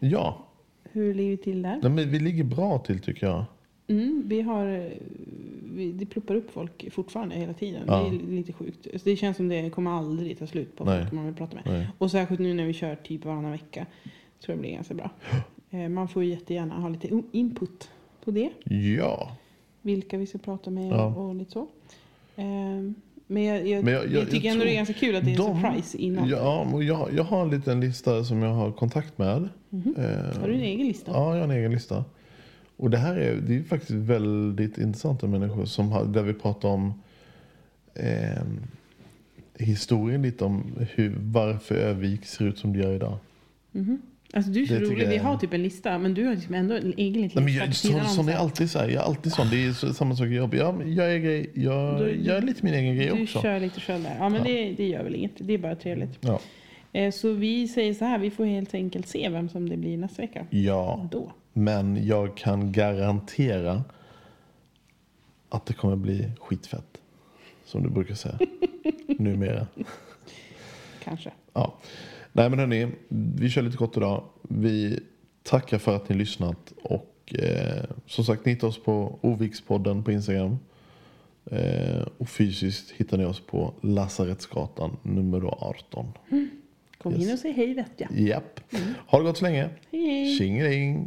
Ja, 0.00 0.46
hur 0.92 1.14
ligger 1.14 1.30
vi 1.30 1.36
till 1.36 1.62
där? 1.62 1.78
Nej, 1.82 1.90
men 1.90 2.10
vi 2.10 2.18
ligger 2.18 2.44
bra 2.44 2.78
till 2.78 2.98
tycker 3.00 3.26
jag. 3.26 3.44
Mm, 3.88 4.22
vi 4.26 4.40
har, 4.40 4.66
eh, 4.66 4.92
vi, 5.74 5.92
det 5.92 6.06
pluppar 6.06 6.34
upp 6.34 6.50
folk 6.50 6.92
fortfarande 6.92 7.34
hela 7.34 7.52
tiden. 7.52 7.82
Ja. 7.86 8.00
Det 8.10 8.16
är 8.16 8.36
lite 8.36 8.52
sjukt. 8.52 8.86
Så 8.92 9.00
det 9.04 9.16
känns 9.16 9.36
som 9.36 9.48
det 9.48 9.70
kommer 9.70 9.90
aldrig 9.90 10.38
ta 10.38 10.46
slut 10.46 10.76
på 10.76 10.84
Nej. 10.84 11.00
folk 11.00 11.12
man 11.12 11.26
vill 11.26 11.34
prata 11.34 11.54
med. 11.54 11.64
Nej. 11.66 11.88
Och 11.98 12.10
särskilt 12.10 12.40
nu 12.40 12.54
när 12.54 12.66
vi 12.66 12.72
kör 12.72 12.94
typ 12.96 13.24
varannan 13.24 13.50
vecka. 13.52 13.86
Tror 14.44 14.52
jag 14.54 14.60
blir 14.60 14.72
ganska 14.72 14.94
bra. 14.94 15.10
Eh, 15.70 15.88
man 15.88 16.08
får 16.08 16.24
ju 16.24 16.30
jättegärna 16.30 16.74
ha 16.80 16.88
lite 16.88 17.22
input 17.32 17.90
på 18.24 18.30
det. 18.30 18.50
Ja. 18.64 19.36
Vilka 19.82 20.18
vi 20.18 20.26
ska 20.26 20.38
prata 20.38 20.70
med 20.70 20.92
Ja. 20.92 21.04
och, 21.14 21.34
lite 21.34 21.50
så. 21.52 21.66
Eh, 22.36 22.44
men 23.26 23.44
jag, 23.44 23.66
jag, 23.68 23.84
Men 23.84 23.94
jag- 23.94 24.12
jag- 24.12 24.30
tycker 24.30 24.46
jag 24.46 24.52
ändå 24.52 24.64
det 24.64 24.70
är 24.72 24.74
ganska 24.76 24.94
kul 24.94 25.16
att 25.16 25.24
det 25.24 25.30
är 25.30 25.40
en 25.40 25.52
de- 25.52 25.60
surprise 25.62 25.98
innan. 25.98 26.28
Ja, 26.28 26.82
jag, 26.82 27.08
jag 27.14 27.24
har 27.24 27.42
en 27.42 27.50
liten 27.50 27.80
lista 27.80 28.24
som 28.24 28.42
jag 28.42 28.50
har 28.54 28.72
kontakt 28.72 29.18
med. 29.18 29.36
Eh, 29.36 29.48
Mhm. 29.70 29.94
Har 30.40 30.48
du 30.48 30.54
en 30.54 30.60
egen 30.60 30.86
lista? 30.86 31.10
Ja, 31.12 31.34
jag 31.36 31.46
har 31.46 31.52
en 31.52 31.58
egen 31.58 31.72
lista. 31.72 32.04
Och 32.78 32.90
det 32.90 32.98
här 32.98 33.16
är, 33.16 33.34
det 33.36 33.56
är 33.56 33.62
faktiskt 33.62 33.90
väldigt 33.90 34.78
intressanta 34.78 35.26
människor 35.26 35.64
som 35.64 35.92
har, 35.92 36.04
där 36.04 36.22
vi 36.22 36.32
pratar 36.34 36.68
om 36.68 37.02
eh, 37.94 38.42
historien 39.58 40.22
lite 40.22 40.44
om 40.44 40.64
hur, 40.94 41.14
varför 41.18 41.74
Övik 41.74 42.24
ser 42.26 42.44
ut 42.44 42.58
som 42.58 42.72
det 42.72 42.78
gör 42.78 42.94
idag. 42.94 43.18
Alltså 44.32 44.50
du 44.50 44.62
är 44.62 44.66
så 44.66 44.74
Det 44.74 44.80
rolig. 44.80 45.08
Vi 45.08 45.16
jag- 45.16 45.22
har 45.22 45.36
typ 45.36 45.52
en 45.52 45.62
lista. 45.62 45.98
Men 45.98 46.14
du 46.14 46.24
har 46.26 46.34
liksom 46.34 46.54
ändå 46.54 46.74
en 46.74 46.94
egen 46.96 47.22
liten 47.22 47.44
Nej, 47.44 47.54
men 47.58 47.68
lista 47.68 47.88
jag, 47.88 48.06
så, 48.06 48.14
sån 48.14 48.28
är 48.28 48.34
alltid 48.36 48.70
så 48.70 48.78
här. 48.78 48.88
Jag 48.88 49.02
är 49.02 49.06
alltid 49.06 49.32
sån. 49.32 49.50
Det 49.50 49.66
är 49.66 49.72
så, 49.72 49.94
samma 49.94 50.16
sak 50.16 50.26
i 50.26 50.30
jobb. 50.34 50.54
Jag, 50.54 50.88
jag, 50.88 51.14
är 51.14 51.18
grej, 51.18 51.50
jag, 51.54 51.98
Du- 52.00 52.30
är 52.32 52.42
lite 52.42 52.64
min 52.64 52.74
egen 52.74 52.96
grej 52.96 53.06
Du 53.16 53.22
också. 53.22 53.40
kör 53.42 53.60
lite 53.60 53.80
själv 53.80 54.02
där. 54.02 54.16
Ja 54.18 54.28
men 54.28 54.44
Det, 54.44 54.72
det 54.72 54.88
gör 54.88 55.02
väl 55.04 55.14
inget. 55.14 55.32
Det 55.38 55.52
är 55.54 55.58
bara 55.58 55.74
trevligt. 55.76 56.18
Ja. 56.20 56.40
Eh, 56.92 57.10
Så 57.12 57.32
vi 57.32 57.68
säger 57.68 57.94
så 57.94 58.04
här. 58.04 58.18
Vi 58.18 58.30
får 58.30 58.44
helt 58.44 58.74
enkelt 58.74 59.06
se 59.08 59.28
vem 59.28 59.48
som 59.48 59.68
det 59.68 59.76
blir 59.76 59.96
nästa 59.98 60.22
vecka. 60.22 60.46
ja, 60.50 61.08
Då. 61.12 61.32
Men 61.58 62.06
jag 62.06 62.36
kan 62.36 62.72
garantera 62.72 63.84
att 65.48 65.66
det 65.66 65.72
kommer 65.74 65.96
bli 65.96 66.30
skitfett. 66.40 67.00
Som 67.64 67.82
du 67.82 67.88
brukar 67.90 68.14
säga. 68.14 68.38
Numera. 69.18 69.66
Kanske. 71.04 71.30
Ja. 71.52 71.74
Nej 72.32 72.50
men 72.50 72.58
hörni, 72.58 72.88
vi 73.08 73.50
kör 73.50 73.62
lite 73.62 73.76
kort 73.76 73.96
idag. 73.96 74.24
Vi 74.42 75.00
tackar 75.42 75.78
för 75.78 75.96
att 75.96 76.08
ni 76.08 76.16
lyssnat. 76.16 76.72
Och 76.82 77.34
eh, 77.38 77.84
som 78.06 78.24
sagt, 78.24 78.44
ni 78.44 78.52
hittar 78.52 78.68
oss 78.68 78.82
på 78.82 79.18
Ovikspodden 79.22 80.04
på 80.04 80.12
Instagram. 80.12 80.58
Eh, 81.50 82.02
och 82.18 82.28
fysiskt 82.28 82.90
hittar 82.90 83.18
ni 83.18 83.24
oss 83.24 83.40
på 83.46 83.74
Lasarettsgatan 83.80 84.96
nummer 85.02 85.40
18. 85.44 86.12
Kom 87.02 87.12
Yes. 87.12 87.22
in 87.22 87.32
och 87.32 87.38
säg 87.38 87.52
hej 87.52 87.74
vet 87.74 87.92
jag. 87.96 88.10
Japp. 88.20 88.60
Ha 89.06 89.18
det 89.18 89.24
gott 89.24 89.36
så 89.38 89.44
länge. 89.44 89.68
Hej 89.90 90.06
hej. 90.06 90.38
Tjingeling. 90.38 91.06